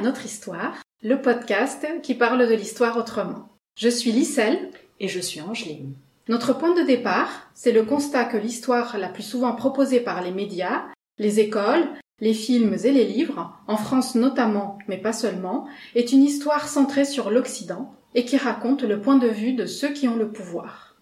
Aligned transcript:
à 0.00 0.02
Notre 0.02 0.24
Histoire, 0.24 0.82
le 1.02 1.20
podcast 1.20 1.86
qui 2.02 2.14
parle 2.14 2.48
de 2.48 2.54
l'histoire 2.54 2.96
autrement. 2.96 3.50
Je 3.76 3.90
suis 3.90 4.12
Lisselle. 4.12 4.70
Et 4.98 5.08
je 5.08 5.20
suis 5.20 5.42
Angeline. 5.42 5.92
Notre 6.28 6.54
point 6.54 6.74
de 6.74 6.82
départ, 6.82 7.50
c'est 7.54 7.72
le 7.72 7.84
constat 7.84 8.24
que 8.24 8.38
l'histoire 8.38 8.96
la 8.98 9.08
plus 9.08 9.22
souvent 9.22 9.54
proposée 9.54 10.00
par 10.00 10.22
les 10.22 10.30
médias, 10.30 10.84
les 11.18 11.40
écoles, 11.40 11.86
les 12.20 12.34
films 12.34 12.76
et 12.82 12.92
les 12.92 13.04
livres, 13.04 13.52
en 13.66 13.76
France 13.76 14.14
notamment, 14.14 14.78
mais 14.88 14.98
pas 14.98 15.12
seulement, 15.12 15.66
est 15.94 16.12
une 16.12 16.22
histoire 16.22 16.68
centrée 16.68 17.04
sur 17.04 17.30
l'Occident 17.30 17.94
et 18.14 18.24
qui 18.24 18.38
raconte 18.38 18.82
le 18.82 19.00
point 19.00 19.16
de 19.16 19.28
vue 19.28 19.52
de 19.52 19.66
ceux 19.66 19.92
qui 19.92 20.08
ont 20.08 20.16
le 20.16 20.32
pouvoir. 20.32 20.96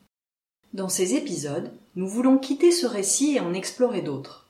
Dans 0.73 0.89
ces 0.89 1.15
épisodes, 1.15 1.73
nous 1.95 2.09
voulons 2.09 2.39
quitter 2.39 2.73
ce 2.73 2.87
récit 2.87 3.37
et 3.37 3.41
en 3.41 3.55
explorer 3.55 4.03
d'autres. 4.03 4.48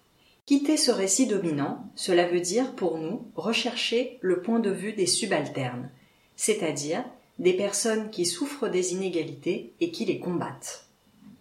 Quitter 0.48 0.78
ce 0.78 0.90
récit 0.90 1.26
dominant, 1.26 1.84
cela 1.94 2.26
veut 2.26 2.40
dire 2.40 2.72
pour 2.72 2.96
nous 2.96 3.20
rechercher 3.36 4.16
le 4.22 4.40
point 4.40 4.60
de 4.60 4.70
vue 4.70 4.94
des 4.94 5.04
subalternes, 5.04 5.90
c'est-à-dire 6.36 7.04
des 7.38 7.52
personnes 7.52 8.08
qui 8.08 8.24
souffrent 8.24 8.70
des 8.70 8.94
inégalités 8.94 9.74
et 9.82 9.90
qui 9.90 10.06
les 10.06 10.18
combattent. 10.18 10.86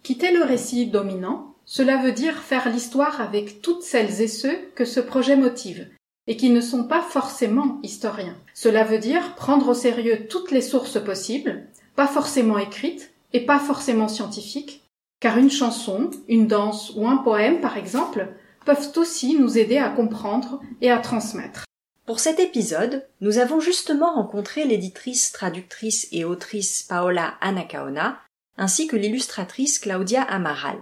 Quitter 0.02 0.30
le 0.30 0.42
récit 0.44 0.88
dominant, 0.88 1.54
cela 1.64 1.96
veut 1.96 2.12
dire 2.12 2.36
faire 2.36 2.70
l'histoire 2.70 3.22
avec 3.22 3.62
toutes 3.62 3.82
celles 3.82 4.20
et 4.20 4.28
ceux 4.28 4.58
que 4.74 4.84
ce 4.84 5.00
projet 5.00 5.36
motive, 5.36 5.88
et 6.26 6.36
qui 6.36 6.50
ne 6.50 6.60
sont 6.60 6.84
pas 6.84 7.00
forcément 7.00 7.80
historiens. 7.82 8.36
Cela 8.52 8.84
veut 8.84 8.98
dire 8.98 9.36
prendre 9.36 9.70
au 9.70 9.74
sérieux 9.74 10.26
toutes 10.28 10.50
les 10.50 10.60
sources 10.60 11.02
possibles, 11.02 11.66
pas 11.96 12.08
forcément 12.08 12.58
écrites 12.58 13.10
et 13.32 13.40
pas 13.40 13.58
forcément 13.58 14.08
scientifiques, 14.08 14.82
car 15.18 15.38
une 15.38 15.50
chanson, 15.50 16.10
une 16.28 16.46
danse 16.46 16.92
ou 16.94 17.08
un 17.08 17.16
poème, 17.16 17.62
par 17.62 17.78
exemple, 17.78 18.34
peuvent 18.68 18.92
aussi 18.96 19.34
nous 19.34 19.56
aider 19.56 19.78
à 19.78 19.88
comprendre 19.88 20.60
et 20.82 20.90
à 20.90 20.98
transmettre. 20.98 21.64
Pour 22.04 22.20
cet 22.20 22.38
épisode, 22.38 23.08
nous 23.22 23.38
avons 23.38 23.60
justement 23.60 24.12
rencontré 24.12 24.66
l'éditrice, 24.66 25.32
traductrice 25.32 26.06
et 26.12 26.26
autrice 26.26 26.82
Paola 26.82 27.32
Anacaona, 27.40 28.20
ainsi 28.58 28.86
que 28.86 28.96
l'illustratrice 28.96 29.78
Claudia 29.78 30.20
Amaral. 30.20 30.76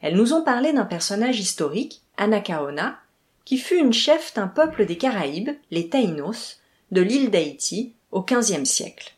Elles 0.00 0.16
nous 0.16 0.32
ont 0.32 0.42
parlé 0.42 0.72
d'un 0.72 0.86
personnage 0.86 1.38
historique, 1.38 2.00
Anacaona, 2.16 2.98
qui 3.44 3.58
fut 3.58 3.76
une 3.76 3.92
chef 3.92 4.32
d'un 4.32 4.48
peuple 4.48 4.86
des 4.86 4.96
Caraïbes, 4.96 5.50
les 5.70 5.90
Taïnos, 5.90 6.58
de 6.90 7.02
l'île 7.02 7.30
d'Haïti 7.30 7.92
au 8.12 8.22
XVe 8.22 8.64
siècle. 8.64 9.14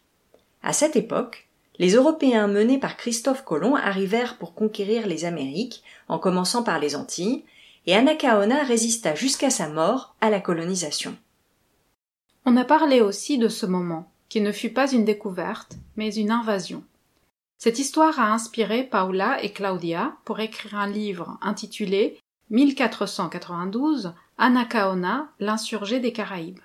À 0.64 0.72
cette 0.72 0.96
époque, 0.96 1.46
les 1.78 1.92
Européens 1.92 2.48
menés 2.48 2.78
par 2.78 2.96
Christophe 2.96 3.44
Colomb 3.44 3.76
arrivèrent 3.76 4.38
pour 4.38 4.54
conquérir 4.54 5.06
les 5.06 5.24
Amériques, 5.24 5.84
en 6.08 6.18
commençant 6.18 6.64
par 6.64 6.80
les 6.80 6.96
Antilles, 6.96 7.44
et 7.90 7.94
Anacaona 7.96 8.62
résista 8.62 9.16
jusqu'à 9.16 9.50
sa 9.50 9.68
mort 9.68 10.14
à 10.20 10.30
la 10.30 10.38
colonisation. 10.38 11.16
On 12.46 12.56
a 12.56 12.64
parlé 12.64 13.00
aussi 13.00 13.36
de 13.36 13.48
ce 13.48 13.66
moment, 13.66 14.12
qui 14.28 14.40
ne 14.40 14.52
fut 14.52 14.72
pas 14.72 14.92
une 14.92 15.04
découverte, 15.04 15.74
mais 15.96 16.14
une 16.14 16.30
invasion. 16.30 16.84
Cette 17.58 17.80
histoire 17.80 18.20
a 18.20 18.32
inspiré 18.32 18.84
Paula 18.84 19.42
et 19.42 19.50
Claudia 19.50 20.14
pour 20.24 20.38
écrire 20.38 20.76
un 20.76 20.86
livre 20.86 21.36
intitulé 21.42 22.20
1492 22.50 24.14
Anacaona, 24.38 25.32
l'insurgé 25.40 25.98
des 25.98 26.12
Caraïbes. 26.12 26.60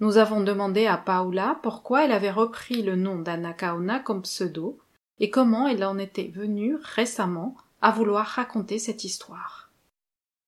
Nous 0.00 0.18
avons 0.18 0.42
demandé 0.42 0.84
à 0.84 0.98
Paula 0.98 1.58
pourquoi 1.62 2.04
elle 2.04 2.12
avait 2.12 2.30
repris 2.30 2.82
le 2.82 2.96
nom 2.96 3.18
d'Anacaona 3.18 4.00
comme 4.00 4.20
pseudo 4.20 4.78
et 5.20 5.30
comment 5.30 5.66
elle 5.66 5.84
en 5.84 5.96
était 5.96 6.30
venue 6.34 6.76
récemment 6.82 7.56
à 7.80 7.92
vouloir 7.92 8.26
raconter 8.26 8.78
cette 8.78 9.02
histoire. 9.02 9.65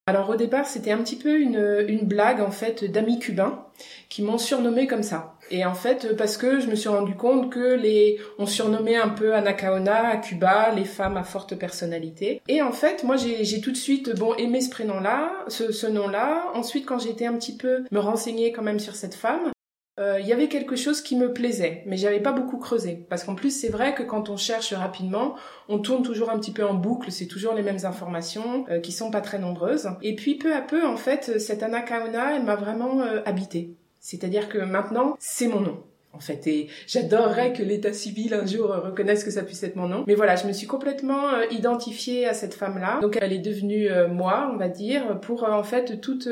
Alors 0.08 0.30
au 0.30 0.36
départ, 0.36 0.64
c'était 0.64 0.90
un 0.90 1.02
petit 1.02 1.16
peu 1.16 1.38
une, 1.38 1.84
une 1.86 2.06
blague 2.06 2.40
en 2.40 2.50
fait 2.50 2.82
d'amis 2.82 3.18
cubains 3.18 3.66
qui 4.08 4.22
m'ont 4.22 4.38
surnommé 4.38 4.86
comme 4.86 5.02
ça. 5.02 5.34
Et 5.50 5.66
en 5.66 5.74
fait, 5.74 6.16
parce 6.16 6.38
que 6.38 6.60
je 6.60 6.66
me 6.66 6.76
suis 6.76 6.88
rendu 6.88 7.14
compte 7.14 7.52
que 7.52 7.74
les, 7.74 8.18
on 8.38 8.46
surnommait 8.46 8.96
un 8.96 9.10
peu 9.10 9.34
Anacaona 9.34 10.08
à 10.08 10.16
Cuba 10.16 10.70
les 10.74 10.86
femmes 10.86 11.18
à 11.18 11.24
forte 11.24 11.56
personnalité. 11.56 12.40
Et 12.48 12.62
en 12.62 12.72
fait, 12.72 13.04
moi, 13.04 13.16
j'ai 13.18 13.60
tout 13.60 13.70
de 13.70 13.76
suite 13.76 14.16
bon 14.16 14.32
aimé 14.36 14.62
ce 14.62 14.70
prénom-là, 14.70 15.30
ce, 15.48 15.72
ce 15.72 15.86
nom-là. 15.86 16.52
Ensuite, 16.54 16.86
quand 16.86 16.98
j'étais 16.98 17.26
un 17.26 17.34
petit 17.34 17.58
peu 17.58 17.84
me 17.90 17.98
renseigner 17.98 18.50
quand 18.50 18.62
même 18.62 18.80
sur 18.80 18.94
cette 18.96 19.14
femme, 19.14 19.52
euh, 19.98 20.20
il 20.20 20.26
y 20.26 20.32
avait 20.32 20.48
quelque 20.48 20.76
chose 20.76 21.00
qui 21.00 21.16
me 21.16 21.32
plaisait, 21.32 21.82
mais 21.86 21.96
j'avais 21.96 22.20
pas 22.20 22.32
beaucoup 22.32 22.58
creusé. 22.58 23.06
Parce 23.08 23.24
qu'en 23.24 23.34
plus, 23.34 23.50
c'est 23.50 23.68
vrai 23.68 23.94
que 23.94 24.02
quand 24.02 24.28
on 24.28 24.36
cherche 24.36 24.72
rapidement, 24.72 25.34
on 25.68 25.78
tourne 25.78 26.02
toujours 26.02 26.30
un 26.30 26.38
petit 26.38 26.52
peu 26.52 26.64
en 26.64 26.74
boucle, 26.74 27.10
c'est 27.10 27.26
toujours 27.26 27.54
les 27.54 27.62
mêmes 27.62 27.84
informations 27.84 28.64
euh, 28.70 28.80
qui 28.80 28.92
sont 28.92 29.10
pas 29.10 29.20
très 29.20 29.38
nombreuses. 29.38 29.88
Et 30.02 30.14
puis 30.14 30.36
peu 30.36 30.54
à 30.54 30.60
peu, 30.60 30.86
en 30.86 30.96
fait, 30.96 31.40
cette 31.40 31.62
Anna 31.62 31.80
Kaona, 31.80 32.36
elle 32.36 32.44
m'a 32.44 32.56
vraiment 32.56 33.00
euh, 33.00 33.20
habité. 33.24 33.74
C'est-à-dire 34.00 34.48
que 34.48 34.58
maintenant, 34.58 35.16
c'est 35.18 35.48
mon 35.48 35.60
nom 35.60 35.82
en 36.12 36.20
fait. 36.20 36.46
Et 36.46 36.68
j'adorerais 36.86 37.52
que 37.52 37.62
l'état 37.62 37.92
civil 37.92 38.34
un 38.34 38.46
jour 38.46 38.68
reconnaisse 38.68 39.24
que 39.24 39.30
ça 39.30 39.42
puisse 39.42 39.62
être 39.62 39.76
mon 39.76 39.88
nom. 39.88 40.04
Mais 40.06 40.14
voilà, 40.14 40.36
je 40.36 40.46
me 40.46 40.52
suis 40.52 40.66
complètement 40.66 41.28
euh, 41.30 41.44
identifiée 41.50 42.26
à 42.26 42.34
cette 42.34 42.54
femme-là. 42.54 42.98
Donc 43.00 43.18
elle 43.20 43.32
est 43.32 43.38
devenue 43.38 43.90
euh, 43.90 44.08
moi, 44.08 44.50
on 44.52 44.56
va 44.56 44.68
dire, 44.68 45.20
pour 45.20 45.44
euh, 45.44 45.50
en 45.52 45.62
fait 45.62 46.00
toute 46.00 46.28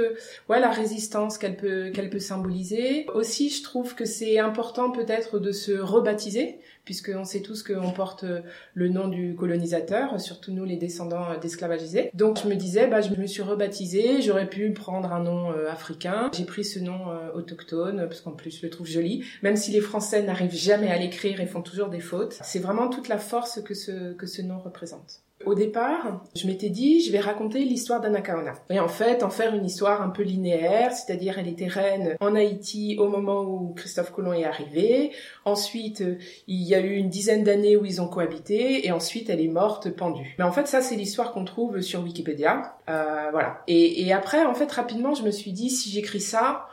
ouais, 0.48 0.60
la 0.60 0.70
résistance 0.70 1.38
qu'elle 1.38 1.56
peut 1.56 1.90
qu'elle 1.90 2.10
peut 2.10 2.18
symboliser. 2.18 3.06
Aussi, 3.14 3.50
je 3.50 3.62
trouve 3.62 3.94
que 3.94 4.04
c'est 4.04 4.38
important 4.38 4.90
peut-être 4.90 5.38
de 5.38 5.52
se 5.52 5.72
rebaptiser 5.72 6.58
puisqu'on 6.86 7.24
sait 7.24 7.42
tous 7.42 7.62
qu'on 7.62 7.90
porte 7.90 8.24
le 8.72 8.88
nom 8.88 9.08
du 9.08 9.34
colonisateur, 9.34 10.18
surtout 10.18 10.52
nous 10.52 10.64
les 10.64 10.76
descendants 10.76 11.36
d'esclavagisés. 11.38 12.10
Donc 12.14 12.40
je 12.42 12.48
me 12.48 12.54
disais, 12.54 12.86
bah, 12.86 13.02
je 13.02 13.10
me 13.14 13.26
suis 13.26 13.42
rebaptisée, 13.42 14.22
j'aurais 14.22 14.48
pu 14.48 14.72
prendre 14.72 15.12
un 15.12 15.22
nom 15.22 15.50
africain. 15.68 16.30
J'ai 16.34 16.46
pris 16.46 16.64
ce 16.64 16.78
nom 16.78 16.98
autochtone, 17.34 18.06
parce 18.08 18.22
qu'en 18.22 18.32
plus 18.32 18.58
je 18.58 18.62
le 18.62 18.70
trouve 18.70 18.86
joli, 18.86 19.24
même 19.42 19.56
si 19.56 19.72
les 19.72 19.82
Français 19.82 20.22
n'arrivent 20.22 20.54
jamais 20.54 20.88
à 20.88 20.96
l'écrire 20.96 21.40
et 21.40 21.46
font 21.46 21.62
toujours 21.62 21.88
des 21.88 22.00
fautes. 22.00 22.38
C'est 22.42 22.60
vraiment 22.60 22.88
toute 22.88 23.08
la 23.08 23.18
force 23.18 23.60
que 23.62 23.74
ce, 23.74 24.14
que 24.14 24.26
ce 24.26 24.40
nom 24.40 24.58
représente. 24.58 25.25
Au 25.44 25.54
départ, 25.54 26.22
je 26.34 26.46
m'étais 26.46 26.70
dit, 26.70 27.02
je 27.02 27.12
vais 27.12 27.20
raconter 27.20 27.60
l'histoire 27.60 28.00
d'Anakaona. 28.00 28.54
Et 28.70 28.80
en 28.80 28.88
fait, 28.88 29.22
en 29.22 29.28
faire 29.28 29.54
une 29.54 29.66
histoire 29.66 30.00
un 30.00 30.08
peu 30.08 30.22
linéaire, 30.22 30.92
c'est-à-dire 30.92 31.38
elle 31.38 31.46
était 31.46 31.66
reine 31.66 32.16
en 32.20 32.34
Haïti 32.34 32.96
au 32.98 33.08
moment 33.08 33.42
où 33.42 33.74
Christophe 33.74 34.12
Colomb 34.12 34.32
est 34.32 34.44
arrivé. 34.44 35.12
Ensuite, 35.44 36.02
il 36.48 36.62
y 36.62 36.74
a 36.74 36.80
eu 36.80 36.94
une 36.94 37.10
dizaine 37.10 37.44
d'années 37.44 37.76
où 37.76 37.84
ils 37.84 38.00
ont 38.00 38.08
cohabité, 38.08 38.86
et 38.86 38.92
ensuite 38.92 39.28
elle 39.28 39.40
est 39.40 39.48
morte 39.48 39.90
pendue. 39.90 40.34
Mais 40.38 40.44
en 40.44 40.52
fait, 40.52 40.66
ça 40.66 40.80
c'est 40.80 40.96
l'histoire 40.96 41.32
qu'on 41.32 41.44
trouve 41.44 41.80
sur 41.80 42.02
Wikipédia. 42.02 42.78
Euh, 42.88 43.28
voilà. 43.30 43.62
Et, 43.68 44.06
et 44.06 44.12
après, 44.12 44.44
en 44.44 44.54
fait, 44.54 44.72
rapidement, 44.72 45.14
je 45.14 45.22
me 45.22 45.30
suis 45.30 45.52
dit, 45.52 45.68
si 45.68 45.90
j'écris 45.90 46.20
ça, 46.20 46.66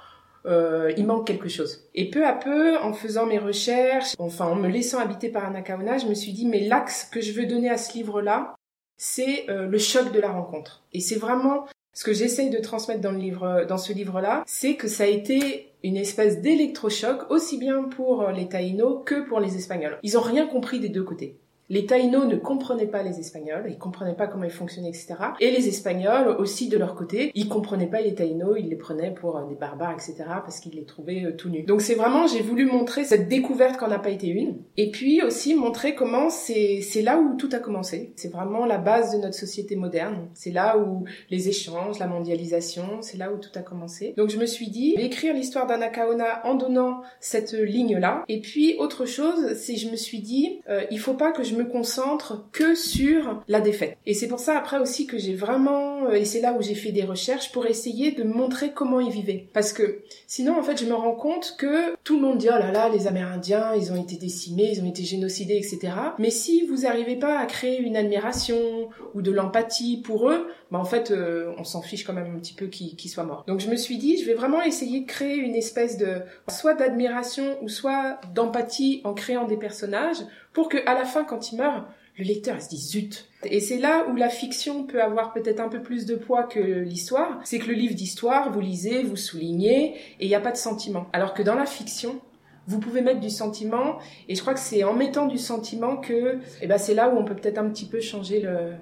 euh, 0.45 0.91
il 0.97 1.05
manque 1.05 1.27
quelque 1.27 1.49
chose. 1.49 1.87
Et 1.95 2.09
peu 2.09 2.25
à 2.25 2.33
peu, 2.33 2.77
en 2.79 2.93
faisant 2.93 3.25
mes 3.25 3.39
recherches, 3.39 4.15
enfin 4.19 4.45
en 4.45 4.55
me 4.55 4.67
laissant 4.67 4.99
habiter 4.99 5.29
par 5.29 5.45
Anakaona, 5.45 5.97
je 5.97 6.07
me 6.07 6.13
suis 6.13 6.33
dit, 6.33 6.45
mais 6.45 6.61
l'axe 6.61 7.05
que 7.11 7.21
je 7.21 7.31
veux 7.31 7.45
donner 7.45 7.69
à 7.69 7.77
ce 7.77 7.93
livre-là, 7.93 8.55
c'est 8.97 9.49
euh, 9.49 9.67
le 9.67 9.77
choc 9.77 10.11
de 10.11 10.19
la 10.19 10.31
rencontre. 10.31 10.83
Et 10.93 10.99
c'est 10.99 11.15
vraiment 11.15 11.65
ce 11.93 12.03
que 12.03 12.13
j'essaye 12.13 12.49
de 12.49 12.59
transmettre 12.59 13.01
dans 13.01 13.11
le 13.11 13.19
livre, 13.19 13.65
dans 13.67 13.77
ce 13.77 13.93
livre-là, 13.93 14.43
c'est 14.47 14.75
que 14.75 14.87
ça 14.87 15.03
a 15.03 15.07
été 15.07 15.73
une 15.83 15.97
espèce 15.97 16.41
d'électrochoc 16.41 17.29
aussi 17.29 17.57
bien 17.57 17.83
pour 17.83 18.27
les 18.29 18.47
Taïnos 18.47 19.03
que 19.05 19.27
pour 19.27 19.39
les 19.39 19.57
Espagnols. 19.57 19.99
Ils 20.01 20.17
ont 20.17 20.21
rien 20.21 20.47
compris 20.47 20.79
des 20.79 20.89
deux 20.89 21.03
côtés. 21.03 21.37
Les 21.69 21.85
Taïnos 21.85 22.27
ne 22.27 22.35
comprenaient 22.35 22.87
pas 22.87 23.03
les 23.03 23.19
Espagnols, 23.19 23.65
ils 23.69 23.77
comprenaient 23.77 24.15
pas 24.15 24.27
comment 24.27 24.43
ils 24.43 24.51
fonctionnaient, 24.51 24.89
etc. 24.89 25.15
Et 25.39 25.51
les 25.51 25.67
Espagnols 25.67 26.27
aussi 26.39 26.67
de 26.67 26.77
leur 26.77 26.95
côté, 26.95 27.31
ils 27.35 27.47
comprenaient 27.47 27.87
pas 27.87 28.01
les 28.01 28.13
Taïnos, 28.13 28.57
ils 28.59 28.69
les 28.69 28.75
prenaient 28.75 29.13
pour 29.13 29.37
euh, 29.37 29.47
des 29.47 29.55
barbares, 29.55 29.93
etc. 29.93 30.15
parce 30.43 30.59
qu'ils 30.59 30.75
les 30.75 30.83
trouvaient 30.83 31.25
euh, 31.25 31.35
tout 31.35 31.49
nus. 31.49 31.63
Donc 31.63 31.81
c'est 31.81 31.95
vraiment, 31.95 32.27
j'ai 32.27 32.41
voulu 32.41 32.65
montrer 32.65 33.05
cette 33.05 33.27
découverte 33.27 33.77
qu'on 33.77 33.87
n'a 33.87 33.99
pas 33.99 34.09
été 34.09 34.27
une, 34.27 34.57
et 34.77 34.91
puis 34.91 35.21
aussi 35.21 35.55
montrer 35.55 35.95
comment 35.95 36.29
c'est 36.29 36.81
c'est 36.81 37.01
là 37.01 37.19
où 37.19 37.35
tout 37.37 37.49
a 37.53 37.59
commencé. 37.59 38.13
C'est 38.15 38.31
vraiment 38.31 38.65
la 38.65 38.77
base 38.77 39.13
de 39.13 39.17
notre 39.17 39.35
société 39.35 39.75
moderne. 39.75 40.27
C'est 40.33 40.51
là 40.51 40.77
où 40.77 41.05
les 41.29 41.49
échanges, 41.49 41.99
la 41.99 42.07
mondialisation, 42.07 43.01
c'est 43.01 43.17
là 43.17 43.31
où 43.31 43.37
tout 43.37 43.51
a 43.55 43.61
commencé. 43.61 44.13
Donc 44.17 44.29
je 44.29 44.37
me 44.37 44.45
suis 44.45 44.69
dit, 44.69 44.95
écrire 44.97 45.33
l'histoire 45.33 45.67
d'Anakaona 45.67 46.45
en 46.45 46.55
donnant 46.55 47.01
cette 47.19 47.53
ligne 47.53 47.97
là. 47.97 48.23
Et 48.27 48.41
puis 48.41 48.75
autre 48.79 49.05
chose, 49.05 49.53
c'est 49.55 49.75
je 49.75 49.89
me 49.89 49.95
suis 49.95 50.19
dit, 50.19 50.61
euh, 50.69 50.83
il 50.91 50.99
faut 50.99 51.13
pas 51.13 51.31
que 51.31 51.43
je 51.43 51.52
me 51.53 51.65
concentre 51.65 52.45
que 52.51 52.75
sur 52.75 53.41
la 53.47 53.61
défaite. 53.61 53.97
Et 54.05 54.13
c'est 54.13 54.27
pour 54.27 54.39
ça 54.39 54.57
après 54.57 54.79
aussi 54.79 55.07
que 55.07 55.17
j'ai 55.17 55.35
vraiment, 55.35 56.05
euh, 56.05 56.13
et 56.13 56.25
c'est 56.25 56.41
là 56.41 56.53
où 56.53 56.61
j'ai 56.61 56.75
fait 56.75 56.91
des 56.91 57.03
recherches 57.03 57.51
pour 57.51 57.65
essayer 57.65 58.11
de 58.11 58.23
montrer 58.23 58.71
comment 58.73 58.99
ils 58.99 59.11
vivaient. 59.11 59.47
Parce 59.53 59.73
que 59.73 60.01
sinon 60.27 60.57
en 60.57 60.63
fait 60.63 60.79
je 60.79 60.85
me 60.85 60.93
rends 60.93 61.15
compte 61.15 61.55
que 61.57 61.95
tout 62.03 62.15
le 62.15 62.21
monde 62.21 62.37
dit 62.37 62.49
oh 62.49 62.59
là 62.59 62.71
là 62.71 62.89
les 62.89 63.07
Amérindiens 63.07 63.73
ils 63.75 63.91
ont 63.91 64.01
été 64.01 64.15
décimés, 64.15 64.71
ils 64.73 64.81
ont 64.81 64.87
été 64.87 65.03
génocidés 65.03 65.55
etc. 65.55 65.93
Mais 66.19 66.29
si 66.29 66.65
vous 66.65 66.81
n'arrivez 66.81 67.15
pas 67.15 67.39
à 67.39 67.45
créer 67.45 67.79
une 67.79 67.95
admiration 67.95 68.89
ou 69.13 69.21
de 69.21 69.31
l'empathie 69.31 70.01
pour 70.01 70.29
eux, 70.29 70.47
bah 70.71 70.79
en 70.79 70.85
fait 70.85 71.11
euh, 71.11 71.53
on 71.57 71.63
s'en 71.63 71.81
fiche 71.81 72.03
quand 72.03 72.13
même 72.13 72.35
un 72.35 72.39
petit 72.39 72.53
peu 72.53 72.67
qu'ils 72.67 73.09
soient 73.09 73.23
morts. 73.23 73.43
Donc 73.47 73.59
je 73.59 73.69
me 73.69 73.75
suis 73.75 73.97
dit 73.97 74.17
je 74.17 74.25
vais 74.25 74.33
vraiment 74.33 74.61
essayer 74.61 75.01
de 75.01 75.07
créer 75.07 75.35
une 75.35 75.55
espèce 75.55 75.97
de 75.97 76.21
soit 76.49 76.73
d'admiration 76.73 77.57
ou 77.61 77.69
soit 77.69 78.19
d'empathie 78.33 79.01
en 79.03 79.13
créant 79.13 79.45
des 79.45 79.57
personnages 79.57 80.23
pour 80.53 80.69
que 80.69 80.77
à 80.87 80.93
la 80.93 81.05
fin 81.05 81.23
quand 81.23 81.51
ils 81.51 81.57
meurent 81.57 81.87
le 82.17 82.23
lecteur 82.25 82.57
il 82.57 82.61
se 82.61 82.69
dit 82.69 82.77
zut. 82.77 83.29
Et 83.43 83.59
c'est 83.59 83.77
là 83.77 84.05
où 84.09 84.15
la 84.15 84.29
fiction 84.29 84.83
peut 84.83 85.01
avoir 85.01 85.33
peut-être 85.33 85.59
un 85.59 85.69
peu 85.69 85.81
plus 85.81 86.05
de 86.05 86.15
poids 86.15 86.43
que 86.43 86.59
l'histoire. 86.59 87.39
C'est 87.43 87.59
que 87.59 87.67
le 87.67 87.73
livre 87.73 87.95
d'histoire, 87.95 88.51
vous 88.51 88.61
lisez, 88.61 89.03
vous 89.03 89.15
soulignez, 89.15 89.95
et 89.95 90.25
il 90.25 90.27
n'y 90.27 90.35
a 90.35 90.39
pas 90.39 90.51
de 90.51 90.57
sentiment. 90.57 91.07
Alors 91.11 91.33
que 91.33 91.41
dans 91.41 91.55
la 91.55 91.65
fiction, 91.65 92.21
vous 92.67 92.79
pouvez 92.79 93.01
mettre 93.01 93.19
du 93.19 93.29
sentiment, 93.29 93.97
et 94.29 94.35
je 94.35 94.41
crois 94.41 94.53
que 94.53 94.59
c'est 94.59 94.83
en 94.83 94.93
mettant 94.93 95.25
du 95.25 95.37
sentiment 95.37 95.97
que, 95.97 96.39
eh 96.61 96.67
ben, 96.67 96.77
c'est 96.77 96.93
là 96.93 97.09
où 97.09 97.17
on 97.17 97.25
peut 97.25 97.35
peut-être 97.35 97.57
un 97.57 97.69
petit 97.69 97.85
peu 97.85 97.99
changer 97.99 98.39
le, 98.39 98.73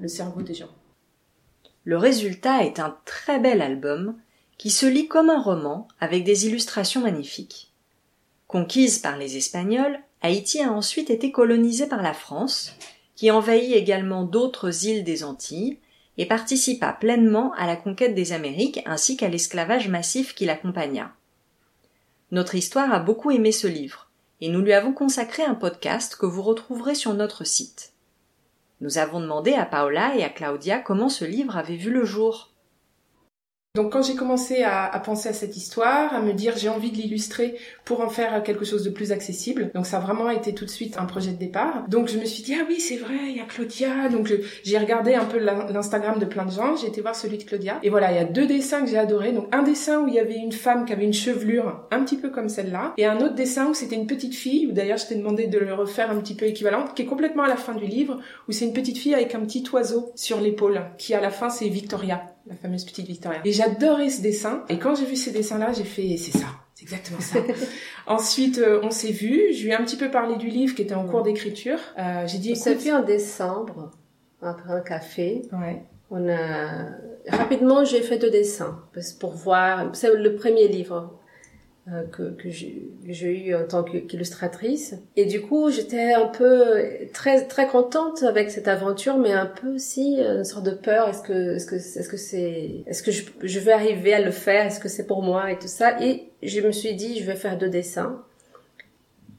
le 0.00 0.08
cerveau 0.08 0.42
des 0.42 0.54
gens. 0.54 0.70
Le 1.84 1.98
résultat 1.98 2.64
est 2.64 2.78
un 2.78 2.96
très 3.04 3.40
bel 3.40 3.60
album 3.60 4.16
qui 4.56 4.70
se 4.70 4.86
lit 4.86 5.08
comme 5.08 5.30
un 5.30 5.42
roman 5.42 5.88
avec 5.98 6.22
des 6.22 6.46
illustrations 6.46 7.00
magnifiques. 7.00 7.72
Conquise 8.46 8.98
par 8.98 9.16
les 9.16 9.36
Espagnols, 9.36 9.98
Haïti 10.22 10.62
a 10.62 10.72
ensuite 10.72 11.10
été 11.10 11.32
colonisée 11.32 11.88
par 11.88 12.00
la 12.00 12.14
France, 12.14 12.76
qui 13.16 13.30
envahit 13.30 13.74
également 13.74 14.22
d'autres 14.22 14.86
îles 14.86 15.02
des 15.02 15.24
Antilles 15.24 15.78
et 16.16 16.26
participa 16.26 16.92
pleinement 16.92 17.52
à 17.54 17.66
la 17.66 17.76
conquête 17.76 18.14
des 18.14 18.32
Amériques 18.32 18.80
ainsi 18.86 19.16
qu'à 19.16 19.28
l'esclavage 19.28 19.88
massif 19.88 20.34
qui 20.34 20.44
l'accompagna. 20.44 21.12
Notre 22.30 22.54
histoire 22.54 22.92
a 22.92 23.00
beaucoup 23.00 23.30
aimé 23.30 23.50
ce 23.50 23.66
livre, 23.66 24.10
et 24.40 24.48
nous 24.48 24.60
lui 24.60 24.72
avons 24.72 24.92
consacré 24.92 25.42
un 25.42 25.54
podcast 25.54 26.16
que 26.16 26.26
vous 26.26 26.42
retrouverez 26.42 26.94
sur 26.94 27.14
notre 27.14 27.44
site. 27.44 27.92
Nous 28.80 28.98
avons 28.98 29.20
demandé 29.20 29.54
à 29.54 29.64
Paola 29.64 30.16
et 30.16 30.22
à 30.22 30.28
Claudia 30.28 30.78
comment 30.78 31.08
ce 31.08 31.24
livre 31.24 31.56
avait 31.56 31.76
vu 31.76 31.90
le 31.90 32.04
jour. 32.04 32.51
Donc 33.74 33.90
quand 33.90 34.02
j'ai 34.02 34.16
commencé 34.16 34.64
à, 34.64 34.84
à, 34.84 35.00
penser 35.00 35.30
à 35.30 35.32
cette 35.32 35.56
histoire, 35.56 36.12
à 36.12 36.20
me 36.20 36.34
dire 36.34 36.58
j'ai 36.58 36.68
envie 36.68 36.90
de 36.90 36.98
l'illustrer 36.98 37.56
pour 37.86 38.02
en 38.02 38.10
faire 38.10 38.42
quelque 38.42 38.66
chose 38.66 38.84
de 38.84 38.90
plus 38.90 39.12
accessible, 39.12 39.70
donc 39.74 39.86
ça 39.86 39.96
a 39.96 40.00
vraiment 40.00 40.28
été 40.28 40.52
tout 40.52 40.66
de 40.66 40.70
suite 40.70 40.98
un 40.98 41.06
projet 41.06 41.30
de 41.30 41.38
départ. 41.38 41.88
Donc 41.88 42.08
je 42.08 42.18
me 42.18 42.26
suis 42.26 42.42
dit 42.42 42.54
ah 42.54 42.66
oui 42.68 42.80
c'est 42.80 42.98
vrai, 42.98 43.16
il 43.30 43.36
y 43.38 43.40
a 43.40 43.44
Claudia, 43.44 44.10
donc 44.10 44.30
j'ai 44.62 44.76
regardé 44.76 45.14
un 45.14 45.24
peu 45.24 45.38
l'Instagram 45.38 46.18
de 46.18 46.26
plein 46.26 46.44
de 46.44 46.50
gens, 46.50 46.76
j'ai 46.76 46.88
été 46.88 47.00
voir 47.00 47.16
celui 47.16 47.38
de 47.38 47.44
Claudia, 47.44 47.78
et 47.82 47.88
voilà 47.88 48.12
il 48.12 48.16
y 48.16 48.18
a 48.18 48.24
deux 48.24 48.46
dessins 48.46 48.82
que 48.82 48.90
j'ai 48.90 48.98
adorés. 48.98 49.32
Donc 49.32 49.46
un 49.52 49.62
dessin 49.62 50.02
où 50.02 50.08
il 50.08 50.12
y 50.12 50.20
avait 50.20 50.36
une 50.36 50.52
femme 50.52 50.84
qui 50.84 50.92
avait 50.92 51.06
une 51.06 51.14
chevelure 51.14 51.86
un 51.90 52.04
petit 52.04 52.18
peu 52.18 52.28
comme 52.28 52.50
celle-là, 52.50 52.92
et 52.98 53.06
un 53.06 53.22
autre 53.22 53.36
dessin 53.36 53.68
où 53.68 53.72
c'était 53.72 53.96
une 53.96 54.06
petite 54.06 54.34
fille, 54.34 54.66
où 54.66 54.72
d'ailleurs 54.72 54.98
je 54.98 55.06
t'ai 55.06 55.14
demandé 55.14 55.46
de 55.46 55.58
le 55.58 55.72
refaire 55.72 56.10
un 56.10 56.20
petit 56.20 56.34
peu 56.34 56.44
équivalent, 56.44 56.84
qui 56.94 57.00
est 57.00 57.06
complètement 57.06 57.44
à 57.44 57.48
la 57.48 57.56
fin 57.56 57.72
du 57.72 57.86
livre, 57.86 58.20
où 58.50 58.52
c'est 58.52 58.66
une 58.66 58.74
petite 58.74 58.98
fille 58.98 59.14
avec 59.14 59.34
un 59.34 59.40
petit 59.40 59.64
oiseau 59.72 60.12
sur 60.14 60.42
l'épaule, 60.42 60.82
qui 60.98 61.14
à 61.14 61.22
la 61.22 61.30
fin 61.30 61.48
c'est 61.48 61.70
Victoria 61.70 62.26
la 62.46 62.56
fameuse 62.56 62.84
petite 62.84 63.06
Victoria. 63.06 63.40
Et 63.44 63.52
j'adorais 63.52 64.10
ce 64.10 64.22
dessin. 64.22 64.64
Et 64.68 64.78
quand 64.78 64.94
j'ai 64.94 65.04
vu 65.04 65.16
ces 65.16 65.30
dessins-là, 65.32 65.72
j'ai 65.72 65.84
fait, 65.84 66.16
c'est 66.16 66.36
ça. 66.36 66.46
C'est 66.74 66.84
exactement 66.84 67.20
ça. 67.20 67.38
Ensuite, 68.06 68.58
euh, 68.58 68.80
on 68.82 68.90
s'est 68.90 69.12
vu. 69.12 69.52
Je 69.52 69.64
lui 69.64 69.70
ai 69.70 69.74
un 69.74 69.84
petit 69.84 69.96
peu 69.96 70.10
parlé 70.10 70.36
du 70.36 70.48
livre 70.48 70.74
qui 70.74 70.82
était 70.82 70.94
en 70.94 71.06
cours 71.06 71.22
d'écriture. 71.22 71.78
Euh, 71.98 72.26
j'ai 72.26 72.38
dit, 72.38 72.52
on 72.52 72.56
s'est 72.56 72.74
vu 72.74 72.92
en 72.92 73.02
décembre, 73.02 73.92
après 74.40 74.72
un 74.72 74.80
café. 74.80 75.42
Ouais. 75.52 75.82
On 76.10 76.28
a 76.28 76.88
rapidement, 77.28 77.84
j'ai 77.84 78.02
fait 78.02 78.18
deux 78.18 78.30
dessins 78.30 78.82
pour 79.20 79.32
voir. 79.32 79.94
C'est 79.94 80.14
le 80.14 80.34
premier 80.34 80.68
livre 80.68 81.18
que, 82.12 82.30
que 82.30 82.48
j'ai 82.48 83.48
eu 83.48 83.54
en 83.56 83.66
tant 83.66 83.82
qu'illustratrice. 83.82 84.94
Et 85.16 85.24
du 85.24 85.42
coup, 85.42 85.68
j'étais 85.70 86.12
un 86.12 86.26
peu 86.26 86.76
très 87.12 87.44
très 87.46 87.66
contente 87.66 88.22
avec 88.22 88.50
cette 88.50 88.68
aventure, 88.68 89.18
mais 89.18 89.32
un 89.32 89.46
peu 89.46 89.74
aussi 89.74 90.20
euh, 90.20 90.38
une 90.38 90.44
sorte 90.44 90.64
de 90.64 90.70
peur. 90.70 91.08
Est-ce 91.08 91.22
que 91.22 91.56
est-ce 91.56 91.66
que 91.66 91.74
est-ce 91.74 92.08
que 92.08 92.16
c'est 92.16 92.84
est-ce 92.86 93.02
que 93.02 93.10
je, 93.10 93.24
je 93.42 93.58
vais 93.58 93.72
arriver 93.72 94.14
à 94.14 94.20
le 94.20 94.30
faire? 94.30 94.66
Est-ce 94.66 94.78
que 94.78 94.88
c'est 94.88 95.06
pour 95.06 95.22
moi 95.22 95.50
et 95.50 95.58
tout 95.58 95.66
ça? 95.66 96.00
Et 96.00 96.30
je 96.42 96.60
me 96.60 96.70
suis 96.70 96.94
dit, 96.94 97.18
je 97.18 97.24
vais 97.24 97.34
faire 97.34 97.58
deux 97.58 97.68
dessins. 97.68 98.22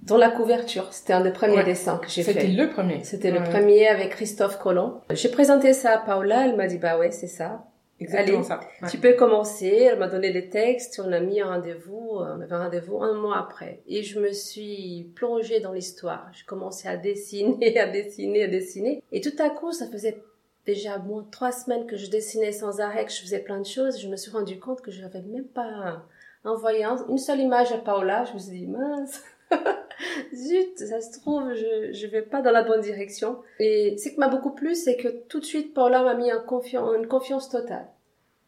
Dans 0.01 0.18
la 0.18 0.30
couverture, 0.30 0.92
c'était 0.92 1.13
un 1.13 1.22
des 1.22 1.31
premiers 1.31 1.63
dessins 1.63 1.98
que 1.98 2.10
j'ai 2.10 2.24
fait. 2.24 2.34
C'était 2.34 2.48
le 2.48 2.68
premier. 2.68 3.04
C'était 3.04 3.31
le 3.31 3.42
premier 3.42 3.88
avec 3.88 4.10
Christophe 4.10 4.60
Colomb. 4.60 5.00
J'ai 5.12 5.30
présenté 5.30 5.72
ça 5.72 5.92
à 5.92 5.98
Paola, 6.00 6.46
elle 6.46 6.57
m'a 6.57 6.68
dit 6.68 6.78
bah 6.78 6.98
ouais 6.98 7.12
c'est 7.12 7.28
ça. 7.28 7.63
Exactement 8.03 8.44
ça. 8.44 8.59
Tu 8.89 8.97
peux 8.97 9.13
commencer. 9.13 9.88
Elle 9.91 10.00
m'a 10.00 10.07
donné 10.07 10.31
les 10.31 10.50
textes. 10.50 11.01
On 11.03 11.11
a 11.11 11.19
mis 11.19 11.41
un 11.41 11.47
rendez-vous. 11.47 12.09
On 12.11 12.41
avait 12.41 12.53
un 12.53 12.63
rendez-vous 12.63 13.01
un 13.01 13.13
mois 13.13 13.38
après. 13.38 13.81
Et 13.88 14.03
je 14.03 14.19
me 14.19 14.31
suis 14.31 15.11
plongée 15.15 15.59
dans 15.59 15.73
l'histoire. 15.73 16.29
Je 16.33 16.45
commençais 16.45 16.88
à 16.88 16.97
dessiner, 16.97 17.77
à 17.79 17.88
dessiner, 17.88 18.44
à 18.44 18.47
dessiner. 18.47 19.03
Et 19.11 19.21
tout 19.21 19.35
à 19.39 19.50
coup, 19.50 19.71
ça 19.71 19.88
faisait 19.88 20.21
déjà 20.65 20.97
moins 20.97 21.25
trois 21.31 21.51
semaines 21.51 21.85
que 21.88 21.97
je 21.97 22.09
dessinais 22.09 22.51
sans 22.51 22.79
arrêt, 22.79 23.05
que 23.05 23.11
je 23.11 23.21
faisais 23.21 23.39
plein 23.39 23.59
de 23.59 23.65
choses. 23.65 24.00
Je 24.00 24.07
me 24.07 24.15
suis 24.15 24.31
rendu 24.31 24.59
compte 24.59 24.81
que 24.81 24.91
je 24.91 25.01
n'avais 25.01 25.21
même 25.21 25.47
pas 25.47 26.03
envoyé 26.44 26.85
une 27.09 27.17
seule 27.17 27.39
image 27.39 27.71
à 27.71 27.77
Paola. 27.77 28.25
Je 28.25 28.33
me 28.33 28.39
suis 28.39 28.51
dit, 28.51 28.67
mince. 28.67 29.21
Zut, 30.33 30.77
ça 30.77 31.01
se 31.01 31.19
trouve, 31.19 31.53
je, 31.53 31.91
je 31.94 32.07
vais 32.07 32.21
pas 32.21 32.41
dans 32.41 32.51
la 32.51 32.63
bonne 32.63 32.81
direction. 32.81 33.38
Et 33.59 33.97
ce 33.97 34.09
qui 34.09 34.19
m'a 34.19 34.27
beaucoup 34.27 34.51
plu, 34.51 34.75
c'est 34.75 34.97
que 34.97 35.07
tout 35.27 35.39
de 35.39 35.45
suite, 35.45 35.73
Paula 35.73 36.03
m'a 36.03 36.15
mis 36.15 36.29
une 36.29 37.07
confiance 37.07 37.50
totale. 37.50 37.88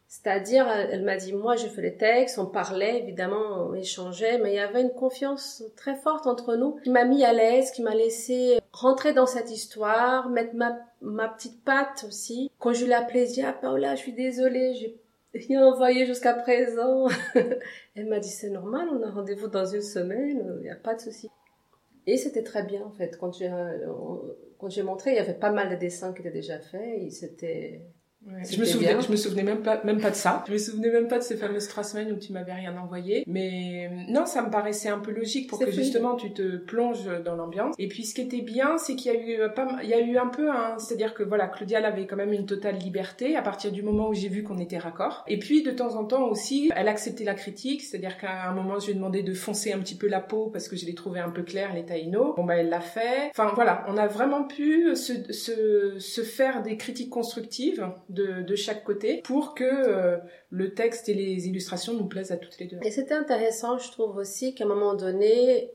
C'est-à-dire, 0.08 0.68
elle 0.68 1.02
m'a 1.02 1.16
dit, 1.16 1.32
moi, 1.32 1.56
je 1.56 1.66
fais 1.66 1.82
les 1.82 1.96
textes, 1.96 2.38
on 2.38 2.46
parlait, 2.46 2.98
évidemment, 2.98 3.66
on 3.68 3.74
échangeait, 3.74 4.38
mais 4.38 4.52
il 4.52 4.56
y 4.56 4.60
avait 4.60 4.82
une 4.82 4.92
confiance 4.92 5.64
très 5.76 5.96
forte 5.96 6.28
entre 6.28 6.54
nous 6.54 6.76
qui 6.84 6.90
m'a 6.90 7.04
mis 7.04 7.24
à 7.24 7.32
l'aise, 7.32 7.72
qui 7.72 7.82
m'a 7.82 7.94
laissé 7.94 8.58
rentrer 8.72 9.12
dans 9.14 9.26
cette 9.26 9.50
histoire, 9.50 10.28
mettre 10.28 10.54
ma, 10.54 11.28
petite 11.28 11.64
patte 11.64 12.04
aussi. 12.06 12.52
Quand 12.60 12.72
je 12.72 12.86
l'ai 12.86 12.94
appelée, 12.94 13.26
je 13.26 13.32
dis, 13.32 13.42
ah, 13.42 13.52
Paola, 13.52 13.96
je 13.96 14.00
suis 14.00 14.12
désolée, 14.12 14.74
rien 15.36 15.66
envoyé 15.66 16.06
jusqu'à 16.06 16.34
présent. 16.34 17.08
elle 17.94 18.06
m'a 18.06 18.18
dit, 18.18 18.28
c'est 18.28 18.50
normal, 18.50 18.88
on 18.92 19.02
a 19.02 19.10
rendez-vous 19.10 19.48
dans 19.48 19.66
une 19.66 19.82
semaine, 19.82 20.44
il 20.58 20.62
n'y 20.62 20.70
a 20.70 20.76
pas 20.76 20.94
de 20.94 21.00
souci. 21.00 21.28
Et 22.06 22.16
c'était 22.16 22.42
très 22.42 22.62
bien, 22.62 22.82
en 22.82 22.92
fait. 22.92 23.16
Quand 23.18 23.32
j'ai, 23.32 23.50
euh, 23.50 23.88
quand 24.58 24.70
j'ai 24.70 24.82
montré, 24.82 25.10
il 25.10 25.16
y 25.16 25.20
avait 25.20 25.34
pas 25.34 25.50
mal 25.50 25.70
de 25.70 25.74
dessins 25.76 26.12
qui 26.12 26.20
étaient 26.20 26.30
déjà 26.30 26.58
faits, 26.58 27.02
et 27.02 27.10
c'était, 27.10 27.82
je 28.50 28.60
me 28.60 28.64
souvenais, 28.64 28.96
je 29.00 29.10
me 29.10 29.16
souvenais 29.16 29.42
même 29.42 29.62
pas, 29.62 29.80
même 29.84 30.00
pas 30.00 30.10
de 30.10 30.16
ça. 30.16 30.44
Je 30.46 30.52
me 30.52 30.58
souvenais 30.58 30.90
même 30.90 31.08
pas 31.08 31.18
de 31.18 31.22
ces 31.22 31.36
fameuses 31.36 31.68
trois 31.68 31.84
semaines 31.84 32.12
où 32.12 32.16
tu 32.16 32.32
m'avais 32.32 32.52
rien 32.52 32.76
envoyé. 32.76 33.24
Mais 33.26 33.90
non, 34.08 34.26
ça 34.26 34.42
me 34.42 34.50
paraissait 34.50 34.88
un 34.88 34.98
peu 34.98 35.12
logique 35.12 35.48
pour 35.48 35.58
que 35.58 35.70
justement 35.70 36.16
tu 36.16 36.32
te 36.32 36.56
plonges 36.56 37.08
dans 37.24 37.36
l'ambiance. 37.36 37.74
Et 37.78 37.88
puis 37.88 38.04
ce 38.04 38.14
qui 38.14 38.22
était 38.22 38.40
bien, 38.40 38.78
c'est 38.78 38.96
qu'il 38.96 39.12
y 39.12 39.16
a 39.16 39.20
eu 39.20 39.40
euh, 39.40 39.48
pas, 39.48 39.78
il 39.82 39.88
y 39.88 39.94
a 39.94 40.00
eu 40.00 40.16
un 40.18 40.26
peu 40.26 40.50
un, 40.50 40.78
c'est-à-dire 40.78 41.14
que 41.14 41.22
voilà, 41.22 41.46
Claudia 41.46 41.78
elle 41.78 41.84
avait 41.84 42.06
quand 42.06 42.16
même 42.16 42.32
une 42.32 42.46
totale 42.46 42.76
liberté 42.78 43.36
à 43.36 43.42
partir 43.42 43.72
du 43.72 43.82
moment 43.82 44.08
où 44.08 44.14
j'ai 44.14 44.28
vu 44.28 44.42
qu'on 44.42 44.58
était 44.58 44.78
raccord. 44.78 45.24
Et 45.28 45.38
puis 45.38 45.62
de 45.62 45.70
temps 45.70 45.96
en 45.96 46.04
temps 46.04 46.28
aussi, 46.28 46.70
elle 46.74 46.88
acceptait 46.88 47.24
la 47.24 47.34
critique, 47.34 47.82
c'est-à-dire 47.82 48.18
qu'à 48.18 48.48
un 48.48 48.54
moment 48.54 48.78
je 48.78 48.86
lui 48.86 48.92
ai 48.92 48.94
demandé 48.94 49.22
de 49.22 49.34
foncer 49.34 49.72
un 49.72 49.78
petit 49.78 49.96
peu 49.96 50.08
la 50.08 50.20
peau 50.20 50.50
parce 50.52 50.68
que 50.68 50.76
je 50.76 50.86
l'ai 50.86 50.94
trouvé 50.94 51.20
un 51.20 51.30
peu 51.30 51.42
claire 51.42 51.74
les 51.74 51.84
taïnos. 51.84 52.34
Bon 52.36 52.44
bah 52.44 52.56
elle 52.56 52.68
l'a 52.68 52.80
fait. 52.80 53.30
Enfin 53.30 53.52
voilà, 53.54 53.84
on 53.88 53.96
a 53.96 54.06
vraiment 54.06 54.44
pu 54.44 54.94
se, 54.96 55.32
se, 55.32 55.98
se 55.98 56.20
faire 56.22 56.62
des 56.62 56.76
critiques 56.76 57.10
constructives 57.10 57.86
de, 58.16 58.54
chaque 58.54 58.84
côté 58.84 59.20
pour 59.22 59.54
que 59.54 59.64
euh, 59.64 60.16
le 60.50 60.74
texte 60.74 61.08
et 61.08 61.14
les 61.14 61.46
illustrations 61.48 61.94
nous 61.94 62.06
plaisent 62.06 62.32
à 62.32 62.36
toutes 62.36 62.58
les 62.58 62.66
deux. 62.66 62.78
Et 62.82 62.90
c'était 62.90 63.14
intéressant, 63.14 63.78
je 63.78 63.90
trouve 63.90 64.16
aussi 64.16 64.54
qu'à 64.54 64.64
un 64.64 64.68
moment 64.68 64.94
donné, 64.94 65.70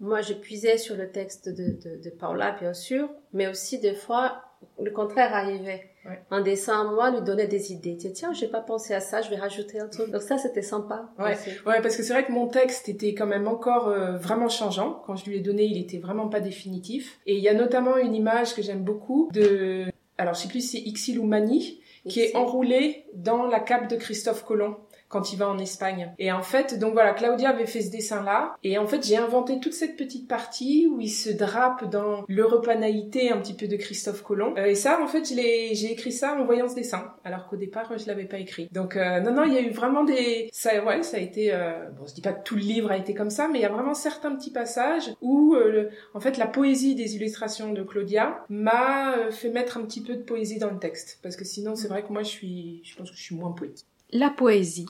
moi 0.00 0.20
je 0.20 0.34
puisais 0.34 0.78
sur 0.78 0.96
le 0.96 1.10
texte 1.10 1.48
de, 1.48 1.78
de, 2.02 2.10
Paula, 2.10 2.56
bien 2.60 2.74
sûr, 2.74 3.08
mais 3.32 3.48
aussi 3.48 3.78
des 3.78 3.94
fois, 3.94 4.42
le 4.80 4.90
contraire 4.90 5.34
arrivait. 5.34 5.90
Un 6.30 6.40
dessin 6.40 6.82
à 6.82 6.84
moi 6.84 7.10
lui 7.10 7.20
donnait 7.22 7.48
des 7.48 7.72
idées. 7.72 7.96
Tiens, 7.96 8.12
tiens, 8.14 8.32
j'ai 8.32 8.46
pas 8.46 8.60
pensé 8.60 8.94
à 8.94 9.00
ça, 9.00 9.22
je 9.22 9.30
vais 9.30 9.36
rajouter 9.36 9.80
un 9.80 9.88
truc. 9.88 10.08
Donc 10.12 10.22
ça, 10.22 10.38
c'était 10.38 10.62
sympa. 10.62 11.10
Ouais, 11.18 11.36
ouais, 11.66 11.82
parce 11.82 11.96
que 11.96 12.04
c'est 12.04 12.12
vrai 12.12 12.24
que 12.24 12.30
mon 12.30 12.46
texte 12.46 12.88
était 12.88 13.12
quand 13.12 13.26
même 13.26 13.48
encore 13.48 13.88
euh, 13.88 14.16
vraiment 14.16 14.48
changeant. 14.48 15.02
Quand 15.04 15.16
je 15.16 15.28
lui 15.28 15.38
ai 15.38 15.40
donné, 15.40 15.64
il 15.64 15.78
était 15.78 15.98
vraiment 15.98 16.28
pas 16.28 16.38
définitif. 16.38 17.18
Et 17.26 17.34
il 17.34 17.42
y 17.42 17.48
a 17.48 17.54
notamment 17.54 17.96
une 17.96 18.14
image 18.14 18.54
que 18.54 18.62
j'aime 18.62 18.84
beaucoup 18.84 19.30
de, 19.32 19.86
alors 20.18 20.34
je 20.34 20.42
sais 20.42 20.48
plus 20.48 20.60
si 20.60 20.78
c'est 20.78 20.88
Ixil 20.88 21.18
ou 21.18 21.24
Mani, 21.24 21.80
qui 22.08 22.20
est 22.20 22.36
enroulé 22.36 23.04
dans 23.14 23.46
la 23.46 23.60
cape 23.60 23.88
de 23.88 23.96
Christophe 23.96 24.44
Colomb 24.44 24.76
quand 25.08 25.32
il 25.32 25.38
va 25.38 25.48
en 25.48 25.58
Espagne. 25.58 26.12
Et 26.18 26.32
en 26.32 26.42
fait, 26.42 26.78
donc 26.78 26.92
voilà, 26.92 27.12
Claudia 27.12 27.50
avait 27.50 27.66
fait 27.66 27.82
ce 27.82 27.90
dessin-là. 27.90 28.56
Et 28.62 28.78
en 28.78 28.86
fait, 28.86 29.06
j'ai 29.06 29.16
inventé 29.16 29.60
toute 29.60 29.74
cette 29.74 29.96
petite 29.96 30.28
partie 30.28 30.86
où 30.90 31.00
il 31.00 31.10
se 31.10 31.30
drape 31.30 31.88
dans 31.90 32.24
l'europanaïté 32.28 33.30
un 33.30 33.38
petit 33.38 33.54
peu 33.54 33.68
de 33.68 33.76
Christophe 33.76 34.22
Colomb. 34.22 34.54
Euh, 34.56 34.66
et 34.66 34.74
ça, 34.74 35.00
en 35.02 35.06
fait, 35.06 35.24
j'ai 35.26 35.92
écrit 35.92 36.12
ça 36.12 36.34
en 36.34 36.44
voyant 36.44 36.68
ce 36.68 36.74
dessin, 36.74 37.14
alors 37.24 37.48
qu'au 37.48 37.56
départ, 37.56 37.96
je 37.96 38.06
l'avais 38.06 38.24
pas 38.24 38.38
écrit. 38.38 38.68
Donc 38.72 38.96
euh, 38.96 39.20
non, 39.20 39.32
non, 39.32 39.44
il 39.44 39.52
y 39.52 39.58
a 39.58 39.60
eu 39.60 39.70
vraiment 39.70 40.04
des, 40.04 40.48
ça, 40.52 40.84
ouais, 40.84 41.02
ça 41.02 41.16
a 41.16 41.20
été, 41.20 41.52
euh... 41.52 41.90
bon, 41.90 42.06
je 42.06 42.14
dis 42.14 42.20
pas 42.20 42.32
que 42.32 42.42
tout 42.42 42.56
le 42.56 42.62
livre 42.62 42.90
a 42.90 42.96
été 42.96 43.14
comme 43.14 43.30
ça, 43.30 43.48
mais 43.48 43.58
il 43.58 43.62
y 43.62 43.66
a 43.66 43.70
vraiment 43.70 43.94
certains 43.94 44.34
petits 44.34 44.50
passages 44.50 45.12
où, 45.20 45.54
euh, 45.54 45.90
en 46.14 46.20
fait, 46.20 46.36
la 46.38 46.46
poésie 46.46 46.94
des 46.94 47.16
illustrations 47.16 47.72
de 47.72 47.82
Claudia 47.82 48.44
m'a 48.48 49.16
euh, 49.16 49.30
fait 49.30 49.50
mettre 49.50 49.76
un 49.76 49.82
petit 49.82 50.02
peu 50.02 50.14
de 50.14 50.22
poésie 50.22 50.58
dans 50.58 50.70
le 50.70 50.78
texte, 50.78 51.18
parce 51.22 51.36
que 51.36 51.44
sinon, 51.44 51.74
c'est 51.76 51.88
vrai 51.88 52.02
que 52.02 52.12
moi, 52.12 52.22
je 52.22 52.28
suis, 52.28 52.80
je 52.84 52.96
pense 52.96 53.10
que 53.10 53.16
je 53.16 53.22
suis 53.22 53.36
moins 53.36 53.52
poète. 53.52 53.84
La 54.12 54.30
poésie. 54.30 54.86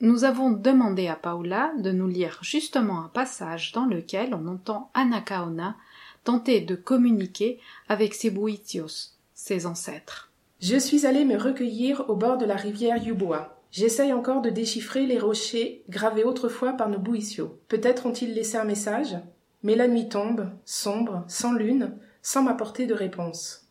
Nous 0.00 0.24
avons 0.24 0.50
demandé 0.50 1.06
à 1.06 1.14
Paula 1.14 1.70
de 1.78 1.92
nous 1.92 2.08
lire 2.08 2.40
justement 2.42 3.04
un 3.04 3.08
passage 3.08 3.70
dans 3.70 3.86
lequel 3.86 4.34
on 4.34 4.48
entend 4.48 4.90
Anacaona 4.94 5.76
tenter 6.24 6.60
de 6.60 6.74
communiquer 6.74 7.60
avec 7.88 8.14
ses 8.14 8.30
buitios, 8.30 9.12
ses 9.32 9.64
ancêtres. 9.64 10.32
Je 10.60 10.76
suis 10.76 11.06
allée 11.06 11.24
me 11.24 11.36
recueillir 11.36 12.10
au 12.10 12.16
bord 12.16 12.36
de 12.36 12.46
la 12.46 12.56
rivière 12.56 13.00
Yuboa. 13.00 13.60
J'essaye 13.70 14.12
encore 14.12 14.42
de 14.42 14.50
déchiffrer 14.50 15.06
les 15.06 15.20
rochers 15.20 15.84
gravés 15.88 16.24
autrefois 16.24 16.72
par 16.72 16.88
nos 16.88 16.98
buitios. 16.98 17.60
Peut-être 17.68 18.06
ont-ils 18.06 18.34
laissé 18.34 18.56
un 18.56 18.64
message? 18.64 19.16
Mais 19.62 19.76
la 19.76 19.86
nuit 19.86 20.08
tombe, 20.08 20.50
sombre, 20.64 21.24
sans 21.28 21.52
lune, 21.52 21.96
sans 22.22 22.42
m'apporter 22.42 22.86
de 22.86 22.94
réponse. 22.94 23.68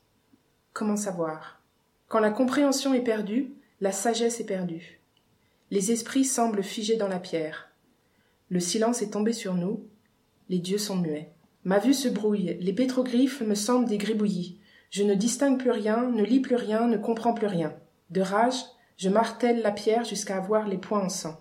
Comment 0.72 0.96
savoir? 0.96 1.60
Quand 2.08 2.20
la 2.20 2.32
compréhension 2.32 2.94
est 2.94 3.02
perdue, 3.02 3.52
la 3.80 3.92
sagesse 3.92 4.40
est 4.40 4.46
perdue. 4.46 5.02
Les 5.70 5.92
esprits 5.92 6.26
semblent 6.26 6.64
figés 6.64 6.96
dans 6.96 7.08
la 7.08 7.20
pierre. 7.20 7.70
Le 8.50 8.60
silence 8.60 9.02
est 9.02 9.12
tombé 9.12 9.34
sur 9.34 9.54
nous, 9.54 9.88
les 10.50 10.60
dieux 10.60 10.78
sont 10.78 10.96
muets. 10.96 11.32
Ma 11.64 11.80
vue 11.80 11.94
se 11.94 12.08
brouille, 12.08 12.58
les 12.60 12.74
pétroglyphes 12.74 13.42
me 13.42 13.56
semblent 13.56 13.88
des 13.88 13.98
gribouillis. 13.98 14.60
Je 14.90 15.04
ne 15.04 15.14
distingue 15.14 15.60
plus 15.60 15.72
rien, 15.72 16.10
ne 16.10 16.24
lis 16.24 16.40
plus 16.40 16.56
rien, 16.56 16.88
ne 16.88 16.98
comprends 16.98 17.34
plus 17.34 17.48
rien. 17.48 17.76
De 18.10 18.22
rage, 18.22 18.64
je 18.96 19.10
martèle 19.10 19.62
la 19.62 19.72
pierre 19.72 20.06
jusqu'à 20.06 20.38
avoir 20.38 20.68
les 20.68 20.78
poings 20.78 21.06
en 21.06 21.10
sang. 21.10 21.40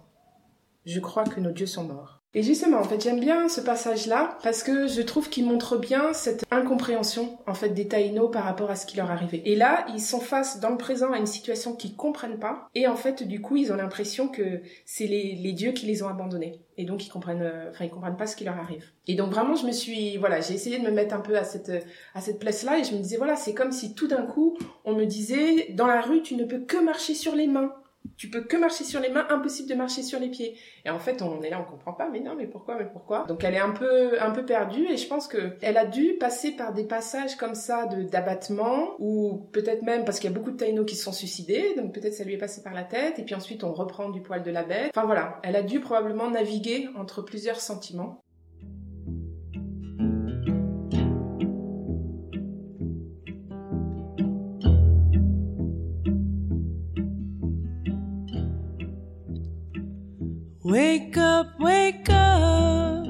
Je 0.84 1.00
crois 1.00 1.24
que 1.24 1.40
nos 1.40 1.52
dieux 1.52 1.66
sont 1.66 1.84
morts. 1.84 2.15
Et 2.36 2.42
justement, 2.42 2.80
en 2.80 2.84
fait, 2.84 3.02
j'aime 3.02 3.18
bien 3.18 3.48
ce 3.48 3.62
passage-là 3.62 4.36
parce 4.42 4.62
que 4.62 4.88
je 4.88 5.00
trouve 5.00 5.30
qu'il 5.30 5.46
montre 5.46 5.78
bien 5.78 6.12
cette 6.12 6.44
incompréhension, 6.50 7.38
en 7.46 7.54
fait, 7.54 7.70
des 7.70 7.88
Taïnos 7.88 8.30
par 8.30 8.44
rapport 8.44 8.70
à 8.70 8.76
ce 8.76 8.84
qui 8.84 8.98
leur 8.98 9.10
arrivait. 9.10 9.40
Et 9.46 9.56
là, 9.56 9.86
ils 9.94 10.02
sont 10.02 10.20
face 10.20 10.60
dans 10.60 10.68
le 10.68 10.76
présent 10.76 11.12
à 11.12 11.16
une 11.16 11.24
situation 11.24 11.74
qu'ils 11.74 11.96
comprennent 11.96 12.38
pas. 12.38 12.68
Et 12.74 12.86
en 12.88 12.94
fait, 12.94 13.22
du 13.22 13.40
coup, 13.40 13.56
ils 13.56 13.72
ont 13.72 13.76
l'impression 13.76 14.28
que 14.28 14.60
c'est 14.84 15.06
les, 15.06 15.52
dieux 15.54 15.72
qui 15.72 15.86
les 15.86 16.02
ont 16.02 16.08
abandonnés. 16.08 16.60
Et 16.76 16.84
donc, 16.84 17.06
ils 17.06 17.08
comprennent, 17.08 17.40
euh, 17.40 17.70
enfin, 17.70 17.86
ils 17.86 17.90
comprennent 17.90 18.18
pas 18.18 18.26
ce 18.26 18.36
qui 18.36 18.44
leur 18.44 18.58
arrive. 18.58 18.84
Et 19.06 19.14
donc, 19.14 19.30
vraiment, 19.30 19.54
je 19.54 19.64
me 19.64 19.72
suis, 19.72 20.18
voilà, 20.18 20.42
j'ai 20.42 20.52
essayé 20.52 20.78
de 20.78 20.84
me 20.84 20.90
mettre 20.90 21.14
un 21.14 21.20
peu 21.20 21.38
à 21.38 21.44
cette, 21.44 21.72
à 22.14 22.20
cette 22.20 22.38
place-là 22.38 22.78
et 22.80 22.84
je 22.84 22.92
me 22.92 22.98
disais, 22.98 23.16
voilà, 23.16 23.36
c'est 23.36 23.54
comme 23.54 23.72
si 23.72 23.94
tout 23.94 24.08
d'un 24.08 24.26
coup, 24.26 24.58
on 24.84 24.94
me 24.94 25.06
disait, 25.06 25.72
dans 25.72 25.86
la 25.86 26.02
rue, 26.02 26.20
tu 26.20 26.36
ne 26.36 26.44
peux 26.44 26.58
que 26.58 26.76
marcher 26.76 27.14
sur 27.14 27.34
les 27.34 27.46
mains 27.46 27.72
tu 28.16 28.30
peux 28.30 28.42
que 28.42 28.56
marcher 28.56 28.84
sur 28.84 29.00
les 29.00 29.08
mains, 29.08 29.26
impossible 29.30 29.68
de 29.68 29.74
marcher 29.74 30.02
sur 30.02 30.18
les 30.20 30.28
pieds. 30.28 30.56
Et 30.84 30.90
en 30.90 30.98
fait, 30.98 31.22
on 31.22 31.42
est 31.42 31.50
là, 31.50 31.60
on 31.60 31.70
comprend 31.70 31.92
pas, 31.92 32.08
mais 32.08 32.20
non, 32.20 32.34
mais 32.36 32.46
pourquoi, 32.46 32.76
mais 32.76 32.86
pourquoi? 32.86 33.24
Donc 33.28 33.44
elle 33.44 33.54
est 33.54 33.60
un 33.60 33.70
peu, 33.70 34.20
un 34.20 34.30
peu 34.30 34.44
perdue, 34.44 34.86
et 34.86 34.96
je 34.96 35.08
pense 35.08 35.28
que 35.28 35.56
elle 35.62 35.76
a 35.76 35.86
dû 35.86 36.14
passer 36.14 36.52
par 36.52 36.72
des 36.72 36.84
passages 36.84 37.36
comme 37.36 37.54
ça 37.54 37.86
de 37.86 38.02
d'abattement, 38.02 38.94
ou 38.98 39.48
peut-être 39.52 39.82
même 39.82 40.04
parce 40.04 40.18
qu'il 40.18 40.30
y 40.30 40.32
a 40.32 40.36
beaucoup 40.36 40.50
de 40.50 40.56
taïnos 40.56 40.86
qui 40.86 40.96
se 40.96 41.04
sont 41.04 41.12
suicidés, 41.12 41.74
donc 41.76 41.92
peut-être 41.92 42.14
ça 42.14 42.24
lui 42.24 42.34
est 42.34 42.38
passé 42.38 42.62
par 42.62 42.74
la 42.74 42.84
tête, 42.84 43.18
et 43.18 43.24
puis 43.24 43.34
ensuite 43.34 43.64
on 43.64 43.72
reprend 43.72 44.10
du 44.10 44.20
poil 44.20 44.42
de 44.42 44.50
la 44.50 44.62
bête. 44.62 44.90
Enfin 44.94 45.06
voilà, 45.06 45.40
elle 45.42 45.56
a 45.56 45.62
dû 45.62 45.80
probablement 45.80 46.30
naviguer 46.30 46.88
entre 46.96 47.22
plusieurs 47.22 47.60
sentiments. 47.60 48.22
Wake 60.76 61.16
up, 61.16 61.58
wake 61.58 62.10
up, 62.10 63.06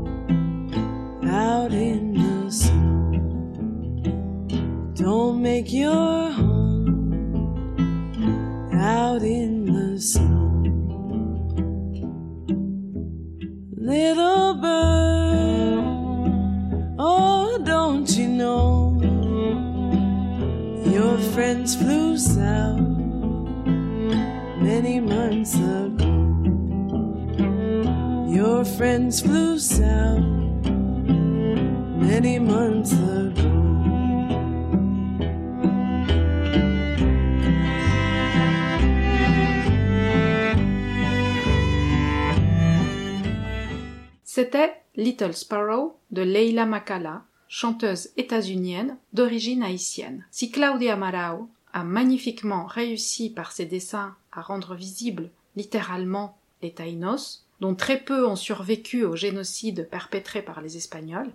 out 1.24 1.72
in 1.72 2.14
the 2.14 2.50
snow. 2.50 3.12
Don't 4.94 5.40
make 5.40 5.72
your 5.72 6.32
home 6.32 7.12
out 8.74 9.22
in 9.22 9.51
friends 21.42 21.74
flew 21.74 22.16
south 22.16 22.78
many 24.62 25.00
months 25.00 25.54
ago. 25.56 26.14
Your 28.28 28.64
friends 28.64 29.20
flew 29.20 29.58
south 29.58 30.22
many 31.98 32.38
months 32.38 32.92
ago. 32.92 33.50
C'était 44.22 44.84
Little 44.94 45.32
Sparrow 45.32 45.96
de 46.08 46.24
Leila 46.24 46.66
Makala, 46.66 47.24
chanteuse 47.54 48.08
états-unienne 48.16 48.96
d'origine 49.12 49.62
haïtienne. 49.62 50.24
Si 50.30 50.50
Claudia 50.50 50.96
Marao 50.96 51.50
a 51.74 51.84
magnifiquement 51.84 52.64
réussi 52.64 53.28
par 53.28 53.52
ses 53.52 53.66
dessins 53.66 54.16
à 54.32 54.40
rendre 54.40 54.74
visible 54.74 55.28
littéralement 55.54 56.38
les 56.62 56.72
Taïnos, 56.72 57.44
dont 57.60 57.74
très 57.74 57.98
peu 57.98 58.26
ont 58.26 58.36
survécu 58.36 59.04
au 59.04 59.16
génocide 59.16 59.86
perpétré 59.90 60.40
par 60.40 60.62
les 60.62 60.78
Espagnols, 60.78 61.30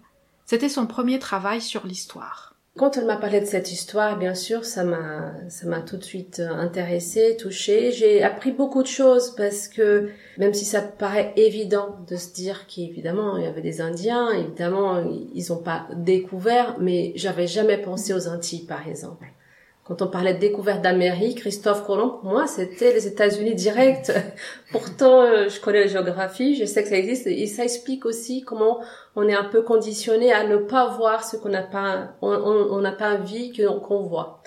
c'était 0.47 0.69
son 0.69 0.87
premier 0.87 1.19
travail 1.19 1.61
sur 1.61 1.85
l'histoire. 1.85 2.46
Quand 2.77 2.95
elle 2.95 3.05
m'a 3.05 3.17
parlé 3.17 3.39
de 3.39 3.45
cette 3.45 3.71
histoire, 3.71 4.19
bien 4.19 4.35
sûr, 4.35 4.63
ça 4.63 4.83
m'a, 4.83 5.33
ça 5.49 5.67
m'a 5.67 5.81
tout 5.81 5.97
de 5.97 6.03
suite 6.03 6.39
euh, 6.39 6.49
intéressée, 6.49 7.35
touchée. 7.35 7.91
J'ai 7.91 8.21
appris 8.21 8.51
beaucoup 8.51 8.83
de 8.83 8.87
choses 8.87 9.33
parce 9.35 9.67
que 9.67 10.09
même 10.37 10.53
si 10.53 10.63
ça 10.63 10.81
paraît 10.81 11.33
évident 11.37 11.97
de 12.07 12.15
se 12.17 12.31
dire 12.33 12.67
qu'évidemment 12.67 13.37
il 13.37 13.45
y 13.45 13.47
avait 13.47 13.61
des 13.61 13.81
Indiens, 13.81 14.29
évidemment 14.31 15.03
ils 15.33 15.45
n'ont 15.49 15.57
pas 15.57 15.87
découvert, 15.95 16.77
mais 16.79 17.13
j'avais 17.15 17.47
jamais 17.47 17.79
pensé 17.79 18.13
aux 18.13 18.27
Antilles 18.27 18.65
par 18.67 18.87
exemple. 18.87 19.25
Quand 19.87 20.01
on 20.01 20.07
parlait 20.07 20.33
de 20.33 20.39
découverte 20.39 20.81
d'Amérique, 20.81 21.39
Christophe 21.39 21.85
Colomb, 21.85 22.09
pour 22.09 22.25
moi, 22.25 22.45
c'était 22.45 22.91
les 22.91 23.07
États-Unis 23.07 23.55
direct. 23.55 24.11
Pourtant, 24.71 25.21
euh, 25.21 25.47
je 25.47 25.61
connais 25.61 25.81
la 25.81 25.87
géographie, 25.87 26.55
je 26.55 26.65
sais 26.65 26.83
que 26.83 26.89
ça 26.89 26.97
existe, 26.97 27.25
et 27.25 27.45
ça 27.45 27.63
explique 27.63 28.05
aussi 28.05 28.41
comment 28.41 28.81
on 29.15 29.29
est 29.29 29.33
un 29.33 29.45
peu 29.45 29.61
conditionné 29.61 30.33
à 30.33 30.45
ne 30.45 30.57
pas 30.57 30.89
voir 30.97 31.23
ce 31.23 31.37
qu'on 31.37 31.47
n'a 31.47 31.63
pas, 31.63 32.17
on 32.21 32.81
n'a 32.81 32.91
pas 32.91 33.15
envie 33.15 33.53
qu'on 33.81 34.01
voit. 34.01 34.43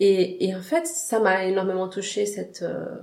Et, 0.00 0.48
et, 0.48 0.56
en 0.56 0.60
fait, 0.60 0.88
ça 0.88 1.20
m'a 1.20 1.44
énormément 1.44 1.88
touché 1.88 2.26
cette 2.26 2.62
euh, 2.62 2.96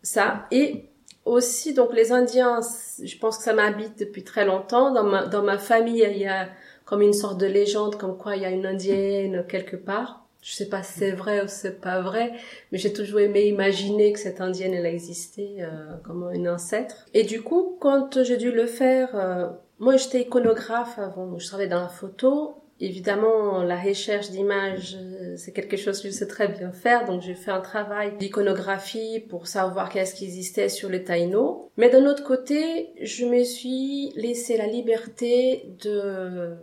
ça. 0.00 0.46
Et 0.50 0.86
aussi, 1.26 1.74
donc 1.74 1.92
les 1.92 2.12
Indiens, 2.12 2.60
je 3.02 3.18
pense 3.18 3.36
que 3.36 3.44
ça 3.44 3.52
m'habite 3.52 3.98
depuis 3.98 4.24
très 4.24 4.46
longtemps. 4.46 4.90
Dans 4.90 5.04
ma, 5.04 5.26
dans 5.26 5.42
ma 5.42 5.58
famille, 5.58 6.02
il 6.10 6.16
y 6.16 6.26
a 6.26 6.48
comme 6.86 7.02
une 7.02 7.12
sorte 7.12 7.38
de 7.38 7.46
légende, 7.46 7.96
comme 7.96 8.16
quoi 8.16 8.36
il 8.36 8.42
y 8.42 8.46
a 8.46 8.50
une 8.50 8.64
Indienne 8.64 9.44
quelque 9.46 9.76
part 9.76 10.21
je 10.42 10.54
sais 10.54 10.68
pas 10.68 10.82
si 10.82 10.98
c'est 10.98 11.12
vrai 11.12 11.42
ou 11.42 11.46
c'est 11.46 11.80
pas 11.80 12.00
vrai, 12.00 12.32
mais 12.72 12.78
j'ai 12.78 12.92
toujours 12.92 13.20
aimé 13.20 13.44
imaginer 13.44 14.12
que 14.12 14.18
cette 14.18 14.40
indienne 14.40 14.74
elle 14.74 14.86
a 14.86 14.90
existé 14.90 15.58
euh, 15.60 15.94
comme 16.04 16.28
une 16.34 16.48
ancêtre. 16.48 17.06
Et 17.14 17.22
du 17.22 17.42
coup, 17.42 17.76
quand 17.80 18.22
j'ai 18.24 18.36
dû 18.36 18.50
le 18.50 18.66
faire, 18.66 19.14
euh, 19.14 19.48
moi 19.78 19.96
j'étais 19.96 20.22
iconographe 20.22 20.98
avant, 20.98 21.38
je 21.38 21.46
travaillais 21.46 21.70
dans 21.70 21.80
la 21.80 21.88
photo. 21.88 22.56
Évidemment, 22.80 23.62
la 23.62 23.80
recherche 23.80 24.30
d'images, 24.30 24.96
euh, 25.00 25.36
c'est 25.36 25.52
quelque 25.52 25.76
chose 25.76 26.02
que 26.02 26.08
je 26.08 26.12
sais 26.12 26.26
très 26.26 26.48
bien 26.48 26.72
faire, 26.72 27.06
donc 27.06 27.22
j'ai 27.22 27.36
fait 27.36 27.52
un 27.52 27.60
travail 27.60 28.16
d'iconographie 28.18 29.20
pour 29.20 29.46
savoir 29.46 29.90
qu'est-ce 29.90 30.16
qui 30.16 30.24
existait 30.24 30.68
sur 30.68 30.88
le 30.88 31.04
taïno. 31.04 31.70
Mais 31.76 31.88
d'un 31.88 32.04
autre 32.06 32.24
côté, 32.24 32.88
je 33.00 33.24
me 33.26 33.44
suis 33.44 34.10
laissé 34.16 34.56
la 34.56 34.66
liberté 34.66 35.72
de 35.84 36.56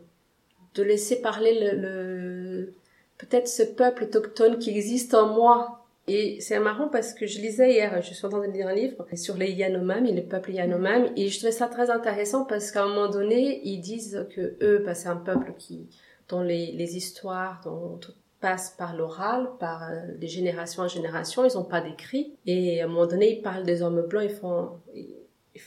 de 0.76 0.84
laisser 0.84 1.22
parler 1.22 1.60
le, 1.60 1.82
le 1.82 2.74
peut-être 3.20 3.48
ce 3.48 3.64
peuple 3.64 4.06
autochtone 4.06 4.58
qui 4.58 4.72
existe 4.72 5.14
en 5.14 5.28
moi. 5.28 5.86
Et 6.08 6.42
c'est 6.42 6.60
marrant 6.60 6.88
parce 6.88 7.14
que 7.14 7.28
je 7.28 7.40
lisais 7.40 7.74
hier, 7.74 8.02
je 8.02 8.16
suis 8.16 8.26
en 8.26 8.30
train 8.30 8.48
de 8.48 8.52
lire 8.52 8.68
un 8.68 8.74
livre 8.74 9.06
sur 9.14 9.38
les 9.38 9.52
Yanomami, 9.52 10.12
le 10.12 10.24
peuple 10.24 10.52
Yanomami, 10.52 11.12
et 11.16 11.28
je 11.28 11.38
trouvais 11.38 11.52
ça 11.52 11.68
très 11.68 11.92
intéressant 11.92 12.46
parce 12.46 12.72
qu'à 12.72 12.84
un 12.84 12.88
moment 12.88 13.10
donné, 13.10 13.62
ils 13.64 13.80
disent 13.80 14.26
que 14.36 14.56
eux, 14.64 14.82
bah, 14.84 14.96
c'est 14.96 15.10
un 15.10 15.18
peuple 15.18 15.54
qui, 15.60 15.88
dont 16.28 16.42
les, 16.42 16.98
histoires, 16.98 17.62
dont 17.64 18.00
passe 18.40 18.74
par 18.78 18.96
l'oral, 18.96 19.50
par 19.60 19.84
euh, 19.84 20.18
de 20.20 20.26
génération 20.26 20.84
en 20.84 20.88
génération, 20.88 21.46
ils 21.46 21.56
n'ont 21.56 21.66
pas 21.66 21.82
d'écrit. 21.82 22.34
Et 22.46 22.82
à 22.82 22.86
un 22.86 22.88
moment 22.88 23.06
donné, 23.06 23.38
ils 23.38 23.42
parlent 23.42 23.66
des 23.66 23.84
hommes 23.84 24.02
blancs, 24.08 24.24
ils 24.24 24.30
font, 24.30 24.80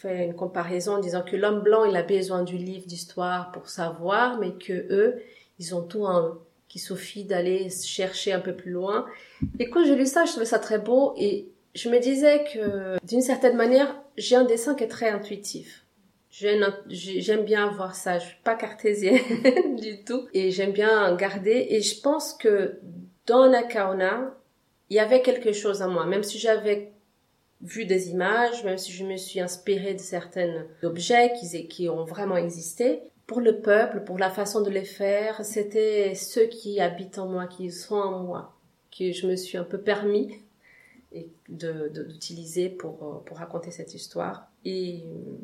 une 0.04 0.35
comparaison 0.35 0.94
en 0.94 0.99
disant 0.99 1.23
que 1.23 1.37
l'homme 1.37 1.61
blanc, 1.61 1.85
il 1.85 1.94
a 1.94 2.02
besoin 2.02 2.42
du 2.42 2.56
livre 2.56 2.87
d'histoire 2.87 3.52
pour 3.52 3.68
savoir, 3.68 4.38
mais 4.40 4.52
que 4.52 4.73
eux, 4.90 5.21
ils 5.59 5.75
ont 5.75 5.82
tout 5.82 6.06
en 6.06 6.28
eux 6.28 6.40
qui 6.73 6.79
suffit 6.79 7.25
d'aller 7.25 7.69
chercher 7.69 8.33
un 8.33 8.41
peu 8.41 8.57
plus 8.57 8.71
loin. 8.71 9.05
Et 9.59 9.69
quand 9.69 9.85
j'ai 9.85 9.95
lu 9.95 10.07
ça, 10.07 10.25
je 10.25 10.31
trouvais 10.31 10.47
ça 10.47 10.59
très 10.59 10.79
beau 10.79 11.12
et 11.19 11.50
je 11.75 11.91
me 11.91 11.99
disais 11.99 12.45
que 12.50 12.97
d'une 13.07 13.21
certaine 13.21 13.59
manière, 13.59 13.95
j'ai 14.17 14.37
un 14.37 14.45
dessin 14.45 14.75
qui 14.75 14.85
est 14.85 14.88
très 14.88 15.11
intuitif. 15.11 15.85
J'aime 16.31 17.45
bien 17.45 17.71
voir 17.73 17.95
ça. 17.95 18.19
Je 18.19 18.25
suis 18.25 18.43
pas 18.43 18.55
cartésienne 18.55 19.76
du 19.76 20.02
tout 20.02 20.26
et 20.33 20.50
j'aime 20.50 20.73
bien 20.73 21.14
garder. 21.14 21.67
Et 21.69 21.83
je 21.83 22.00
pense 22.00 22.33
que 22.33 22.81
dans 23.26 23.50
Nakaona, 23.50 24.35
il 24.88 24.97
y 24.97 24.99
avait 24.99 25.21
quelque 25.21 25.52
chose 25.52 25.83
à 25.83 25.88
moi, 25.88 26.07
même 26.07 26.23
si 26.23 26.38
j'avais 26.38 26.93
vu 27.61 27.85
des 27.85 28.09
images, 28.09 28.64
même 28.64 28.79
si 28.79 28.93
je 28.93 29.05
me 29.05 29.19
suis 29.19 29.41
inspirée 29.41 29.93
de 29.93 30.00
certains 30.00 30.64
objets 30.83 31.35
qui 31.69 31.91
ont 31.91 32.05
vraiment 32.05 32.38
existé, 32.38 33.02
pour 33.26 33.41
le 33.41 33.61
peuple, 33.61 34.02
pour 34.05 34.19
la 34.19 34.31
façon 34.31 34.61
de 34.62 34.71
les 34.71 34.85
faire, 34.85 35.45
c'était 35.45 36.14
ceux 36.14 36.47
qui 36.47 36.81
habitent 36.81 37.19
en 37.19 37.29
moi, 37.29 37.47
qui 37.47 37.71
sont 37.71 37.95
en 37.97 38.23
moi, 38.23 38.55
que 38.97 39.12
je 39.12 39.26
me 39.26 39.37
suis 39.37 39.59
un 39.59 39.64
peu 39.64 39.79
permis 39.79 40.38
et 41.12 41.29
de- 41.49 41.88
de- 41.88 42.05
d'utiliser 42.05 42.69
pour, 42.69 43.02
euh, 43.02 43.23
pour 43.25 43.38
raconter 43.38 43.71
cette 43.71 43.95
histoire. 43.95 44.49
Et 44.64 45.05
euh, 45.07 45.37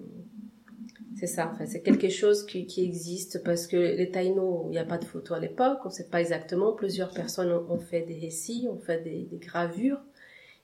c'est 1.18 1.26
ça, 1.26 1.50
enfin, 1.52 1.66
c'est 1.66 1.80
quelque 1.82 2.08
chose 2.10 2.46
qui, 2.46 2.66
qui 2.66 2.84
existe 2.84 3.42
parce 3.42 3.66
que 3.66 3.76
les 3.76 4.10
Taïnos, 4.10 4.66
il 4.66 4.70
n'y 4.70 4.78
a 4.78 4.84
pas 4.84 4.98
de 4.98 5.04
photos 5.04 5.36
à 5.36 5.40
l'époque, 5.40 5.78
on 5.84 5.88
ne 5.88 5.92
sait 5.92 6.08
pas 6.08 6.20
exactement. 6.20 6.72
Plusieurs 6.72 7.10
personnes 7.10 7.52
ont, 7.52 7.78
fait 7.78 8.02
des 8.02 8.18
récits, 8.18 8.68
ont 8.70 8.78
fait 8.78 9.02
des, 9.02 9.28
gravures. 9.38 10.00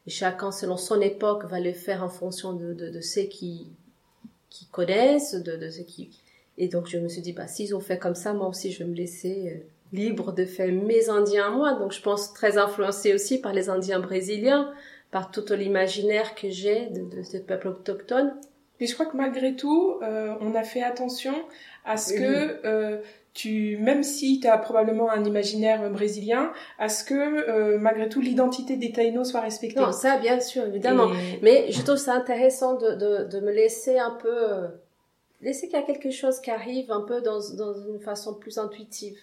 Et 0.06 0.10
chacun, 0.10 0.52
selon 0.52 0.76
son 0.76 1.00
époque, 1.00 1.44
va 1.46 1.60
le 1.60 1.72
faire 1.72 2.04
en 2.04 2.08
fonction 2.08 2.52
de, 2.52 2.72
de, 2.74 2.90
de 2.90 3.00
ceux 3.00 3.22
qui, 3.22 3.68
qui 4.50 4.66
connaissent, 4.66 5.34
de, 5.34 5.56
de 5.56 5.70
ceux 5.70 5.82
qui... 5.84 6.10
Et 6.58 6.68
donc, 6.68 6.86
je 6.86 6.98
me 6.98 7.08
suis 7.08 7.20
dit, 7.22 7.32
bah, 7.32 7.46
s'ils 7.48 7.74
ont 7.74 7.80
fait 7.80 7.98
comme 7.98 8.14
ça, 8.14 8.32
moi 8.32 8.48
aussi, 8.48 8.70
je 8.70 8.78
vais 8.84 8.88
me 8.88 8.94
laisser 8.94 9.52
euh, 9.52 9.58
libre 9.96 10.32
de 10.32 10.44
faire 10.44 10.70
mes 10.72 11.08
Indiens 11.08 11.46
à 11.46 11.50
moi. 11.50 11.72
Donc, 11.74 11.92
je 11.92 12.00
pense 12.00 12.32
très 12.32 12.58
influencée 12.58 13.12
aussi 13.14 13.40
par 13.40 13.52
les 13.52 13.68
Indiens 13.68 13.98
brésiliens, 14.00 14.72
par 15.10 15.30
tout 15.30 15.44
l'imaginaire 15.52 16.34
que 16.34 16.50
j'ai 16.50 16.86
de, 16.90 17.16
de 17.16 17.22
ce 17.22 17.38
peuple 17.38 17.68
autochtone. 17.68 18.34
Mais 18.80 18.86
je 18.86 18.94
crois 18.94 19.06
que 19.06 19.16
malgré 19.16 19.54
tout, 19.54 19.98
euh, 20.02 20.34
on 20.40 20.54
a 20.54 20.62
fait 20.64 20.82
attention 20.82 21.34
à 21.84 21.96
ce 21.96 22.12
Oui. 22.14 22.18
que 22.20 22.66
euh, 22.66 22.98
tu, 23.32 23.76
même 23.78 24.02
si 24.02 24.40
tu 24.40 24.46
as 24.48 24.58
probablement 24.58 25.10
un 25.10 25.24
imaginaire 25.24 25.88
brésilien, 25.90 26.52
à 26.78 26.88
ce 26.88 27.04
que 27.04 27.14
euh, 27.14 27.78
malgré 27.78 28.08
tout 28.08 28.20
l'identité 28.20 28.76
des 28.76 28.90
Taïnos 28.92 29.30
soit 29.30 29.40
respectée. 29.40 29.78
Non, 29.80 29.92
ça, 29.92 30.18
bien 30.18 30.38
sûr, 30.40 30.66
évidemment. 30.66 31.12
Et- 31.12 31.38
Mais 31.42 31.66
je 31.70 31.82
trouve 31.82 31.96
ça 31.96 32.14
intéressant 32.14 32.74
de, 32.76 32.94
de, 32.94 33.24
de 33.28 33.40
me 33.40 33.50
laisser 33.52 33.98
un 33.98 34.16
peu... 34.20 34.66
laisser 35.44 35.68
qu'il 35.68 35.78
y 35.78 35.82
a 35.82 35.86
quelque 35.86 36.10
chose 36.10 36.40
qui 36.40 36.50
arrive 36.50 36.90
un 36.90 37.02
peu 37.02 37.20
dans, 37.20 37.38
dans 37.54 37.74
une 37.74 38.00
façon 38.00 38.34
plus 38.34 38.58
intuitive. 38.58 39.18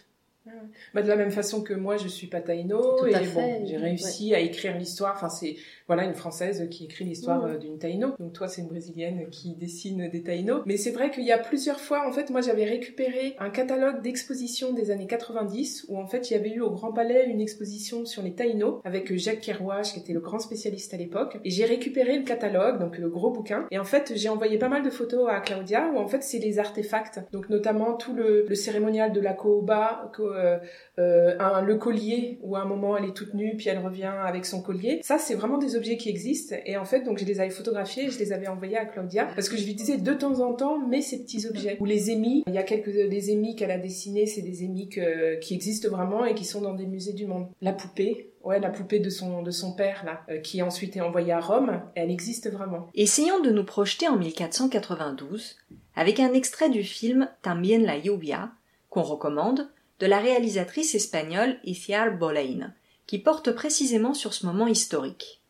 Bah, 0.94 1.02
de 1.04 1.08
la 1.08 1.16
même 1.16 1.32
façon 1.32 1.62
que 1.62 1.74
moi, 1.74 1.98
je 1.98 2.08
suis 2.08 2.28
pas 2.28 2.42
taïno 2.42 2.98
Tout 2.98 3.06
et 3.06 3.12
bon, 3.34 3.66
j'ai 3.66 3.78
réussi 3.78 4.34
à 4.34 4.40
écrire 4.40 4.76
l'histoire. 4.78 5.14
Enfin, 5.16 5.30
c'est 5.30 5.56
voilà 5.88 6.04
une 6.06 6.16
française 6.16 6.68
qui 6.72 6.86
écrit 6.86 7.06
l'histoire 7.06 7.46
Mhm. 7.46 7.52
euh, 7.54 7.58
d'une 7.58 7.78
taïno. 7.78 8.08
Donc 8.20 8.34
toi, 8.34 8.48
c'est 8.48 8.62
une 8.62 8.68
brésilienne 8.68 9.28
qui 9.30 9.54
dessine 9.56 10.10
des 10.10 10.24
taïnos. 10.24 10.64
Mais 10.66 10.78
c'est 10.78 10.92
vrai 10.92 11.12
qu'il 11.12 11.24
y 11.26 11.32
a 11.32 11.38
plusieurs 11.38 11.80
fois, 11.80 12.08
en 12.08 12.12
fait, 12.12 12.30
moi, 12.32 12.42
j'avais 12.42 12.66
récupéré 12.66 13.36
un 13.40 13.50
catalogue 13.52 14.02
d'expositions 14.02 14.74
des 14.74 14.90
années 14.90 15.06
90 15.08 15.86
où 15.90 15.98
en 16.00 16.08
fait, 16.08 16.32
il 16.32 16.34
y 16.34 16.38
avait 16.38 16.50
eu 16.52 16.62
au 16.62 16.72
Grand 16.72 16.92
Palais 16.92 17.26
une 17.28 17.40
exposition 17.42 18.06
sur 18.06 18.24
les 18.24 18.34
taïnos 18.34 18.82
avec 18.84 19.16
Jacques 19.18 19.42
Kerouache 19.42 19.94
qui 19.94 20.00
était 20.00 20.14
le 20.14 20.22
grand 20.22 20.40
spécialiste 20.40 20.94
à 20.94 20.98
l'époque. 20.98 21.38
Et 21.46 21.52
j'ai 21.52 21.66
récupéré 21.66 22.18
le 22.18 22.24
catalogue, 22.24 22.80
donc 22.80 22.98
le 22.98 23.10
gros 23.10 23.30
bouquin. 23.32 23.68
Et 23.70 23.78
en 23.78 23.84
fait, 23.86 24.14
j'ai 24.16 24.30
envoyé 24.30 24.58
pas 24.58 24.70
mal 24.70 24.82
de 24.84 24.90
photos 24.90 25.30
à 25.30 25.40
Claudia 25.40 25.92
où 25.94 25.98
en 26.00 26.08
fait, 26.08 26.24
c'est 26.24 26.40
les 26.40 26.58
artefacts. 26.58 27.20
Donc 27.32 27.50
notamment 27.50 27.94
tout 27.94 28.14
le, 28.16 28.46
le 28.48 28.56
cérémonial 28.56 29.12
de 29.14 29.22
la 29.22 29.34
Kooba, 29.34 30.10
que, 30.14 30.31
euh, 30.34 30.58
euh, 31.00 31.36
un, 31.40 31.62
le 31.62 31.76
collier 31.76 32.40
où 32.42 32.56
à 32.56 32.62
un 32.62 32.66
moment 32.66 32.98
elle 32.98 33.06
est 33.06 33.14
toute 33.14 33.34
nue 33.34 33.56
puis 33.58 33.70
elle 33.70 33.80
revient 33.80 34.12
avec 34.24 34.46
son 34.46 34.62
collier. 34.62 35.00
Ça 35.04 35.18
c'est 35.18 35.36
vraiment 35.36 35.58
des 35.58 35.76
objets 35.76 35.98
qui 35.98 36.10
existent 36.10 36.56
et 36.66 36.78
en 36.78 36.86
fait 36.86 37.02
donc 37.02 37.18
je 37.18 37.26
les 37.26 37.40
avais 37.40 37.50
photographiés 37.50 38.10
je 38.10 38.20
les 38.20 38.34
avais 38.34 38.48
envoyés 38.48 38.78
à 38.78 38.86
Claudia 38.86 39.28
parce 39.36 39.50
que 39.50 39.58
je 39.58 39.66
lui 39.66 39.74
disais 39.74 39.98
de 39.98 40.14
temps 40.14 40.40
en 40.40 40.54
temps 40.54 40.80
mais 40.88 41.02
ces 41.02 41.24
petits 41.24 41.48
objets 41.48 41.78
ou 41.80 41.86
les 41.86 42.12
émis. 42.12 42.44
Il 42.48 42.54
y 42.54 42.58
a 42.58 42.64
quelques 42.64 42.92
des 42.92 43.32
émis 43.32 43.56
qu'elle 43.56 43.72
a 43.72 43.78
dessinés, 43.78 44.26
c'est 44.26 44.42
des 44.42 44.64
émis 44.64 44.90
qui 44.90 45.54
existent 45.54 45.90
vraiment 45.90 46.26
et 46.26 46.36
qui 46.36 46.46
sont 46.46 46.62
dans 46.62 46.74
des 46.74 46.86
musées 46.86 47.14
du 47.14 47.26
monde. 47.26 47.48
La 47.62 47.74
poupée. 47.74 48.32
Ouais, 48.44 48.60
la 48.60 48.70
poupée 48.70 49.00
de 49.00 49.10
son, 49.10 49.44
de 49.44 49.52
son 49.52 49.74
père, 49.74 50.04
là, 50.04 50.22
euh, 50.30 50.40
qui 50.40 50.62
ensuite 50.64 50.98
est 50.98 51.02
envoyée 51.02 51.32
à 51.32 51.40
Rome, 51.40 51.82
elle 51.94 52.10
existe 52.10 52.52
vraiment. 52.52 52.88
Essayons 52.96 53.40
de 53.42 53.52
nous 53.52 53.64
projeter 53.64 54.08
en 54.08 54.18
1492 54.18 55.58
avec 55.96 56.20
un 56.20 56.34
extrait 56.34 56.70
du 56.70 56.84
film 56.84 57.30
Tambien 57.44 57.80
la 57.80 57.98
lluvia, 57.98 58.52
qu'on 58.90 59.04
recommande, 59.04 59.70
de 60.02 60.08
la 60.08 60.20
réalisatrice 60.20 60.96
espagnole 60.96 61.60
Iciar 61.64 62.18
Boleyn, 62.18 62.74
qui 63.06 63.20
porte 63.20 63.52
précisément 63.52 64.16
sur 64.16 64.34
ce 64.34 64.48
moment 64.48 64.66
historique. 64.66 65.42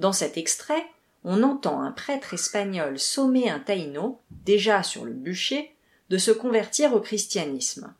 Dans 0.00 0.12
cet 0.12 0.36
extrait, 0.36 0.84
on 1.22 1.44
entend 1.44 1.80
un 1.80 1.92
prêtre 1.92 2.34
espagnol 2.34 2.98
sommer 2.98 3.48
un 3.48 3.60
taïno, 3.60 4.20
déjà 4.44 4.82
sur 4.82 5.04
le 5.04 5.12
bûcher, 5.12 5.72
de 6.10 6.18
se 6.18 6.32
convertir 6.32 6.94
au 6.94 7.00
christianisme. 7.00 7.94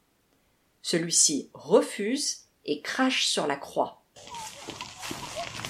Celui-ci 0.82 1.50
refuse 1.54 2.46
et 2.64 2.80
crache 2.80 3.26
sur 3.26 3.46
la 3.46 3.56
croix. 3.56 4.02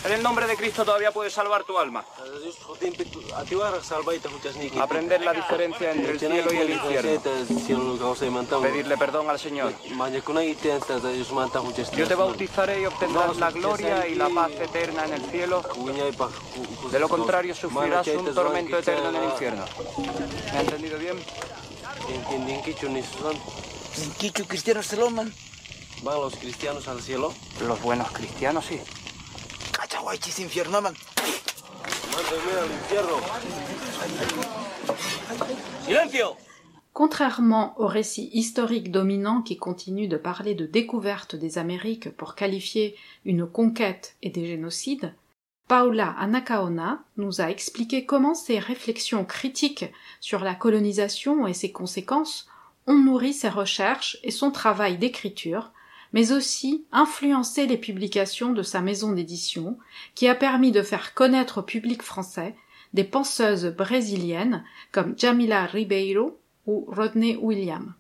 En 0.07 0.13
el 0.13 0.23
nombre 0.23 0.47
de 0.47 0.57
Cristo 0.57 0.85
todavía 0.85 1.11
puedes 1.11 1.33
salvar 1.33 1.65
tu 1.65 1.77
alma. 1.77 2.05
Aprender 4.81 5.21
la 5.21 5.33
diferencia 5.33 5.91
entre 5.91 6.13
el 6.13 6.21
cielo 6.21 6.53
y 6.53 6.57
el 6.59 6.71
infierno. 6.71 7.21
Pedirle 8.63 8.97
perdón 8.97 9.29
al 9.31 9.41
Señor. 9.41 9.73
Yo 11.97 12.07
te 12.07 12.15
bautizaré 12.15 12.83
y 12.83 12.87
obtendrás 12.87 13.37
la 13.37 13.51
gloria 13.51 14.07
y 14.07 14.15
la 14.15 14.29
paz 14.29 14.53
eterna 14.53 15.07
en 15.07 15.15
el 15.15 15.23
cielo. 15.23 15.65
De 16.93 17.01
lo 17.01 17.09
contrario 17.09 17.55
sufrirás 17.57 18.07
un 18.07 18.33
tormento 18.33 18.79
eterno 18.79 19.09
en 19.09 19.17
el 19.17 19.25
infierno. 19.25 19.65
¿Me 20.53 20.59
ha 20.59 20.61
entendido 20.61 20.99
bien? 20.99 21.19
¿En 23.99 24.45
cristianos 24.47 24.87
se 24.87 24.97
loman? 24.97 25.35
¿Van 26.03 26.21
los 26.21 26.37
cristianos 26.37 26.87
al 26.87 27.03
cielo? 27.03 27.35
Los 27.67 27.83
buenos 27.83 28.09
cristianos 28.13 28.67
sí. 28.67 28.81
Cachahuaychis 30.07 30.41
infierno, 30.41 30.81
man. 30.81 30.95
Mándeme 32.13 32.53
al 32.63 32.71
infierno. 32.71 33.17
¡Silencio! 35.85 36.37
Contrairement 36.93 37.75
au 37.81 37.89
récit 37.89 38.31
historique 38.33 38.93
dominant 38.93 39.43
qui 39.43 39.57
continue 39.57 40.07
de 40.07 40.17
parler 40.17 40.55
de 40.55 40.65
découverte 40.65 41.35
des 41.35 41.59
Amériques 41.59 42.11
pour 42.17 42.37
qualifier 42.37 42.97
une 43.25 43.47
conquête 43.47 44.17
et 44.23 44.31
des 44.31 44.47
génocides, 44.47 45.13
Paula 45.67 46.15
Anacaona 46.19 47.03
nous 47.17 47.41
a 47.41 47.51
expliqué 47.51 48.07
comment 48.07 48.35
ses 48.35 48.61
réflexions 48.61 49.25
critiques 49.25 49.87
sur 50.21 50.45
la 50.45 50.55
colonisation 50.55 51.49
et 51.49 51.55
ses 51.55 51.73
conséquences 51.73 52.49
ont 52.87 52.95
nourri 52.95 53.33
ses 53.33 53.49
recherches 53.49 54.19
et 54.23 54.31
son 54.31 54.53
travail 54.53 54.99
d'écriture, 54.99 55.73
mais 56.17 56.33
aussi 56.33 56.87
influencé 56.93 57.67
les 57.67 57.77
publications 57.77 58.55
de 58.55 58.63
sa 58.63 58.81
maison 58.81 59.13
d'édition, 59.13 59.77
qui 60.15 60.29
a 60.29 60.35
permis 60.35 60.73
de 60.73 60.81
faire 60.81 61.13
connaître 61.13 61.59
au 61.59 61.63
public 61.63 62.03
français 62.03 62.55
des 62.95 63.05
penseuses 63.05 63.67
brésiliennes 63.67 64.65
comme 64.93 65.13
Jamila 65.19 65.67
Ribeiro 65.67 66.41
ou 66.67 66.87
Rodney 66.89 67.37
William. 67.37 67.93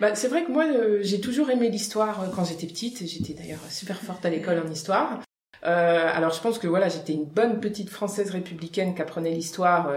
Bah, 0.00 0.16
c'est 0.16 0.26
vrai 0.26 0.44
que 0.44 0.50
moi, 0.50 0.64
euh, 0.64 0.98
j'ai 1.02 1.20
toujours 1.20 1.48
aimé 1.48 1.68
l'histoire 1.68 2.22
euh, 2.22 2.26
quand 2.34 2.44
j'étais 2.44 2.66
petite. 2.66 3.06
J'étais 3.06 3.34
d'ailleurs 3.34 3.64
super 3.70 4.00
forte 4.00 4.26
à 4.26 4.30
l'école 4.30 4.58
en 4.58 4.68
histoire. 4.68 5.20
Euh, 5.64 6.10
alors 6.12 6.32
je 6.32 6.40
pense 6.40 6.58
que 6.58 6.66
voilà, 6.66 6.88
j'étais 6.88 7.12
une 7.12 7.24
bonne 7.24 7.60
petite 7.60 7.88
française 7.88 8.30
républicaine 8.30 8.96
qui 8.96 9.00
apprenait 9.00 9.30
l'histoire 9.30 9.92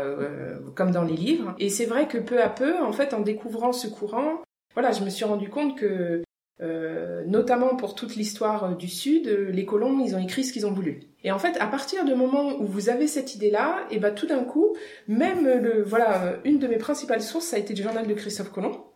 comme 0.76 0.92
dans 0.92 1.04
les 1.04 1.18
livres. 1.18 1.56
Et 1.58 1.70
c'est 1.70 1.88
vrai 1.88 2.08
que 2.08 2.20
peu 2.20 2.40
à 2.40 2.50
peu, 2.50 2.80
en 2.84 2.92
fait, 2.94 3.16
en 3.16 3.22
découvrant 3.22 3.74
ce 3.74 3.88
courant, 3.88 4.44
voilà, 4.76 4.92
je 4.92 5.04
me 5.04 5.10
suis 5.10 5.26
rendu 5.26 5.50
compte 5.50 5.76
que, 5.76 6.22
euh, 6.60 7.24
notamment 7.26 7.76
pour 7.76 7.94
toute 7.94 8.16
l'histoire 8.16 8.64
euh, 8.64 8.74
du 8.74 8.88
Sud, 8.88 9.28
euh, 9.28 9.52
les 9.52 9.66
colons, 9.66 10.00
ils 10.04 10.16
ont 10.16 10.20
écrit 10.20 10.44
ce 10.44 10.52
qu'ils 10.52 10.66
ont 10.66 10.72
voulu. 10.72 11.02
Et 11.24 11.32
en 11.32 11.38
fait, 11.38 11.56
à 11.60 11.68
partir 11.68 12.04
du 12.04 12.16
moment 12.16 12.60
où 12.60 12.66
vous 12.66 12.90
avez 12.90 13.08
cette 13.08 13.36
idée-là, 13.36 13.86
et 13.92 14.00
ben 14.00 14.14
tout 14.14 14.26
d'un 14.26 14.44
coup, 14.44 14.76
même 15.08 15.46
le, 15.46 15.84
voilà, 15.84 16.24
euh, 16.24 16.38
une 16.46 16.58
de 16.58 16.68
mes 16.68 16.78
principales 16.78 17.22
sources, 17.22 17.46
ça 17.46 17.58
a 17.58 17.60
été 17.60 17.76
le 17.76 17.84
journal 17.84 18.08
de 18.08 18.14
Christophe 18.14 18.52
Colomb. 18.52 18.87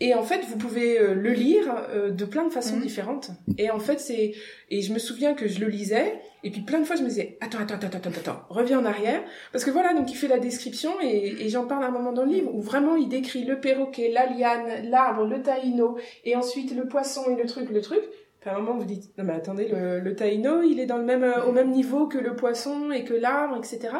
Et 0.00 0.14
en 0.14 0.22
fait, 0.22 0.42
vous 0.48 0.56
pouvez 0.56 1.00
euh, 1.00 1.12
le 1.14 1.30
lire 1.32 1.64
euh, 1.90 2.10
de 2.10 2.24
plein 2.24 2.44
de 2.46 2.52
façons 2.52 2.76
Mhm. 2.76 2.82
différentes. 2.82 3.30
Et 3.58 3.68
en 3.70 3.80
fait, 3.80 3.98
c'est 3.98 4.32
et 4.70 4.80
je 4.80 4.92
me 4.92 4.98
souviens 5.00 5.34
que 5.34 5.48
je 5.48 5.58
le 5.60 5.66
lisais 5.66 6.20
et 6.44 6.50
puis 6.52 6.60
plein 6.60 6.78
de 6.78 6.84
fois 6.84 6.94
je 6.94 7.02
me 7.02 7.08
disais 7.08 7.36
attends 7.40 7.58
attends 7.58 7.74
attends 7.74 7.98
attends 7.98 8.10
attends 8.10 8.40
reviens 8.48 8.78
en 8.78 8.84
arrière 8.84 9.20
parce 9.50 9.64
que 9.64 9.72
voilà 9.72 9.94
donc 9.94 10.12
il 10.12 10.14
fait 10.14 10.28
la 10.28 10.38
description 10.38 10.92
et, 11.02 11.34
et 11.44 11.48
j'en 11.48 11.66
parle 11.66 11.82
à 11.82 11.88
un 11.88 11.90
moment 11.90 12.12
dans 12.12 12.24
le 12.24 12.30
livre 12.30 12.54
où 12.54 12.60
vraiment 12.60 12.94
il 12.94 13.08
décrit 13.08 13.42
le 13.44 13.58
perroquet, 13.58 14.08
la 14.12 14.26
liane, 14.26 14.88
l'arbre, 14.88 15.24
le 15.26 15.42
taïno 15.42 15.98
et 16.24 16.36
ensuite 16.36 16.76
le 16.76 16.86
poisson 16.86 17.22
et 17.30 17.40
le 17.42 17.48
truc 17.48 17.70
le 17.70 17.80
truc. 17.80 18.02
Puis 18.40 18.50
à 18.50 18.54
un 18.56 18.60
moment 18.60 18.76
vous 18.78 18.84
dites 18.84 19.10
non 19.18 19.24
mais 19.24 19.32
attendez 19.32 19.66
le, 19.66 19.98
le 19.98 20.14
taïno 20.14 20.62
il 20.62 20.78
est 20.78 20.86
dans 20.86 20.98
le 20.98 21.04
même 21.04 21.24
euh, 21.24 21.44
au 21.44 21.50
même 21.50 21.70
niveau 21.72 22.06
que 22.06 22.18
le 22.18 22.36
poisson 22.36 22.92
et 22.92 23.02
que 23.02 23.14
l'arbre 23.14 23.56
etc. 23.56 23.94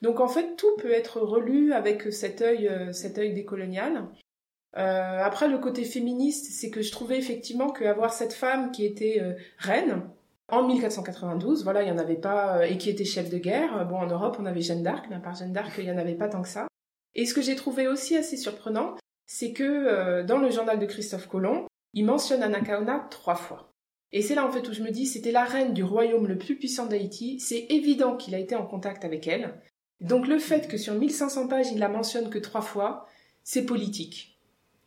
Donc 0.00 0.20
en 0.20 0.28
fait 0.28 0.56
tout 0.56 0.74
peut 0.78 0.92
être 0.92 1.20
relu 1.20 1.74
avec 1.74 2.10
cet 2.10 2.40
œil 2.40 2.70
cet 2.92 3.18
œil 3.18 3.34
décolonial. 3.34 4.04
Euh, 4.76 5.22
après, 5.22 5.48
le 5.48 5.58
côté 5.58 5.84
féministe, 5.84 6.46
c'est 6.50 6.70
que 6.70 6.82
je 6.82 6.90
trouvais 6.90 7.18
effectivement 7.18 7.70
qu'avoir 7.70 8.12
cette 8.12 8.32
femme 8.32 8.72
qui 8.72 8.84
était 8.84 9.20
euh, 9.20 9.34
reine 9.58 10.02
en 10.48 10.66
1492, 10.66 11.64
voilà, 11.64 11.82
il 11.82 11.88
y 11.88 11.90
en 11.90 11.98
avait 11.98 12.16
pas, 12.16 12.58
euh, 12.58 12.62
et 12.62 12.78
qui 12.78 12.90
était 12.90 13.04
chef 13.04 13.30
de 13.30 13.38
guerre. 13.38 13.86
Bon, 13.86 13.96
en 13.96 14.06
Europe, 14.06 14.36
on 14.38 14.46
avait 14.46 14.62
Jeanne 14.62 14.82
d'Arc, 14.82 15.06
mais 15.10 15.16
à 15.16 15.20
part 15.20 15.34
Jeanne 15.34 15.52
d'Arc, 15.52 15.72
il 15.78 15.84
y 15.84 15.90
en 15.90 15.98
avait 15.98 16.14
pas 16.14 16.28
tant 16.28 16.42
que 16.42 16.48
ça. 16.48 16.66
Et 17.14 17.26
ce 17.26 17.34
que 17.34 17.42
j'ai 17.42 17.56
trouvé 17.56 17.88
aussi 17.88 18.16
assez 18.16 18.36
surprenant, 18.36 18.96
c'est 19.26 19.52
que 19.52 20.22
dans 20.22 20.38
le 20.38 20.50
journal 20.50 20.78
de 20.78 20.86
Christophe 20.86 21.28
Colomb, 21.28 21.66
il 21.92 22.06
mentionne 22.06 22.42
Anacaona 22.42 23.06
trois 23.10 23.34
fois. 23.34 23.72
Et 24.12 24.20
c'est 24.20 24.34
là 24.34 24.46
en 24.46 24.50
fait 24.50 24.66
où 24.68 24.72
je 24.72 24.82
me 24.82 24.90
dis, 24.90 25.06
c'était 25.06 25.32
la 25.32 25.44
reine 25.44 25.72
du 25.72 25.84
royaume 25.84 26.26
le 26.26 26.38
plus 26.38 26.56
puissant 26.56 26.86
d'Haïti, 26.86 27.40
c'est 27.40 27.66
évident 27.70 28.16
qu'il 28.16 28.34
a 28.34 28.38
été 28.38 28.54
en 28.54 28.66
contact 28.66 29.04
avec 29.04 29.26
elle. 29.26 29.54
Donc 30.00 30.26
le 30.26 30.38
fait 30.38 30.68
que 30.68 30.76
sur 30.76 30.94
1500 30.94 31.48
pages, 31.48 31.70
il 31.72 31.78
la 31.78 31.88
mentionne 31.88 32.28
que 32.28 32.38
trois 32.38 32.60
fois, 32.60 33.06
c'est 33.42 33.64
politique. 33.64 34.31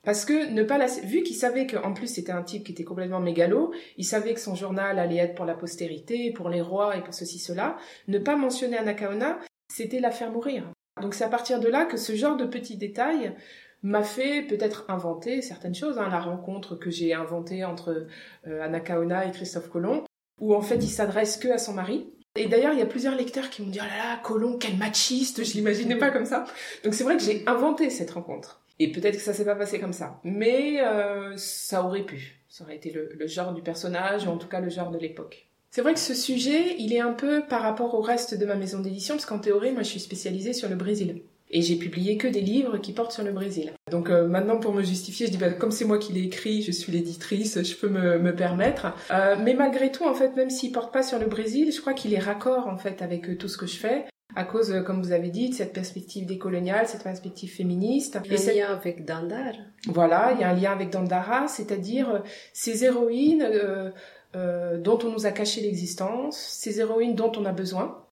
Parce 0.05 0.23
que 0.23 0.51
ne 0.51 0.63
pas 0.63 0.77
la... 0.77 0.85
vu 0.85 1.23
qu'il 1.23 1.35
savait 1.35 1.67
qu'en 1.67 1.93
plus 1.93 2.07
c'était 2.07 2.31
un 2.31 2.43
type 2.43 2.63
qui 2.63 2.71
était 2.71 2.83
complètement 2.83 3.19
mégalo, 3.19 3.73
il 3.97 4.05
savait 4.05 4.33
que 4.33 4.39
son 4.39 4.55
journal 4.55 4.99
allait 4.99 5.17
être 5.17 5.35
pour 5.35 5.45
la 5.45 5.55
postérité, 5.55 6.31
pour 6.31 6.49
les 6.49 6.61
rois 6.61 6.95
et 6.95 7.01
pour 7.01 7.13
ceci 7.13 7.39
cela, 7.39 7.75
ne 8.07 8.19
pas 8.19 8.35
mentionner 8.35 8.77
Anakaona, 8.77 9.39
c'était 9.73 9.99
la 9.99 10.11
faire 10.11 10.31
mourir. 10.31 10.71
Donc 11.01 11.13
c'est 11.13 11.25
à 11.25 11.29
partir 11.29 11.59
de 11.59 11.67
là 11.67 11.85
que 11.85 11.97
ce 11.97 12.15
genre 12.15 12.37
de 12.37 12.45
petits 12.45 12.77
détails 12.77 13.35
m'a 13.81 14.03
fait 14.03 14.41
peut-être 14.43 14.85
inventer 14.87 15.41
certaines 15.41 15.75
choses. 15.75 15.97
Hein. 15.97 16.09
La 16.09 16.19
rencontre 16.19 16.75
que 16.75 16.89
j'ai 16.89 17.13
inventée 17.13 17.65
entre 17.65 18.07
euh, 18.47 18.61
Anakaona 18.61 19.25
et 19.27 19.31
Christophe 19.31 19.69
Colomb, 19.69 20.03
où 20.39 20.55
en 20.55 20.61
fait 20.61 20.77
il 20.77 20.89
s'adresse 20.89 21.37
que 21.37 21.49
à 21.49 21.57
son 21.57 21.73
mari. 21.73 22.09
Et 22.37 22.47
d'ailleurs, 22.47 22.73
il 22.73 22.79
y 22.79 22.81
a 22.81 22.85
plusieurs 22.85 23.15
lecteurs 23.15 23.49
qui 23.49 23.61
m'ont 23.61 23.69
dit 23.69 23.79
«Oh 23.81 23.85
là 23.85 23.97
là, 23.97 24.19
Colomb, 24.21 24.57
quel 24.57 24.75
machiste, 24.75 25.45
je 25.45 25.53
l'imaginais 25.53 25.95
pas 25.95 26.11
comme 26.11 26.25
ça!» 26.25 26.43
Donc 26.83 26.93
c'est 26.93 27.05
vrai 27.05 27.15
que 27.15 27.23
j'ai 27.23 27.43
inventé 27.47 27.89
cette 27.89 28.11
rencontre. 28.11 28.64
Et 28.79 28.91
peut-être 28.91 29.15
que 29.15 29.21
ça 29.21 29.33
s'est 29.33 29.45
pas 29.45 29.55
passé 29.55 29.79
comme 29.79 29.93
ça. 29.93 30.19
Mais 30.23 30.81
euh, 30.81 31.33
ça 31.38 31.83
aurait 31.83 32.03
pu. 32.03 32.41
Ça 32.49 32.63
aurait 32.63 32.75
été 32.75 32.91
le, 32.91 33.09
le, 33.17 33.27
genre 33.27 33.53
du 33.53 33.61
personnage, 33.61 34.27
ou 34.27 34.29
en 34.29 34.38
tout 34.38 34.47
cas 34.47 34.59
le 34.59 34.69
genre 34.69 34.91
de 34.91 34.97
l'époque. 34.97 35.47
C'est 35.71 35.81
vrai 35.81 35.93
que 35.93 35.99
ce 35.99 36.13
sujet, 36.13 36.75
il 36.79 36.93
est 36.93 37.01
un 37.01 37.13
peu 37.13 37.45
par 37.45 37.61
rapport 37.61 37.93
au 37.95 38.01
reste 38.01 38.38
de 38.38 38.45
ma 38.45 38.55
maison 38.55 38.79
d'édition, 38.79 39.15
parce 39.15 39.25
qu'en 39.25 39.39
théorie, 39.39 39.71
moi 39.71 39.83
je 39.83 39.89
suis 39.89 39.99
spécialisée 39.99 40.53
sur 40.53 40.69
le 40.69 40.75
Brésil. 40.75 41.21
Et 41.51 41.61
j'ai 41.61 41.75
publié 41.75 42.17
que 42.17 42.27
des 42.27 42.41
livres 42.41 42.77
qui 42.77 42.91
portent 42.91 43.11
sur 43.11 43.23
le 43.23 43.31
Brésil. 43.31 43.71
Donc 43.91 44.09
euh, 44.09 44.27
maintenant, 44.27 44.57
pour 44.59 44.73
me 44.73 44.81
justifier, 44.81 45.27
je 45.27 45.31
dis, 45.31 45.38
bah, 45.38 45.51
comme 45.51 45.71
c'est 45.71 45.85
moi 45.85 45.99
qui 45.99 46.11
l'ai 46.11 46.23
écrit, 46.23 46.61
je 46.63 46.71
suis 46.71 46.91
l'éditrice, 46.91 47.61
je 47.61 47.75
peux 47.75 47.88
me, 47.88 48.17
me 48.17 48.35
permettre. 48.35 48.88
Euh, 49.11 49.35
mais 49.41 49.53
malgré 49.53 49.91
tout, 49.91 50.05
en 50.05 50.15
fait, 50.15 50.35
même 50.35 50.49
s'il 50.49 50.71
porte 50.71 50.91
pas 50.91 51.03
sur 51.03 51.19
le 51.19 51.27
Brésil, 51.27 51.71
je 51.71 51.79
crois 51.79 51.93
qu'il 51.93 52.13
est 52.13 52.19
raccord, 52.19 52.67
en 52.67 52.77
fait, 52.77 53.01
avec 53.01 53.29
euh, 53.29 53.35
tout 53.35 53.47
ce 53.47 53.57
que 53.57 53.67
je 53.67 53.77
fais 53.77 54.05
à 54.35 54.43
cause, 54.43 54.71
euh, 54.71 54.81
comme 54.81 55.01
vous 55.01 55.11
avez 55.11 55.29
dit, 55.29 55.49
de 55.49 55.53
cette 55.53 55.73
perspective 55.73 56.25
décoloniale, 56.25 56.88
cette 56.88 57.03
perspective 57.03 57.51
féministe. 57.51 58.19
Il 58.25 58.31
y 58.31 58.33
a 58.33 58.38
un 58.38 58.41
cette... 58.41 58.55
lien 58.55 58.67
avec 58.67 59.05
Dandar. 59.05 59.53
Voilà, 59.88 60.31
il 60.33 60.41
y 60.41 60.43
a 60.43 60.49
un 60.49 60.53
lien 60.53 60.71
avec 60.71 60.89
Dandara, 60.89 61.47
c'est-à-dire 61.47 62.09
euh, 62.09 62.19
ces 62.53 62.83
héroïnes 62.83 63.43
euh, 63.43 63.91
euh, 64.35 64.77
dont 64.77 64.99
on 65.03 65.09
nous 65.09 65.25
a 65.25 65.31
caché 65.31 65.61
l'existence, 65.61 66.38
ces 66.38 66.79
héroïnes 66.79 67.15
dont 67.15 67.31
on 67.38 67.45
a 67.45 67.53
besoin 67.53 68.03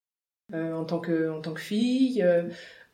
euh, 0.53 0.73
en 0.73 0.85
tant 0.85 0.99
que 0.99 1.29
en 1.29 1.41
tant 1.41 1.53
que 1.53 1.61
fille. 1.61 2.25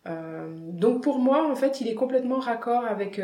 donc 0.05 1.03
pour 1.03 1.19
moi, 1.19 1.47
en 1.51 1.55
fait, 1.55 1.81
il 1.81 1.87
est 1.87 1.95
complètement 1.95 2.39
raccord 2.39 2.85
avec 2.85 3.21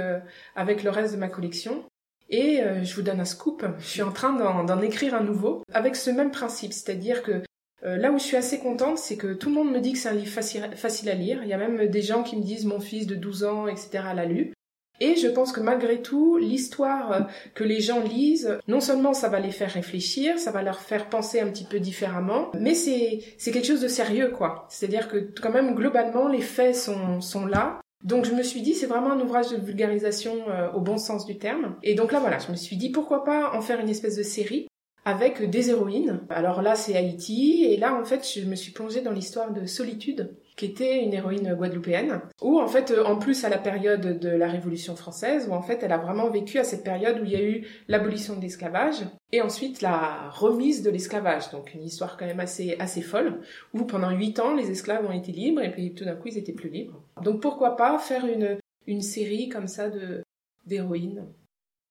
avec 0.55 0.83
le 0.83 0.89
reste 0.91 1.15
de 1.15 1.19
ma 1.19 1.29
collection. 1.29 1.83
Et 2.29 2.59
je 2.83 2.95
vous 2.95 3.01
donne 3.03 3.19
un 3.19 3.25
scoop, 3.25 3.65
je 3.79 3.85
suis 3.85 4.01
en 4.01 4.11
train 4.11 4.33
d'en 4.63 4.81
écrire 4.81 5.15
un 5.15 5.23
nouveau 5.23 5.63
avec 5.73 5.95
ce 5.95 6.09
même 6.09 6.31
principe, 6.31 6.73
c'est-à-dire 6.73 7.23
que 7.23 7.41
euh, 7.85 7.97
là 7.97 8.11
où 8.11 8.17
je 8.17 8.23
suis 8.23 8.37
assez 8.37 8.59
contente, 8.59 8.97
c'est 8.97 9.17
que 9.17 9.33
tout 9.33 9.49
le 9.49 9.55
monde 9.55 9.71
me 9.71 9.79
dit 9.79 9.93
que 9.93 9.99
c'est 9.99 10.09
un 10.09 10.13
livre 10.13 10.31
facile, 10.31 11.09
à 11.09 11.13
lire. 11.13 11.39
Il 11.43 11.49
y 11.49 11.53
a 11.53 11.57
même 11.57 11.87
des 11.87 12.01
gens 12.01 12.23
qui 12.23 12.35
me 12.35 12.41
disent 12.41 12.65
mon 12.65 12.79
fils 12.79 13.05
de 13.05 13.15
12 13.15 13.43
ans, 13.43 13.67
etc. 13.67 14.03
l'a 14.15 14.25
lu. 14.25 14.53
Et 15.01 15.15
je 15.17 15.27
pense 15.27 15.51
que 15.51 15.59
malgré 15.59 16.01
tout, 16.01 16.37
l'histoire 16.37 17.11
euh, 17.11 17.19
que 17.53 17.63
les 17.63 17.81
gens 17.81 18.01
lisent, 18.01 18.57
non 18.67 18.79
seulement 18.79 19.13
ça 19.13 19.27
va 19.27 19.39
les 19.39 19.51
faire 19.51 19.69
réfléchir, 19.69 20.39
ça 20.39 20.51
va 20.51 20.63
leur 20.63 20.79
faire 20.79 21.09
penser 21.09 21.41
un 21.41 21.49
petit 21.49 21.65
peu 21.65 21.79
différemment, 21.79 22.49
mais 22.57 22.73
c'est 22.73 23.19
c'est 23.37 23.51
quelque 23.51 23.67
chose 23.67 23.81
de 23.81 23.89
sérieux 23.89 24.29
quoi. 24.29 24.65
C'est-à-dire 24.69 25.09
que 25.09 25.17
quand 25.41 25.51
même 25.51 25.75
globalement 25.75 26.29
les 26.29 26.41
faits 26.41 26.75
sont 26.75 27.19
sont 27.19 27.45
là. 27.45 27.81
Donc 28.05 28.23
je 28.23 28.33
me 28.33 28.41
suis 28.41 28.61
dit 28.61 28.73
c'est 28.73 28.85
vraiment 28.85 29.11
un 29.11 29.19
ouvrage 29.19 29.49
de 29.49 29.57
vulgarisation 29.57 30.33
euh, 30.49 30.71
au 30.71 30.79
bon 30.79 30.97
sens 30.97 31.25
du 31.25 31.37
terme. 31.37 31.75
Et 31.83 31.93
donc 31.93 32.13
là 32.13 32.19
voilà, 32.21 32.37
je 32.39 32.49
me 32.49 32.55
suis 32.55 32.77
dit 32.77 32.89
pourquoi 32.89 33.25
pas 33.25 33.51
en 33.53 33.59
faire 33.59 33.81
une 33.81 33.89
espèce 33.89 34.15
de 34.15 34.23
série 34.23 34.67
avec 35.05 35.47
des 35.49 35.69
héroïnes. 35.69 36.21
Alors 36.29 36.61
là, 36.63 36.75
c'est 36.75 36.97
Haïti, 36.97 37.63
et 37.63 37.77
là, 37.77 37.95
en 37.95 38.03
fait, 38.03 38.27
je 38.27 38.45
me 38.45 38.55
suis 38.55 38.71
plongée 38.71 39.01
dans 39.01 39.11
l'histoire 39.11 39.53
de 39.53 39.65
Solitude, 39.67 40.35
qui 40.57 40.65
était 40.65 41.03
une 41.03 41.13
héroïne 41.13 41.53
guadeloupéenne, 41.53 42.21
où 42.41 42.59
en 42.59 42.67
fait, 42.67 42.91
en 43.05 43.17
plus 43.17 43.45
à 43.45 43.49
la 43.49 43.59
période 43.59 44.19
de 44.19 44.29
la 44.29 44.47
Révolution 44.47 44.95
française, 44.95 45.47
où 45.49 45.53
en 45.53 45.61
fait, 45.61 45.83
elle 45.83 45.91
a 45.91 45.97
vraiment 45.97 46.29
vécu 46.29 46.57
à 46.57 46.63
cette 46.63 46.83
période 46.83 47.19
où 47.21 47.25
il 47.25 47.31
y 47.31 47.35
a 47.35 47.43
eu 47.43 47.67
l'abolition 47.87 48.35
de 48.35 48.41
l'esclavage, 48.41 49.05
et 49.31 49.41
ensuite 49.41 49.81
la 49.81 50.29
remise 50.31 50.81
de 50.81 50.89
l'esclavage, 50.89 51.51
donc 51.51 51.73
une 51.73 51.83
histoire 51.83 52.17
quand 52.17 52.25
même 52.25 52.39
assez 52.39 52.75
assez 52.79 53.01
folle, 53.01 53.41
où 53.73 53.83
pendant 53.83 54.09
huit 54.09 54.39
ans, 54.39 54.55
les 54.55 54.71
esclaves 54.71 55.05
ont 55.05 55.11
été 55.11 55.31
libres, 55.31 55.61
et 55.61 55.71
puis 55.71 55.93
tout 55.93 56.05
d'un 56.05 56.15
coup, 56.15 56.29
ils 56.29 56.37
étaient 56.37 56.53
plus 56.53 56.69
libres. 56.69 57.03
Donc 57.21 57.41
pourquoi 57.41 57.75
pas 57.75 57.97
faire 57.99 58.25
une 58.25 58.57
une 58.87 59.01
série 59.01 59.49
comme 59.49 59.67
ça 59.67 59.89
de 59.89 60.23
d'héroïnes 60.65 61.25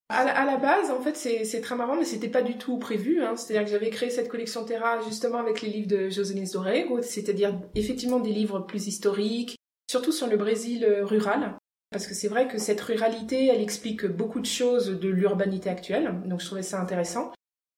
à 0.09 0.45
la, 0.45 0.57
base, 0.59 0.90
en 0.90 1.01
fait, 1.01 1.17
c'est 1.17 1.61
très 1.61 1.77
marrant, 1.77 1.97
mais 1.97 2.05
c'était 2.05 2.29
pas 2.29 2.43
du 2.43 2.59
tout 2.59 2.79
prévu. 2.79 3.23
Hein. 3.23 3.37
C'est-à-dire 3.37 3.64
que 3.64 3.71
j'avais 3.71 3.90
créé 3.90 4.11
cette 4.11 4.29
collection 4.29 4.64
Terra 4.64 5.01
justement 5.03 5.38
avec 5.38 5.62
les 5.62 5.71
livres 5.71 5.88
de 5.88 6.11
Joséline 6.11 6.49
Dorego, 6.53 7.01
c'est-à-dire 7.03 7.59
effectivement 7.75 8.21
des 8.21 8.33
livres 8.33 8.61
plus 8.61 8.87
historiques, 8.87 9.57
surtout 9.90 10.12
sur 10.12 10.27
le 10.27 10.37
Brésil 10.37 10.85
euh, 10.85 11.05
rural. 11.05 11.57
Parce 11.90 12.07
que 12.07 12.14
c'est 12.14 12.29
vrai 12.29 12.49
que 12.49 12.59
cette 12.59 12.81
ruralité, 12.81 13.47
elle 13.47 13.62
explique 13.62 14.05
beaucoup 14.05 14.40
de 14.40 14.47
choses 14.47 14.88
de 14.88 15.09
l'urbanité 15.09 15.71
actuelle, 15.71 16.21
donc 16.27 16.40
je 16.40 16.47
trouvais 16.47 16.62
ça 16.62 16.81
intéressant. 16.81 17.33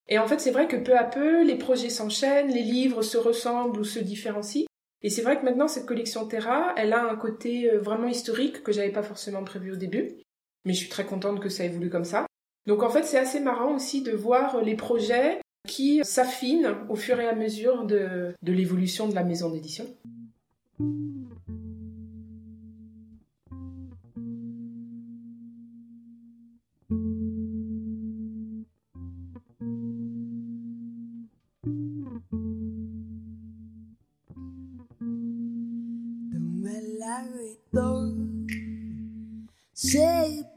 Et 0.09 0.19
en 0.19 0.27
fait, 0.27 0.41
c'est 0.41 0.53
vrai 0.53 0.69
que 0.69 0.77
peu 0.77 0.97
à 0.97 1.05
peu, 1.05 1.45
les 1.45 1.57
projets 1.57 1.91
s'enchaînent, 1.91 2.49
les 2.49 2.62
livres 2.62 3.03
se 3.03 3.19
ressemblent 3.19 3.79
ou 3.79 3.85
se 3.85 3.99
différencient. 3.99 4.67
Et 5.03 5.11
c'est 5.11 5.23
vrai 5.23 5.39
que 5.39 5.45
maintenant, 5.45 5.69
cette 5.69 5.87
collection 5.87 6.27
Terra, 6.27 6.73
elle 6.77 6.93
a 6.93 7.05
un 7.05 7.17
côté 7.17 7.71
euh, 7.71 7.79
vraiment 7.79 8.09
historique 8.09 8.62
que 8.62 8.73
j'avais 8.73 8.91
pas 8.91 9.03
forcément 9.03 9.45
prévu 9.45 9.73
au 9.73 9.77
début 9.77 10.17
mais 10.67 10.75
je 10.75 10.81
suis 10.81 10.89
très 10.89 11.07
contente 11.07 11.41
que 11.41 11.49
ça 11.49 11.65
évolue 11.65 11.89
comme 11.89 12.05
ça. 12.05 12.27
Donc 12.67 12.83
en 12.83 12.91
fait, 12.91 13.05
c'est 13.05 13.19
assez 13.19 13.41
marrant 13.41 13.75
aussi 13.75 14.03
de 14.03 14.11
voir 14.13 14.61
les 14.61 14.75
projets 14.75 15.39
qui 15.67 16.01
s'affinent 16.05 16.75
au 16.89 16.97
fur 16.97 17.19
et 17.21 17.27
à 17.27 17.35
mesure 17.35 17.85
de, 17.85 18.35
de 18.43 18.53
l'évolution 18.53 19.09
de 19.09 19.15
la 19.15 19.25
maison 19.25 19.49
d'édition. 19.51 19.87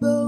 Bon, 0.01 0.18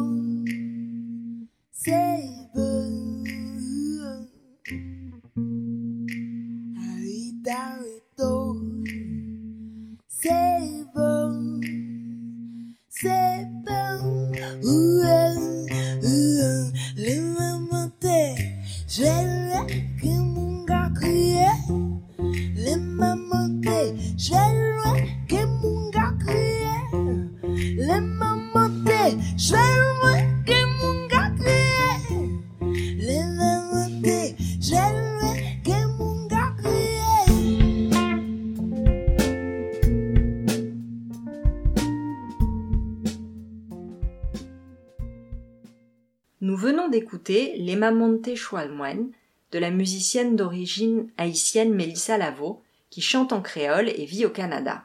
Choualmoine 48.35 49.11
de 49.51 49.59
la 49.59 49.71
musicienne 49.71 50.35
d'origine 50.35 51.09
haïtienne 51.17 51.73
Mélissa 51.73 52.17
Lavo, 52.17 52.61
qui 52.89 53.01
chante 53.01 53.33
en 53.33 53.41
créole 53.41 53.89
et 53.89 54.05
vit 54.05 54.25
au 54.25 54.29
Canada. 54.29 54.83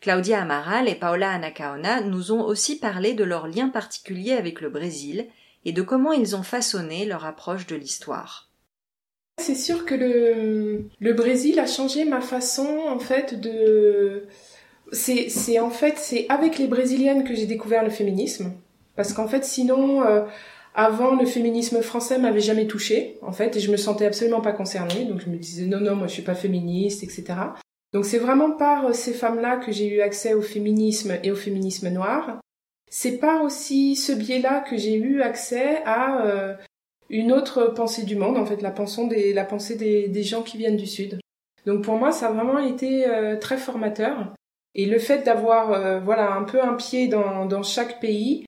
Claudia 0.00 0.42
Amaral 0.42 0.88
et 0.88 0.94
Paola 0.94 1.30
Anacaona 1.30 2.00
nous 2.02 2.32
ont 2.32 2.42
aussi 2.42 2.78
parlé 2.78 3.14
de 3.14 3.24
leur 3.24 3.48
lien 3.48 3.68
particulier 3.68 4.32
avec 4.32 4.60
le 4.60 4.70
Brésil 4.70 5.26
et 5.64 5.72
de 5.72 5.82
comment 5.82 6.12
ils 6.12 6.36
ont 6.36 6.42
façonné 6.42 7.06
leur 7.06 7.24
approche 7.24 7.66
de 7.66 7.76
l'histoire. 7.76 8.48
C'est 9.38 9.54
sûr 9.54 9.84
que 9.84 9.94
le, 9.94 11.12
Brésil 11.12 11.58
a 11.58 11.66
changé 11.66 12.04
ma 12.04 12.20
façon 12.20 12.84
en 12.88 12.98
fait 12.98 13.38
de 13.38 14.26
c'est 14.92 15.28
c'est 15.28 15.58
en 15.58 15.70
fait 15.70 15.98
c'est 15.98 16.26
avec 16.28 16.58
les 16.58 16.68
brésiliennes 16.68 17.24
que 17.24 17.34
j'ai 17.34 17.46
découvert 17.46 17.82
le 17.82 17.90
féminisme 17.90 18.52
parce 18.94 19.12
qu'en 19.12 19.28
fait 19.28 19.44
sinon 19.44 20.04
euh, 20.06 20.22
avant 20.76 21.16
le 21.16 21.26
féminisme 21.26 21.82
français 21.82 22.18
m'avait 22.18 22.40
jamais 22.40 22.68
touché 22.68 23.18
en 23.22 23.32
fait 23.32 23.56
et 23.56 23.60
je 23.60 23.72
me 23.72 23.76
sentais 23.76 24.06
absolument 24.06 24.40
pas 24.40 24.52
concernée 24.52 25.04
donc 25.06 25.20
je 25.20 25.28
me 25.28 25.36
disais 25.36 25.66
non 25.66 25.80
non 25.80 25.96
moi 25.96 26.06
je 26.06 26.12
suis 26.12 26.22
pas 26.22 26.34
féministe 26.34 27.02
etc 27.02 27.34
donc 27.92 28.04
c'est 28.04 28.18
vraiment 28.18 28.50
par 28.50 28.94
ces 28.94 29.14
femmes-là 29.14 29.56
que 29.56 29.72
j'ai 29.72 29.88
eu 29.88 30.02
accès 30.02 30.34
au 30.34 30.42
féminisme 30.42 31.16
et 31.22 31.30
au 31.30 31.34
féminisme 31.36 31.88
noir. 31.88 32.40
C'est 32.90 33.18
par 33.18 33.42
aussi 33.42 33.96
ce 33.96 34.12
biais-là 34.12 34.60
que 34.60 34.76
j'ai 34.76 34.96
eu 34.96 35.22
accès 35.22 35.82
à 35.86 36.26
euh, 36.26 36.54
une 37.08 37.32
autre 37.32 37.66
pensée 37.74 38.04
du 38.04 38.16
monde, 38.16 38.36
en 38.36 38.44
fait 38.44 38.60
la 38.62 38.70
pensée 38.70 39.76
des, 39.76 40.22
gens 40.22 40.42
qui 40.42 40.58
viennent 40.58 40.76
du 40.76 40.86
Sud. 40.86 41.18
Donc 41.64 41.84
pour 41.84 41.96
moi 41.96 42.12
ça 42.12 42.28
a 42.28 42.32
vraiment 42.32 42.58
été 42.58 43.08
euh, 43.08 43.36
très 43.38 43.56
formateur. 43.56 44.34
Et 44.74 44.84
le 44.84 44.98
fait 44.98 45.24
d'avoir 45.24 45.72
euh, 45.72 45.98
voilà 46.00 46.34
un 46.34 46.42
peu 46.44 46.62
un 46.62 46.74
pied 46.74 47.08
dans, 47.08 47.62
chaque 47.62 47.98
pays 47.98 48.44
euh, 48.44 48.46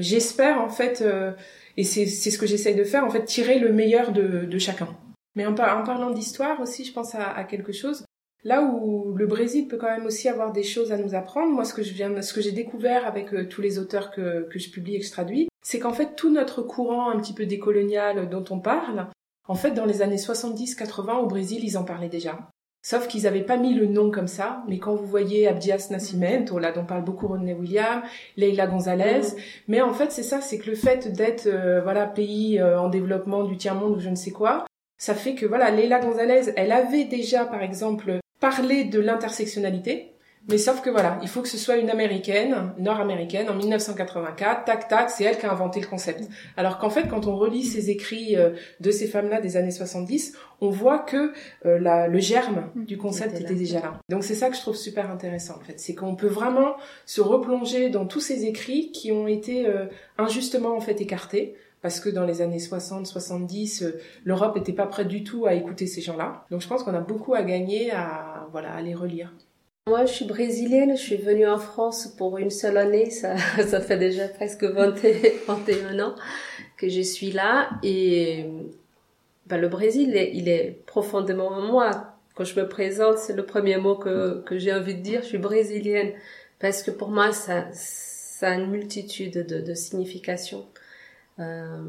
j'espère 0.00 0.60
en 0.60 0.68
fait, 0.68 1.02
euh, 1.02 1.32
et 1.76 1.84
c'est 1.84 2.06
ce 2.06 2.38
que 2.38 2.46
j'essaye 2.46 2.74
de 2.74 2.84
faire, 2.84 3.04
en 3.04 3.10
fait, 3.10 3.24
tirer 3.24 3.58
le 3.58 3.72
meilleur 3.72 4.12
de, 4.12 4.44
de 4.44 4.58
chacun. 4.58 4.88
Mais 5.36 5.46
en, 5.46 5.54
parlant 5.54 6.10
d'histoire 6.10 6.60
aussi, 6.60 6.84
je 6.84 6.92
pense 6.92 7.14
à, 7.14 7.30
à, 7.30 7.44
quelque 7.44 7.72
chose. 7.72 8.04
Là 8.42 8.62
où 8.62 9.14
le 9.14 9.26
Brésil 9.26 9.68
peut 9.68 9.76
quand 9.76 9.90
même 9.90 10.06
aussi 10.06 10.28
avoir 10.28 10.52
des 10.52 10.62
choses 10.62 10.92
à 10.92 10.96
nous 10.96 11.14
apprendre, 11.14 11.52
moi 11.52 11.64
ce 11.64 11.74
que 11.74 11.82
je 11.82 11.92
viens, 11.92 12.22
ce 12.22 12.32
que 12.32 12.40
j'ai 12.40 12.52
découvert 12.52 13.06
avec 13.06 13.34
euh, 13.34 13.46
tous 13.46 13.60
les 13.60 13.78
auteurs 13.78 14.10
que, 14.10 14.48
que 14.50 14.58
je 14.58 14.70
publie 14.70 14.96
et 14.96 15.00
que 15.00 15.04
je 15.04 15.10
traduis, 15.10 15.48
c'est 15.62 15.78
qu'en 15.78 15.92
fait 15.92 16.16
tout 16.16 16.30
notre 16.30 16.62
courant 16.62 17.10
un 17.10 17.20
petit 17.20 17.34
peu 17.34 17.44
décolonial 17.44 18.30
dont 18.30 18.44
on 18.48 18.58
parle, 18.58 19.08
en 19.46 19.54
fait 19.54 19.72
dans 19.72 19.84
les 19.84 20.00
années 20.00 20.16
70-80 20.16 21.18
au 21.18 21.26
Brésil 21.26 21.60
ils 21.62 21.76
en 21.76 21.84
parlaient 21.84 22.08
déjà. 22.08 22.48
Sauf 22.82 23.08
qu'ils 23.08 23.24
n'avaient 23.24 23.42
pas 23.42 23.58
mis 23.58 23.74
le 23.74 23.86
nom 23.86 24.10
comme 24.10 24.26
ça, 24.26 24.62
mais 24.66 24.78
quand 24.78 24.94
vous 24.94 25.06
voyez 25.06 25.46
Abdias 25.46 25.88
Nascimento, 25.90 26.58
là 26.58 26.72
dont 26.72 26.84
parle 26.84 27.04
beaucoup 27.04 27.28
René 27.28 27.52
Williams, 27.52 28.02
Leila 28.38 28.66
Gonzalez, 28.66 29.20
mm. 29.20 29.40
mais 29.68 29.82
en 29.82 29.92
fait 29.92 30.10
c'est 30.10 30.22
ça, 30.22 30.40
c'est 30.40 30.58
que 30.58 30.70
le 30.70 30.76
fait 30.76 31.12
d'être 31.12 31.46
euh, 31.46 31.82
voilà 31.82 32.06
pays 32.06 32.58
euh, 32.58 32.80
en 32.80 32.88
développement 32.88 33.44
du 33.44 33.58
tiers 33.58 33.74
monde 33.74 33.96
ou 33.96 34.00
je 34.00 34.08
ne 34.08 34.14
sais 34.14 34.30
quoi, 34.30 34.64
ça 34.96 35.14
fait 35.14 35.34
que 35.34 35.44
voilà 35.44 35.70
Leila 35.70 36.00
Gonzalez, 36.00 36.52
elle 36.56 36.72
avait 36.72 37.04
déjà 37.04 37.44
par 37.44 37.62
exemple 37.62 38.18
parlé 38.40 38.84
de 38.84 38.98
l'intersectionnalité, 38.98 40.09
mais 40.48 40.58
sauf 40.58 40.80
que 40.80 40.88
voilà, 40.88 41.18
il 41.22 41.28
faut 41.28 41.42
que 41.42 41.48
ce 41.48 41.58
soit 41.58 41.76
une 41.76 41.90
américaine, 41.90 42.72
nord-américaine, 42.78 43.50
en 43.50 43.54
1984, 43.54 44.64
tac 44.64 44.88
tac, 44.88 45.10
c'est 45.10 45.24
elle 45.24 45.38
qui 45.38 45.44
a 45.44 45.52
inventé 45.52 45.80
le 45.80 45.86
concept. 45.86 46.28
Alors 46.56 46.78
qu'en 46.78 46.88
fait, 46.88 47.08
quand 47.08 47.26
on 47.26 47.36
relit 47.36 47.62
ces 47.62 47.90
écrits 47.90 48.36
euh, 48.36 48.50
de 48.80 48.90
ces 48.90 49.06
femmes-là 49.06 49.40
des 49.40 49.58
années 49.58 49.70
70, 49.70 50.34
on 50.62 50.70
voit 50.70 50.98
que 50.98 51.32
euh, 51.66 51.78
la, 51.78 52.08
le 52.08 52.18
germe 52.18 52.70
du 52.74 52.96
concept 52.96 53.38
était, 53.38 53.54
déjà 53.54 53.80
là. 53.80 54.00
Donc 54.08 54.24
c'est 54.24 54.34
ça 54.34 54.48
que 54.48 54.56
je 54.56 54.60
trouve 54.60 54.76
super 54.76 55.10
intéressant 55.10 55.56
en 55.56 55.60
fait, 55.60 55.78
c'est 55.78 55.94
qu'on 55.94 56.16
peut 56.16 56.26
vraiment 56.26 56.74
se 57.04 57.20
replonger 57.20 57.90
dans 57.90 58.06
tous 58.06 58.20
ces 58.20 58.46
écrits 58.46 58.92
qui 58.92 59.12
ont 59.12 59.26
été 59.26 59.66
euh, 59.66 59.86
injustement 60.16 60.74
en 60.74 60.80
fait 60.80 61.00
écartés 61.00 61.54
parce 61.82 62.00
que 62.00 62.08
dans 62.08 62.24
les 62.24 62.42
années 62.42 62.58
60, 62.58 63.06
70, 63.06 63.86
l'Europe 64.24 64.56
n'était 64.56 64.72
pas 64.72 64.86
prête 64.86 65.08
du 65.08 65.22
tout 65.22 65.46
à 65.46 65.54
écouter 65.54 65.86
ces 65.86 66.00
gens-là. 66.00 66.44
Donc 66.50 66.60
je 66.60 66.68
pense 66.68 66.82
qu'on 66.82 66.94
a 66.94 67.00
beaucoup 67.00 67.34
à 67.34 67.42
gagner 67.42 67.90
à 67.90 68.46
voilà 68.52 68.72
à 68.72 68.82
les 68.82 68.94
relire. 68.94 69.32
Moi, 69.88 70.04
je 70.04 70.12
suis 70.12 70.24
brésilienne, 70.24 70.96
je 70.96 71.02
suis 71.02 71.16
venue 71.16 71.48
en 71.48 71.58
France 71.58 72.06
pour 72.06 72.38
une 72.38 72.50
seule 72.50 72.76
année, 72.76 73.10
ça, 73.10 73.36
fait 73.80 73.96
déjà 73.96 74.28
presque 74.28 74.62
21 74.62 75.98
ans 76.00 76.14
que 76.76 76.88
je 76.88 77.00
suis 77.00 77.32
là. 77.32 77.70
Et 77.82 78.46
ben, 79.46 79.58
le 79.58 79.68
Brésil, 79.68 80.14
il 80.32 80.48
est, 80.48 80.82
profondément 80.86 81.48
en 81.48 81.62
moi. 81.62 82.14
Quand 82.34 82.44
je 82.44 82.58
me 82.60 82.68
présente, 82.68 83.18
c'est 83.18 83.32
le 83.32 83.44
premier 83.44 83.78
mot 83.78 83.96
que, 83.96 84.44
j'ai 84.52 84.72
envie 84.72 84.94
de 84.94 85.02
dire, 85.02 85.22
je 85.22 85.28
suis 85.28 85.38
brésilienne. 85.38 86.12
Parce 86.58 86.82
que 86.82 86.90
pour 86.90 87.08
moi, 87.08 87.32
ça, 87.32 87.66
a 88.42 88.54
une 88.54 88.70
multitude 88.70 89.46
de, 89.46 89.60
de 89.60 89.74
significations. 89.74 90.66
Euh, 91.38 91.82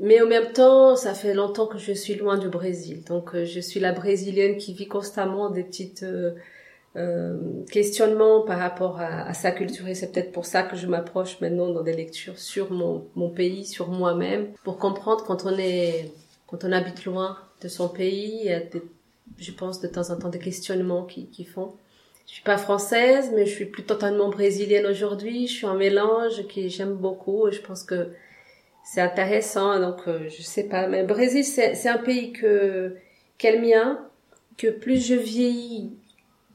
mais 0.00 0.22
en 0.22 0.26
même 0.26 0.52
temps, 0.52 0.96
ça 0.96 1.12
fait 1.14 1.34
longtemps 1.34 1.66
que 1.66 1.78
je 1.78 1.92
suis 1.92 2.14
loin 2.14 2.38
du 2.38 2.48
Brésil. 2.48 3.04
Donc, 3.04 3.34
euh, 3.34 3.44
je 3.44 3.60
suis 3.60 3.80
la 3.80 3.92
brésilienne 3.92 4.56
qui 4.56 4.74
vit 4.74 4.88
constamment 4.88 5.50
des 5.50 5.64
petites... 5.64 6.04
Euh, 6.04 6.32
euh, 6.96 7.64
questionnement 7.72 8.42
par 8.42 8.58
rapport 8.58 9.00
à, 9.00 9.22
à 9.22 9.34
sa 9.34 9.50
culture 9.50 9.88
et 9.88 9.96
c'est 9.96 10.12
peut-être 10.12 10.30
pour 10.30 10.46
ça 10.46 10.62
que 10.62 10.76
je 10.76 10.86
m'approche 10.86 11.40
maintenant 11.40 11.70
dans 11.70 11.82
des 11.82 11.92
lectures 11.92 12.38
sur 12.38 12.70
mon, 12.70 13.04
mon 13.16 13.30
pays, 13.30 13.64
sur 13.64 13.88
moi-même, 13.88 14.52
pour 14.62 14.78
comprendre 14.78 15.24
quand 15.24 15.44
on 15.44 15.58
est 15.58 16.12
quand 16.46 16.62
on 16.62 16.70
habite 16.70 17.04
loin 17.04 17.38
de 17.62 17.68
son 17.68 17.88
pays, 17.88 18.38
il 18.42 18.46
y 18.46 18.52
a 18.52 18.60
des, 18.60 18.82
je 19.38 19.50
pense 19.50 19.80
de 19.80 19.88
temps 19.88 20.10
en 20.10 20.16
temps 20.16 20.28
des 20.28 20.38
questionnements 20.38 21.04
qui, 21.04 21.26
qui 21.26 21.44
font. 21.44 21.72
Je 22.28 22.34
suis 22.34 22.42
pas 22.42 22.58
française, 22.58 23.32
mais 23.34 23.44
je 23.44 23.54
suis 23.54 23.64
plus 23.64 23.82
totalement 23.82 24.28
brésilienne 24.28 24.86
aujourd'hui. 24.86 25.48
Je 25.48 25.52
suis 25.52 25.66
un 25.66 25.74
mélange 25.74 26.46
qui 26.46 26.70
j'aime 26.70 26.94
beaucoup 26.94 27.48
et 27.48 27.52
je 27.52 27.60
pense 27.60 27.82
que 27.82 28.10
c'est 28.84 29.00
intéressant. 29.00 29.80
Donc 29.80 30.06
euh, 30.06 30.28
je 30.28 30.42
sais 30.42 30.64
pas, 30.68 30.86
mais 30.86 31.00
le 31.00 31.08
Brésil 31.08 31.44
c'est 31.44 31.88
un 31.88 31.98
pays 31.98 32.32
que 32.32 32.94
quel 33.36 33.60
mien 33.60 33.98
que 34.56 34.68
plus 34.68 35.04
je 35.04 35.14
vieillis 35.14 35.90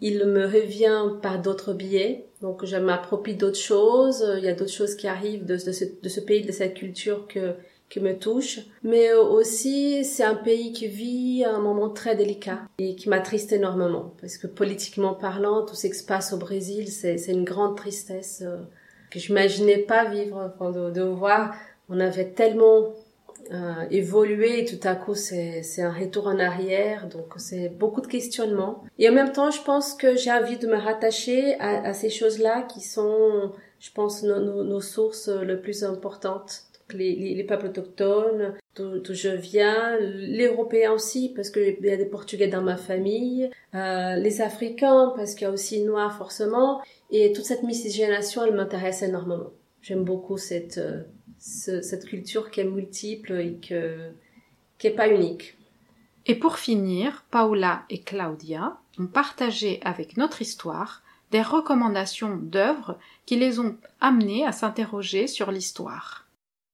il 0.01 0.25
me 0.25 0.45
revient 0.45 1.13
par 1.21 1.41
d'autres 1.41 1.73
biais. 1.73 2.25
Donc, 2.41 2.65
je 2.65 2.77
m'approprie 2.77 3.35
d'autres 3.35 3.59
choses. 3.59 4.25
Il 4.37 4.43
y 4.43 4.47
a 4.47 4.53
d'autres 4.53 4.71
choses 4.71 4.95
qui 4.95 5.07
arrivent 5.07 5.45
de, 5.45 5.57
ce, 5.57 6.19
pays, 6.19 6.41
de 6.41 6.51
cette 6.51 6.75
culture 6.75 7.27
que, 7.27 7.53
qui 7.89 7.99
me 7.99 8.17
touche. 8.17 8.59
Mais 8.83 9.13
aussi, 9.13 10.05
c'est 10.05 10.23
un 10.23 10.35
pays 10.35 10.71
qui 10.71 10.87
vit 10.87 11.43
un 11.43 11.59
moment 11.59 11.89
très 11.89 12.15
délicat 12.15 12.61
et 12.77 12.95
qui 12.95 13.09
m'attriste 13.09 13.51
énormément. 13.51 14.13
Parce 14.21 14.37
que 14.37 14.47
politiquement 14.47 15.13
parlant, 15.13 15.65
tout 15.65 15.75
ce 15.75 15.87
qui 15.87 15.95
se 15.95 16.05
passe 16.05 16.31
au 16.31 16.37
Brésil, 16.37 16.87
c'est 16.87 17.17
une 17.27 17.43
grande 17.43 17.75
tristesse 17.75 18.41
euh, 18.45 18.57
que 19.11 19.19
je 19.19 19.29
n'imaginais 19.29 19.79
pas 19.79 20.05
vivre. 20.05 20.53
Enfin, 20.55 20.71
de 20.71 21.01
voir, 21.01 21.53
on 21.89 21.99
avait 21.99 22.29
tellement 22.29 22.93
euh, 23.51 23.73
évoluer 23.89 24.59
et 24.59 24.65
tout 24.65 24.87
à 24.87 24.95
coup 24.95 25.15
c'est 25.15 25.63
c'est 25.63 25.81
un 25.81 25.91
retour 25.91 26.27
en 26.27 26.39
arrière. 26.39 27.07
Donc 27.07 27.33
c'est 27.37 27.69
beaucoup 27.69 28.01
de 28.01 28.07
questionnements. 28.07 28.83
Et 28.97 29.09
en 29.09 29.13
même 29.13 29.31
temps 29.31 29.51
je 29.51 29.61
pense 29.61 29.93
que 29.93 30.15
j'ai 30.15 30.31
envie 30.31 30.57
de 30.57 30.67
me 30.67 30.77
rattacher 30.77 31.55
à, 31.59 31.87
à 31.87 31.93
ces 31.93 32.09
choses 32.09 32.39
là 32.39 32.61
qui 32.61 32.81
sont 32.81 33.51
je 33.79 33.91
pense 33.91 34.23
nos, 34.23 34.39
nos, 34.39 34.63
nos 34.63 34.81
sources 34.81 35.29
les 35.29 35.57
plus 35.57 35.83
importantes. 35.83 36.63
Les, 36.91 37.15
les, 37.15 37.35
les, 37.35 37.43
peuples 37.43 37.67
autochtones, 37.67 38.55
d'où 38.75 39.13
je 39.13 39.29
viens, 39.29 39.99
les 39.99 40.47
Européens 40.47 40.91
aussi, 40.91 41.31
parce 41.35 41.51
qu'il 41.51 41.77
y 41.79 41.91
a 41.91 41.97
des 41.97 42.05
Portugais 42.05 42.47
dans 42.47 42.63
ma 42.63 42.77
famille, 42.77 43.47
euh, 43.75 44.15
les 44.15 44.41
Africains, 44.41 45.13
parce 45.15 45.35
qu'il 45.35 45.45
y 45.45 45.49
a 45.49 45.53
aussi 45.53 45.83
Noirs 45.83 46.17
forcément, 46.17 46.81
et 47.11 47.31
toute 47.31 47.45
cette 47.45 47.61
miscigenation, 47.61 48.43
elle 48.43 48.55
m'intéresse 48.55 49.03
énormément. 49.03 49.51
J'aime 49.81 50.03
beaucoup 50.03 50.37
cette, 50.37 50.79
euh, 50.79 51.03
cette 51.39 52.05
culture 52.05 52.51
qui 52.51 52.59
est 52.59 52.65
multiple 52.65 53.33
et 53.33 53.55
que, 53.55 54.11
qui 54.77 54.87
est 54.87 54.95
pas 54.95 55.09
unique. 55.09 55.57
Et 56.25 56.35
pour 56.35 56.57
finir, 56.57 57.25
Paula 57.31 57.85
et 57.89 58.01
Claudia 58.01 58.77
ont 58.99 59.07
partagé 59.07 59.79
avec 59.83 60.17
notre 60.17 60.41
histoire 60.41 61.01
des 61.31 61.41
recommandations 61.41 62.37
d'œuvres 62.37 62.99
qui 63.25 63.37
les 63.37 63.59
ont 63.59 63.77
amenées 64.01 64.45
à 64.45 64.51
s'interroger 64.51 65.27
sur 65.27 65.51
l'histoire 65.51 66.18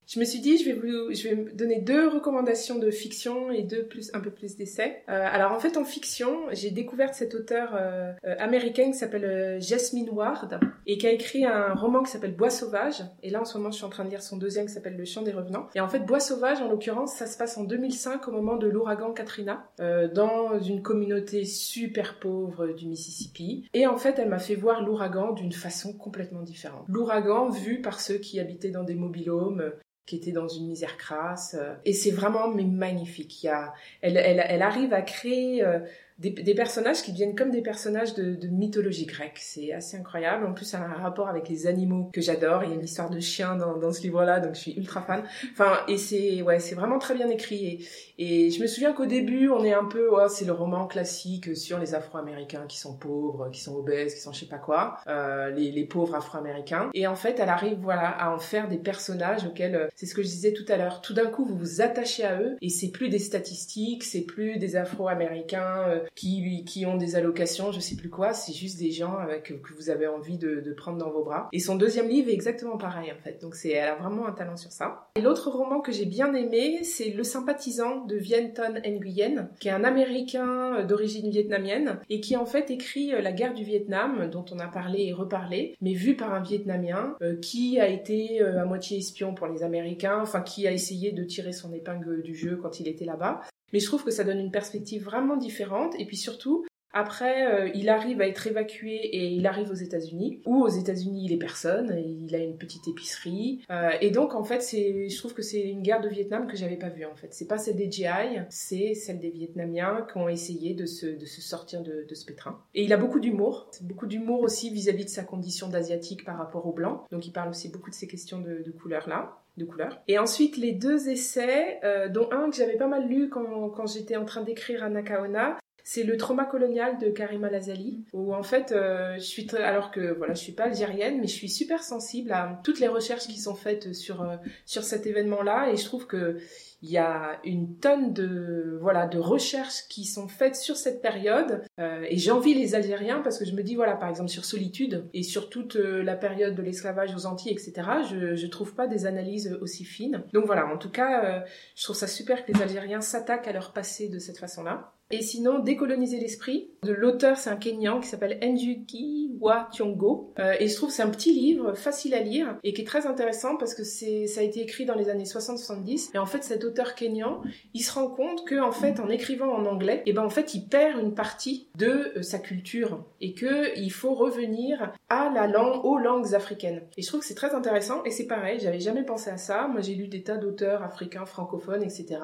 je 0.08 0.20
me 0.20 0.26
suis 0.26 0.40
dit, 0.40 0.58
je 0.58 0.66
vais 0.66 0.74
vous, 0.74 1.14
je 1.14 1.28
vais 1.28 1.36
donner 1.54 1.82
deux 1.82 2.08
recommandations 2.08 2.78
de 2.78 2.92
fiction 2.92 3.52
et 3.52 3.64
deux 3.64 3.86
plus, 3.86 4.12
un 4.14 4.20
peu 4.20 4.30
plus 4.30 4.56
d'essais. 4.56 5.04
Euh, 5.10 5.28
alors 5.32 5.52
en 5.52 5.60
fait, 5.60 5.78
en 5.78 5.84
fiction, 5.84 6.42
j'ai 6.52 6.72
découvert 6.72 7.14
cet 7.14 7.34
auteur 7.34 7.74
euh, 7.74 8.12
euh, 8.26 8.36
américain 8.40 8.92
qui 8.92 8.98
s'appelle 8.98 9.26
euh, 9.26 9.60
Jasmine 9.60 10.10
Ward 10.12 10.60
et 10.86 10.98
qui 10.98 11.08
a 11.08 11.12
écrit 11.12 11.46
un 11.46 11.74
roman 11.74 12.04
qui 12.04 12.12
s'appelle 12.12 12.36
Bois 12.36 12.50
sauvage. 12.50 13.04
Et 13.24 13.30
là, 13.30 13.42
en 13.42 13.46
ce 13.46 13.58
moment, 13.58 13.72
je 13.72 13.78
suis 13.78 13.86
en 13.86 13.90
train 13.90 14.06
de 14.06 14.10
lire 14.10 14.22
son 14.22 14.38
deuxième 14.38 14.68
qui 14.68 14.74
s'appelle 14.74 14.98
Le 14.98 15.06
chant 15.06 15.24
des 15.24 15.32
revenants. 15.32 15.68
Et 15.74 15.80
en 15.80 15.88
fait, 15.88 16.00
Bois 16.00 16.20
sauvage, 16.20 16.62
en 16.62 16.70
l'occurrence, 16.70 17.14
ça 17.14 17.26
se 17.26 17.38
passe 17.38 17.58
en 17.58 17.64
2005 17.64 18.28
au 18.28 18.32
moment 18.32 18.58
de 18.58 18.68
l'ouragan 18.68 19.12
Katrina, 19.12 19.68
dans 19.80 20.60
une 20.60 20.82
communauté 20.82 21.46
super 21.46 22.20
pauvre 22.20 22.68
du 22.68 22.88
Mississippi. 22.88 23.68
Et 23.74 23.88
en 23.88 23.98
fait, 23.98 24.20
elle 24.20 24.30
m'a 24.30 24.40
fait 24.40 24.56
voir 24.56 24.84
l'ouragan 24.84 25.34
d'une 25.34 25.52
façon 25.52 25.94
complètement 25.94 26.42
différente. 26.42 26.86
L'ouragan 26.88 27.50
vu 27.50 27.82
par 27.82 28.00
ceux 28.00 28.18
qui 28.18 28.40
habitaient 28.40 28.72
dans 28.72 28.84
des 28.84 28.96
mobilhomes, 28.96 29.72
qui 30.06 30.18
était 30.18 30.32
dans 30.32 30.48
une 30.48 30.68
misère 30.68 30.98
crasse. 30.98 31.56
Euh, 31.60 31.74
et 31.84 31.94
c'est 31.94 32.12
vraiment 32.12 32.48
magnifique. 32.48 33.44
Il 33.44 33.48
y 33.48 33.50
a, 33.50 33.74
elle, 34.02 34.18
elle, 34.18 34.44
elle 34.48 34.62
arrive 34.62 34.94
à 34.94 35.02
créer 35.02 35.64
euh, 35.64 35.80
des, 36.18 36.30
des, 36.30 36.56
personnages 36.56 37.02
qui 37.02 37.12
deviennent 37.12 37.36
comme 37.36 37.52
des 37.52 37.62
personnages 37.62 38.14
de, 38.14 38.36
de 38.36 38.48
mythologie 38.48 39.06
grecque. 39.06 39.38
C'est 39.42 39.74
assez 39.74 39.98
incroyable. 39.98 40.46
En 40.46 40.54
plus, 40.54 40.64
ça 40.64 40.80
a 40.80 40.86
un 40.86 40.94
rapport 40.94 41.28
avec 41.28 41.50
les 41.50 41.68
animaux 41.68 42.10
que 42.14 42.22
j'adore. 42.22 42.64
Il 42.64 42.70
y 42.70 42.72
a 42.72 42.76
une 42.76 42.86
histoire 42.86 43.10
de 43.10 43.20
chien 43.20 43.58
dans, 43.58 43.78
dans 43.78 43.92
ce 43.92 44.02
livre-là, 44.02 44.40
donc 44.40 44.56
je 44.56 44.62
suis 44.62 44.74
ultra 44.78 45.02
fan. 45.02 45.24
Enfin, 45.52 45.80
et 45.90 45.98
c'est 45.98 46.42
ouais, 46.42 46.60
c'est 46.60 46.76
vraiment 46.76 47.00
très 47.00 47.16
bien 47.16 47.30
écrit. 47.30 47.86
Et, 48.18 48.50
je 48.50 48.62
me 48.62 48.68
souviens 48.68 48.94
qu'au 48.94 49.06
début, 49.06 49.50
on 49.50 49.66
est 49.66 49.74
un 49.74 49.84
peu, 49.84 50.10
ouais, 50.10 50.30
c'est 50.30 50.46
le 50.46 50.54
roman 50.54 50.88
classique 50.88 51.58
sur 51.58 51.80
les 51.80 51.96
Afro-Américains 51.96 52.66
qui 52.68 52.78
sont 52.78 52.96
pauvres, 52.96 53.50
qui 53.52 53.60
sont 53.60 53.76
obèses, 53.76 54.16
qui 54.16 54.22
sont 54.22 54.32
je 54.32 54.42
sais 54.42 54.46
pas 54.46 54.58
quoi, 54.58 54.98
euh, 55.08 55.50
les, 55.50 55.72
les 55.72 55.84
pauvres 55.84 56.16
Afro-Américains. 56.16 56.92
Et 56.94 57.08
en 57.08 57.16
fait, 57.16 57.40
elle 57.40 57.50
arrive, 57.50 57.80
voilà, 57.82 58.08
à 58.08 58.34
en 58.34 58.40
faire 58.40 58.70
des 58.70 58.78
personnages 58.78 59.46
auxquels, 59.46 59.76
euh, 59.76 59.88
c'est 59.96 60.06
ce 60.06 60.16
que 60.16 60.22
je 60.22 60.28
disais 60.28 60.54
tout 60.54 60.66
à 60.70 60.78
l'heure. 60.78 61.02
Tout 61.02 61.14
d'un 61.14 61.26
coup, 61.26 61.44
vous 61.44 61.58
vous 61.58 61.82
attachez 61.82 62.24
à 62.24 62.40
eux, 62.40 62.56
et 62.62 62.70
c'est 62.70 62.90
plus 62.90 63.10
des 63.10 63.20
statistiques, 63.20 64.04
c'est 64.06 64.22
plus 64.22 64.58
des 64.58 64.78
Afro-Américains 64.78 65.84
euh, 65.88 66.05
qui, 66.16 66.86
ont 66.86 66.98
des 66.98 67.16
allocations, 67.16 67.72
je 67.72 67.80
sais 67.80 67.96
plus 67.96 68.10
quoi, 68.10 68.34
c'est 68.34 68.54
juste 68.54 68.80
des 68.80 68.92
gens 68.92 69.18
avec, 69.18 69.62
que 69.62 69.74
vous 69.74 69.90
avez 69.90 70.08
envie 70.08 70.38
de, 70.38 70.74
prendre 70.76 70.98
dans 70.98 71.10
vos 71.10 71.24
bras. 71.24 71.48
Et 71.54 71.60
son 71.60 71.76
deuxième 71.76 72.10
livre 72.10 72.30
est 72.30 72.34
exactement 72.34 72.78
pareil 72.78 73.12
en 73.12 73.24
fait, 73.24 73.42
donc 73.42 73.56
c'est, 73.56 73.70
elle 73.70 73.88
a 73.88 73.96
vraiment 73.96 74.28
un 74.28 74.34
talent 74.34 74.58
sur 74.58 74.72
ça. 74.72 75.08
Et 75.16 75.22
l'autre 75.22 75.50
roman 75.50 75.80
que 75.80 75.92
j'ai 75.92 76.06
bien 76.06 76.34
aimé, 76.34 76.84
c'est 76.84 77.12
Le 77.12 77.24
sympathisant 77.24 78.04
de 78.06 78.16
Vienne 78.16 78.54
Ton 78.54 78.74
Nguyen, 78.74 79.50
qui 79.60 79.70
est 79.70 79.72
un 79.72 79.84
Américain 79.84 80.84
d'origine 80.84 81.30
vietnamienne 81.30 82.00
et 82.10 82.20
qui 82.20 82.36
en 82.36 82.46
fait 82.46 82.72
écrit 82.72 83.14
euh, 83.14 83.22
la 83.22 83.32
guerre 83.32 83.54
du 83.54 83.64
Vietnam, 83.64 84.30
dont 84.30 84.46
on 84.52 84.60
a 84.60 84.68
parlé 84.68 85.04
et 85.04 85.14
reparlé, 85.14 85.76
mais 85.82 85.94
vu 85.94 86.16
par 86.16 86.34
un 86.34 86.42
Vietnamien 86.42 87.16
euh, 87.22 87.38
qui 87.38 87.80
a 87.80 87.88
été 87.88 88.42
euh, 88.42 88.62
à 88.62 88.66
moitié 88.66 88.98
espion 88.98 89.34
pour 89.34 89.48
les 89.48 89.64
Américains, 89.64 90.20
enfin 90.22 90.42
qui 90.42 90.68
a 90.68 90.72
essayé 90.72 91.12
de 91.12 91.24
tirer 91.24 91.52
son 91.52 91.74
épingle 91.74 92.22
du 92.22 92.36
jeu 92.36 92.58
quand 92.62 92.80
il 92.80 92.88
était 92.88 93.06
là-bas. 93.06 93.42
Mais 93.74 93.80
je 93.80 93.86
trouve 93.86 94.04
que 94.04 94.12
ça 94.12 94.24
donne 94.24 94.40
une 94.40 94.52
perspective 94.52 95.04
vraiment 95.04 95.38
différente 95.38 95.94
et 96.00 96.06
puis 96.06 96.18
surtout, 96.18 96.66
Après, 96.98 97.46
euh, 97.46 97.70
il 97.76 97.90
arrive 97.90 98.22
à 98.22 98.28
être 98.28 98.48
évacué 98.48 98.96
et 98.96 99.28
il 99.28 99.46
arrive 99.48 99.70
aux 99.70 99.74
États-Unis. 99.74 100.42
Ou 100.46 100.64
aux 100.64 100.70
États-Unis, 100.70 101.26
il 101.26 101.34
est 101.34 101.38
personne. 101.38 101.94
Il 101.94 102.34
a 102.34 102.38
une 102.38 102.58
petite 102.58 102.88
épicerie. 102.88 103.66
Euh, 103.70 103.90
et 104.00 104.12
donc, 104.12 104.34
en 104.34 104.46
fait, 104.46 104.62
je 104.62 105.18
trouve 105.18 105.34
que 105.34 105.42
c'est 105.42 105.60
une 105.62 105.82
guerre 105.82 106.00
de 106.00 106.08
Vietnam 106.08 106.48
que 106.48 106.56
j'avais 106.56 106.78
pas 106.78 106.88
vue. 106.88 107.04
En 107.04 107.14
fait, 107.14 107.34
c'est 107.34 107.48
pas 107.48 107.58
celle 107.58 107.76
des 107.76 107.92
GI, 107.92 108.06
c'est 108.50 108.94
celle 108.94 109.20
des 109.20 109.30
Vietnamiens 109.30 110.08
qui 110.10 110.18
ont 110.18 110.30
essayé 110.30 110.74
de 110.74 110.86
se, 110.86 111.20
sortir 111.26 111.82
de, 111.84 112.06
ce 112.14 112.24
pétrin. 112.24 112.64
Et 112.74 112.86
il 112.86 112.94
a 112.94 112.98
beaucoup 112.98 113.20
d'humour. 113.20 113.70
Beaucoup 113.82 114.08
d'humour 114.08 114.40
aussi 114.40 114.70
vis-à-vis 114.70 115.04
de 115.04 115.10
sa 115.10 115.26
condition 115.26 115.68
d'asiatique 115.68 116.24
par 116.24 116.38
rapport 116.38 116.66
aux 116.66 116.74
blancs. 116.74 117.02
Donc, 117.12 117.28
il 117.28 117.34
parle 117.34 117.50
aussi 117.50 117.68
beaucoup 117.68 117.90
de 117.90 117.96
ces 117.96 118.08
questions 118.08 118.40
de, 118.40 118.64
de 118.66 118.72
couleur 118.72 119.10
là 119.10 119.42
de 119.58 119.66
couleur. 119.66 120.02
Et 120.08 120.20
ensuite, 120.20 120.58
les 120.58 120.74
deux 120.74 121.10
essais, 121.10 121.80
euh, 121.84 122.10
dont 122.10 122.30
un 122.32 122.50
que 122.50 122.56
j'avais 122.56 122.78
pas 122.78 122.88
mal 122.88 123.08
lu 123.08 123.30
quand, 123.30 123.70
quand 123.70 123.88
j'étais 123.88 124.18
en 124.18 124.26
train 124.26 124.42
d'écrire 124.42 124.84
à 124.84 124.90
Nakaona, 124.90 125.58
c'est 125.88 126.02
le 126.02 126.18
trauma 126.18 126.46
colonial 126.46 126.98
de 126.98 127.10
Karima 127.10 127.48
Lazali, 127.48 128.04
où 128.12 128.34
en 128.34 128.42
fait, 128.42 128.72
euh, 128.72 129.14
je 129.18 129.24
suis 129.24 129.46
très, 129.46 129.62
alors 129.62 129.92
que 129.92 130.18
voilà, 130.18 130.34
je 130.34 130.40
suis 130.40 130.52
pas 130.52 130.64
algérienne, 130.64 131.22
mais 131.22 131.28
je 131.28 131.36
suis 131.36 131.48
super 131.48 131.84
sensible 131.84 132.32
à 132.32 132.60
toutes 132.64 132.80
les 132.80 132.88
recherches 132.88 133.28
qui 133.28 133.38
sont 133.38 133.54
faites 133.54 133.94
sur 133.94 134.24
euh, 134.24 134.36
sur 134.66 134.84
cet 134.84 135.06
événement-là, 135.06 135.70
et 135.72 135.78
je 135.78 135.86
trouve 135.86 136.08
que 136.08 136.40
il 136.82 136.90
y 136.90 136.98
a 136.98 137.40
une 137.44 137.78
tonne 137.78 138.14
de 138.14 138.80
voilà 138.82 139.06
de 139.06 139.20
recherches 139.20 139.88
qui 139.88 140.06
sont 140.06 140.28
faites 140.28 140.56
sur 140.56 140.76
cette 140.76 141.04
période 141.04 141.64
euh, 141.80 142.04
et 142.10 142.18
j'envie 142.18 142.54
les 142.54 142.76
Algériens 142.76 143.22
parce 143.22 143.40
que 143.40 143.46
je 143.46 143.54
me 143.54 143.64
dis 143.64 143.76
voilà 143.76 143.96
par 143.96 144.10
exemple 144.10 144.30
sur 144.30 144.46
solitude 144.46 145.06
et 145.14 145.24
sur 145.24 145.50
toute 145.50 145.76
la 145.76 146.16
période 146.16 146.54
de 146.54 146.62
l'esclavage 146.62 147.16
aux 147.16 147.26
Antilles 147.26 147.54
etc 147.54 147.90
je 148.12 148.36
je 148.36 148.48
trouve 148.48 148.76
pas 148.76 148.86
des 148.86 149.08
analyses 149.08 149.58
aussi 149.62 149.84
fines. 149.84 150.24
Donc 150.34 150.46
voilà 150.46 150.68
en 150.68 150.78
tout 150.78 150.92
cas 150.92 151.46
je 151.76 151.84
trouve 151.84 151.96
ça 151.96 152.08
super 152.08 152.46
que 152.46 152.52
les 152.52 152.62
Algériens 152.62 153.02
s'attaquent 153.02 153.48
à 153.48 153.54
leur 153.54 153.72
passé 153.74 154.10
de 154.10 154.20
cette 154.20 154.38
façon 154.38 154.62
là 154.62 154.92
et 155.12 155.22
sinon, 155.22 155.60
Décoloniser 155.60 156.20
l'esprit, 156.20 156.72
de 156.84 156.92
l'auteur, 156.92 157.38
c'est 157.38 157.50
un 157.50 157.58
Kenyan 157.58 158.00
qui 158.00 158.08
s'appelle 158.08 158.40
Njuki 158.42 159.36
Wa 159.40 159.70
Tiongo. 159.72 160.34
Euh, 160.40 160.54
et 160.60 160.68
je 160.68 160.76
trouve 160.76 160.90
c'est 160.90 161.04
un 161.04 161.10
petit 161.10 161.32
livre, 161.32 161.74
facile 161.74 162.14
à 162.16 162.22
lire, 162.22 162.58
et 162.64 162.74
qui 162.74 162.82
est 162.82 162.86
très 162.86 163.06
intéressant 163.06 163.56
parce 163.58 163.76
que 163.76 163.84
c'est, 163.84 164.26
ça 164.26 164.42
a 164.42 164.44
été 164.44 164.62
écrit 164.62 164.86
dans 164.86 164.96
les 164.96 165.10
années 165.10 165.26
60-70. 165.26 166.12
Et 166.16 166.18
en 166.18 166.26
fait, 166.26 166.44
cet 166.44 166.64
auteur 166.64 166.96
kenyan, 166.96 167.42
il 167.74 167.82
se 167.82 167.94
rend 167.94 168.08
compte 168.08 168.48
que, 168.48 168.60
en 168.60 168.72
fait, 168.72 169.00
en 169.00 169.10
écrivant 169.10 169.52
en 169.52 169.66
anglais, 169.66 170.02
et 170.06 170.14
ben, 170.14 170.24
en 170.24 170.30
fait, 170.30 170.56
il 170.56 170.68
perd 170.68 171.00
une 171.00 171.14
partie 171.14 171.68
de 171.78 172.14
euh, 172.18 172.22
sa 172.24 172.40
culture. 172.40 173.04
Et 173.22 173.34
que 173.34 173.78
il 173.78 173.92
faut 173.92 174.16
revenir 174.16 174.92
à 175.10 175.30
la 175.34 175.48
langue, 175.48 175.86
aux 175.86 175.98
langues 175.98 176.34
africaines. 176.34 176.82
Et 176.98 177.04
je 177.04 177.08
trouve 177.08 177.20
que 177.20 177.28
c'est 177.28 177.36
très 177.36 177.54
intéressant, 177.54 178.04
et 178.06 178.12
c'est 178.12 178.28
pareil, 178.28 178.60
j'avais 178.60 178.80
jamais 178.80 179.04
pensé 179.04 179.30
à 179.30 179.38
ça. 179.38 179.68
Moi, 179.68 179.82
j'ai 179.82 179.94
lu 179.94 180.08
des 180.08 180.24
tas 180.24 180.38
d'auteurs 180.38 180.82
africains, 180.82 181.26
francophones, 181.26 181.84
etc 181.84 182.20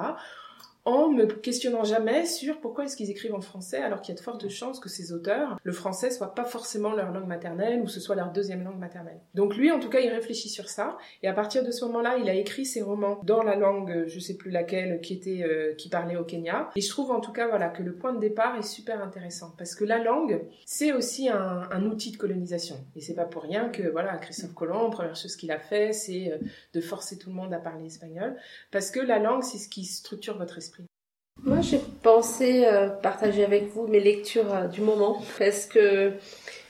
en 0.86 1.10
me 1.10 1.26
questionnant 1.26 1.84
jamais 1.84 2.26
sur 2.26 2.60
pourquoi 2.60 2.86
est-ce 2.86 2.98
qu'ils 2.98 3.12
écrivent 3.12 3.36
en 3.36 3.42
français 3.42 3.78
alors 3.78 4.02
qu'il 4.02 4.14
y 4.14 4.18
a 4.18 4.20
de 4.20 4.24
fortes 4.24 4.50
chances 4.50 4.80
que 4.80 4.90
ces 4.90 5.14
auteurs, 5.14 5.60
le 5.64 5.72
français 5.72 6.10
soit 6.10 6.34
pas 6.34 6.46
forcément 6.46 6.94
leur 6.94 7.12
langue 7.12 7.28
maternelle 7.28 7.82
ou 7.82 7.88
ce 7.88 8.00
soit 8.00 8.16
leur 8.16 8.32
deuxième 8.32 8.64
langue 8.64 8.80
maternelle. 8.80 9.20
Donc 9.36 9.56
lui, 9.56 9.72
en 9.72 9.80
tout 9.80 9.90
cas, 9.90 10.00
il 10.00 10.10
réfléchit 10.10 10.50
sur 10.50 10.70
ça 10.70 10.98
et 11.22 11.28
à 11.28 11.34
partir 11.34 11.64
de 11.64 11.72
ce 11.72 11.86
moment-là, 11.86 12.18
il 12.18 12.30
a 12.30 12.34
écrit 12.34 12.66
ses 12.66 12.82
romans 12.82 13.20
dans 13.24 13.44
la 13.44 13.56
langue, 13.56 14.06
je 14.08 14.20
sais 14.20 14.36
plus 14.36 14.52
laquelle, 14.52 15.02
qui 15.02 15.14
était, 15.14 15.44
euh, 15.44 15.74
qui 15.76 15.90
parlait 15.90 16.18
au 16.18 16.24
Kenya. 16.24 16.70
Et 16.76 16.82
je 16.82 16.90
trouve 16.90 17.12
en 17.12 17.20
tout 17.20 17.32
cas, 17.32 17.48
voilà, 17.48 17.70
que 17.70 17.84
le 17.84 17.94
point 17.94 18.14
de 18.14 18.20
départ 18.20 18.58
est 18.58 18.64
super 18.64 19.04
intéressant 19.04 19.54
parce 19.58 19.76
que 19.76 19.86
la 19.86 20.00
langue, 20.00 20.42
c'est 20.66 20.94
aussi 20.94 21.30
un, 21.30 21.82
outil 21.82 22.12
de 22.12 22.18
colonisation 22.18 22.78
et 22.96 23.02
c'est 23.02 23.16
pas 23.16 23.26
pour 23.26 23.42
rien 23.42 23.70
que 23.70 23.82
voilà, 23.82 24.16
Christophe 24.18 24.54
Colomb, 24.54 24.92
première 24.92 25.16
chose 25.16 25.36
qu'il 25.36 25.52
a 25.52 25.58
fait, 25.58 25.94
c'est 25.94 26.32
euh, 26.32 26.38
de 26.74 26.82
forcer 26.82 27.18
tout 27.18 27.30
le 27.30 27.36
monde 27.36 27.54
à 27.54 27.58
parler 27.58 27.88
espagnol 27.88 28.36
parce 28.70 28.92
que 28.92 29.00
la 29.00 29.18
langue, 29.18 29.44
c'est 29.44 29.58
ce 29.58 29.68
qui 29.68 29.84
structure 29.84 30.38
votre 30.38 30.58
esprit. 30.60 30.71
Moi, 31.44 31.62
j'ai 31.62 31.80
pensé 32.04 32.66
euh, 32.66 32.90
partager 32.90 33.44
avec 33.44 33.74
vous 33.74 33.88
mes 33.88 34.00
lectures 34.00 34.54
euh, 34.54 34.68
du 34.68 34.82
moment 34.82 35.20
parce 35.40 35.66
que 35.66 36.14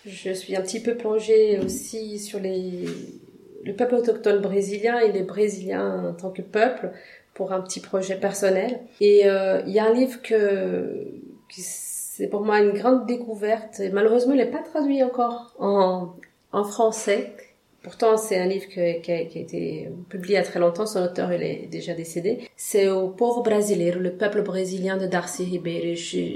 je 0.05 0.31
suis 0.31 0.55
un 0.55 0.61
petit 0.61 0.81
peu 0.81 0.95
plongée 0.95 1.59
aussi 1.59 2.19
sur 2.19 2.39
les, 2.39 2.85
le 3.65 3.73
peuple 3.73 3.95
autochtone 3.95 4.41
brésilien 4.41 4.99
et 4.99 5.11
les 5.11 5.23
Brésiliens 5.23 6.09
en 6.09 6.13
tant 6.13 6.31
que 6.31 6.41
peuple 6.41 6.91
pour 7.33 7.51
un 7.51 7.61
petit 7.61 7.81
projet 7.81 8.15
personnel. 8.15 8.79
Et 9.01 9.29
euh, 9.29 9.61
il 9.67 9.73
y 9.73 9.79
a 9.79 9.85
un 9.85 9.93
livre 9.93 10.21
que, 10.21 11.05
qui 11.49 11.61
c'est 11.61 12.27
pour 12.27 12.41
moi 12.41 12.59
une 12.59 12.71
grande 12.71 13.05
découverte 13.07 13.79
et 13.79 13.89
malheureusement 13.89 14.33
il 14.33 14.37
n'est 14.37 14.51
pas 14.51 14.59
traduit 14.59 15.03
encore 15.03 15.53
en, 15.59 16.13
en 16.51 16.63
français 16.63 17.33
Pourtant, 17.83 18.15
c'est 18.15 18.37
un 18.37 18.45
livre 18.45 18.67
qui 18.67 18.79
a, 18.79 18.93
qui, 18.99 19.11
a, 19.11 19.19
été 19.19 19.89
publié 20.07 20.35
il 20.35 20.37
y 20.37 20.39
a 20.39 20.43
très 20.43 20.59
longtemps. 20.59 20.85
Son 20.85 21.03
auteur, 21.03 21.33
il 21.33 21.41
est 21.41 21.67
déjà 21.67 21.93
décédé. 21.95 22.47
C'est 22.55 22.87
au 22.89 23.09
pauvre 23.09 23.41
brasileiro, 23.41 23.99
le 23.99 24.11
peuple 24.11 24.43
brésilien 24.43 24.97
de 24.97 25.07
Darcy 25.07 25.45
Ribeiro. 25.45 25.95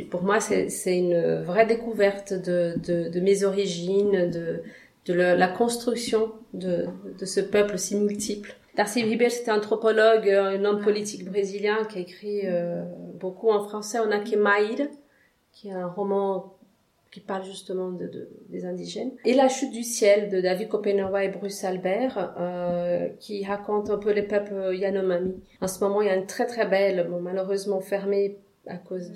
pour 0.09 0.23
moi, 0.23 0.39
c'est 0.39 0.97
une 0.97 1.43
vraie 1.43 1.67
découverte 1.67 2.33
de, 2.33 2.73
de, 2.83 3.09
de 3.09 3.19
mes 3.19 3.43
origines, 3.43 4.31
de, 4.31 4.63
de 5.05 5.13
la, 5.13 5.47
construction 5.47 6.31
de, 6.53 6.87
de 7.19 7.25
ce 7.25 7.41
peuple 7.41 7.77
si 7.77 7.95
multiple. 7.95 8.55
Darcy 8.75 9.03
Ribeiro, 9.03 9.29
c'était 9.29 9.51
un 9.51 9.57
anthropologue, 9.57 10.27
un 10.27 10.65
homme 10.65 10.81
politique 10.81 11.25
brésilien 11.25 11.85
qui 11.85 11.99
a 11.99 12.01
écrit 12.01 12.41
euh, 12.45 12.83
beaucoup 13.19 13.49
en 13.49 13.63
français. 13.63 13.99
On 13.99 14.11
a 14.11 14.19
qui 14.19 15.69
est 15.69 15.71
un 15.71 15.87
roman 15.87 16.54
qui 17.15 17.21
parle 17.21 17.45
justement 17.45 17.91
de, 17.91 18.07
de, 18.07 18.27
des 18.49 18.65
indigènes. 18.65 19.11
Et 19.23 19.33
La 19.35 19.47
chute 19.47 19.71
du 19.71 19.83
ciel 19.83 20.29
de 20.29 20.41
David 20.41 20.67
Kopenawa 20.67 21.23
et 21.23 21.29
Bruce 21.29 21.63
Albert, 21.63 22.35
euh, 22.37 23.07
qui 23.21 23.45
raconte 23.45 23.89
un 23.89 23.97
peu 23.97 24.11
les 24.11 24.23
peuples 24.23 24.75
Yanomami. 24.75 25.33
En 25.61 25.69
ce 25.69 25.81
moment, 25.81 26.01
il 26.01 26.07
y 26.07 26.11
a 26.11 26.15
une 26.17 26.25
très 26.25 26.45
très 26.45 26.67
belle, 26.67 27.09
malheureusement 27.21 27.79
fermée 27.79 28.39
à 28.67 28.75
cause 28.75 29.13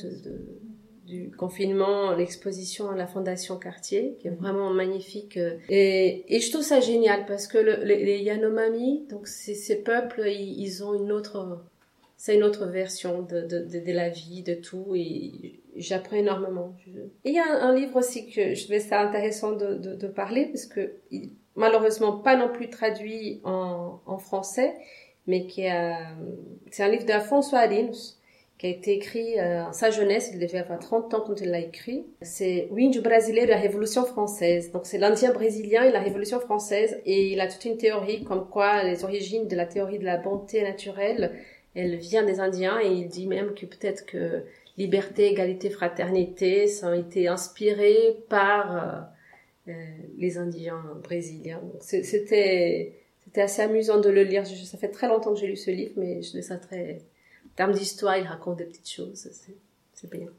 du 1.05 1.29
confinement, 1.31 2.15
l'exposition 2.15 2.89
à 2.89 2.95
la 2.95 3.05
Fondation 3.05 3.57
Cartier, 3.57 4.15
qui 4.21 4.29
est 4.29 4.31
vraiment 4.31 4.69
magnifique. 4.69 5.37
Et, 5.67 6.23
et 6.33 6.39
je 6.39 6.49
trouve 6.51 6.63
ça 6.63 6.79
génial 6.79 7.25
parce 7.25 7.47
que 7.47 7.57
le, 7.57 7.83
les, 7.83 8.19
Yanomami, 8.19 9.07
donc 9.09 9.27
ces 9.27 9.83
peuples, 9.83 10.25
ils, 10.25 10.85
ont 10.85 10.93
une 10.93 11.11
autre, 11.11 11.65
c'est 12.15 12.33
une 12.33 12.43
autre 12.43 12.65
version 12.65 13.23
de, 13.23 13.41
de, 13.41 13.91
la 13.91 14.07
vie, 14.07 14.41
de 14.41 14.53
tout. 14.53 14.95
J'apprends 15.79 16.17
énormément. 16.17 16.75
Il 17.23 17.33
y 17.33 17.39
a 17.39 17.45
un, 17.45 17.73
livre 17.73 17.97
aussi 17.97 18.29
que 18.29 18.53
je 18.53 18.63
trouvais 18.63 18.79
ça 18.79 19.01
intéressant 19.01 19.53
de, 19.53 19.75
de, 19.75 19.95
de 19.95 20.07
parler 20.07 20.45
parce 20.45 20.65
que 20.65 20.93
malheureusement 21.55 22.17
pas 22.17 22.35
non 22.35 22.49
plus 22.49 22.69
traduit 22.69 23.41
en, 23.43 23.99
en 24.05 24.17
français, 24.17 24.73
mais 25.27 25.45
qui 25.45 25.67
a, 25.67 25.97
c'est 26.71 26.83
un 26.83 26.89
livre 26.89 27.05
d'Afonso 27.05 27.55
Arinos 27.55 28.19
qui 28.59 28.65
a 28.65 28.69
été 28.69 28.91
écrit 28.93 29.39
euh, 29.39 29.63
en 29.63 29.71
sa 29.71 29.89
jeunesse, 29.89 30.31
il 30.33 30.39
devait 30.39 30.57
avoir 30.57 30.79
30 30.79 31.13
ans 31.13 31.23
quand 31.25 31.39
il 31.39 31.49
l'a 31.49 31.61
écrit. 31.61 32.05
C'est 32.21 32.67
Windu 32.71 32.99
Brasileiro 32.99 33.45
de 33.45 33.51
la 33.51 33.57
Révolution 33.57 34.05
française. 34.05 34.73
Donc 34.73 34.81
c'est 34.85 34.97
l'Indien 34.97 35.31
brésilien 35.31 35.83
et 35.83 35.91
la 35.91 36.01
Révolution 36.01 36.41
française 36.41 36.99
et 37.05 37.31
il 37.31 37.39
a 37.39 37.47
toute 37.47 37.63
une 37.63 37.77
théorie 37.77 38.25
comme 38.25 38.49
quoi 38.49 38.83
les 38.83 39.05
origines 39.05 39.47
de 39.47 39.55
la 39.55 39.65
théorie 39.65 39.97
de 39.97 40.03
la 40.03 40.17
bonté 40.17 40.61
naturelle, 40.61 41.31
elle 41.73 41.95
vient 41.95 42.23
des 42.23 42.41
Indiens 42.41 42.79
et 42.81 42.91
il 42.91 43.07
dit 43.07 43.27
même 43.27 43.53
que 43.53 43.65
peut-être 43.65 44.05
que 44.05 44.43
liberté, 44.79 45.27
égalité, 45.27 45.69
fraternité, 45.69 46.65
ça 46.67 46.89
a 46.89 46.95
été 46.95 47.27
inspiré 47.27 48.23
par 48.29 49.11
euh, 49.67 49.71
euh, 49.71 49.73
les 50.17 50.37
indigènes 50.37 50.75
brésiliens. 51.03 51.61
C'était 51.81 52.95
assez 53.35 53.61
amusant 53.61 53.99
de 53.99 54.09
le 54.09 54.23
lire. 54.23 54.47
Ça 54.47 54.77
fait 54.77 54.87
très 54.87 55.07
longtemps 55.07 55.33
que 55.33 55.39
j'ai 55.39 55.47
lu 55.47 55.57
ce 55.57 55.69
livre, 55.69 55.93
mais 55.97 56.21
je 56.23 56.29
trouve 56.29 56.41
ça 56.41 56.57
très... 56.57 57.01
En 57.45 57.55
termes 57.55 57.73
d'histoire, 57.73 58.17
il 58.17 58.25
raconte 58.25 58.57
des 58.57 58.65
petites 58.65 58.89
choses. 58.89 59.29
C'est 59.93 60.09
bien. 60.09 60.29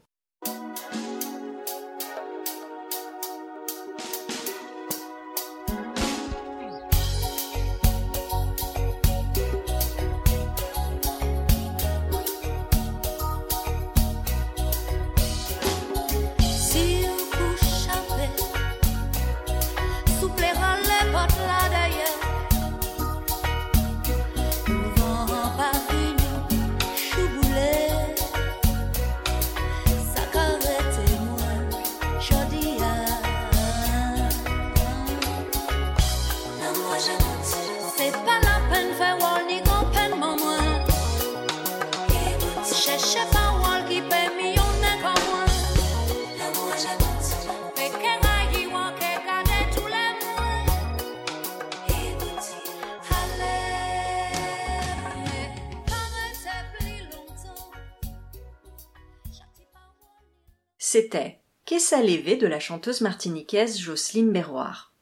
Qu'est-ce 61.65 61.95
à 61.95 62.01
l'évé 62.01 62.35
de 62.35 62.47
la 62.47 62.59
chanteuse 62.59 63.01
martiniquaise 63.01 63.79
Jocelyne 63.79 64.31
Berroir. 64.31 64.93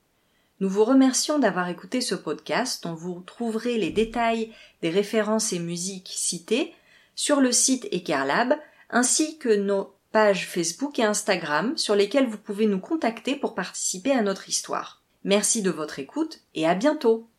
Nous 0.60 0.70
vous 0.70 0.86
remercions 0.86 1.40
d'avoir 1.40 1.70
écouté 1.70 2.00
ce 2.00 2.16
podcast 2.16 2.84
dont 2.84 2.94
vous 2.94 3.22
trouverez 3.26 3.78
les 3.78 3.92
détails 3.92 4.54
des 4.82 4.90
références 4.90 5.52
et 5.52 5.60
musiques 5.60 6.12
citées 6.14 6.74
sur 7.16 7.42
le 7.42 7.52
site 7.52 7.88
Ecarlab 7.92 8.54
ainsi 8.90 9.38
que 9.38 9.50
nos 9.50 9.94
pages 10.12 10.48
Facebook 10.48 11.00
et 11.00 11.04
Instagram 11.04 11.78
sur 11.78 11.96
lesquelles 11.96 12.28
vous 12.28 12.38
pouvez 12.38 12.66
nous 12.66 12.80
contacter 12.80 13.36
pour 13.36 13.56
participer 13.56 14.12
à 14.12 14.22
notre 14.22 14.48
histoire. 14.48 15.04
Merci 15.24 15.62
de 15.62 15.70
votre 15.70 16.00
écoute 16.00 16.40
et 16.56 16.66
à 16.66 16.76
bientôt. 16.76 17.28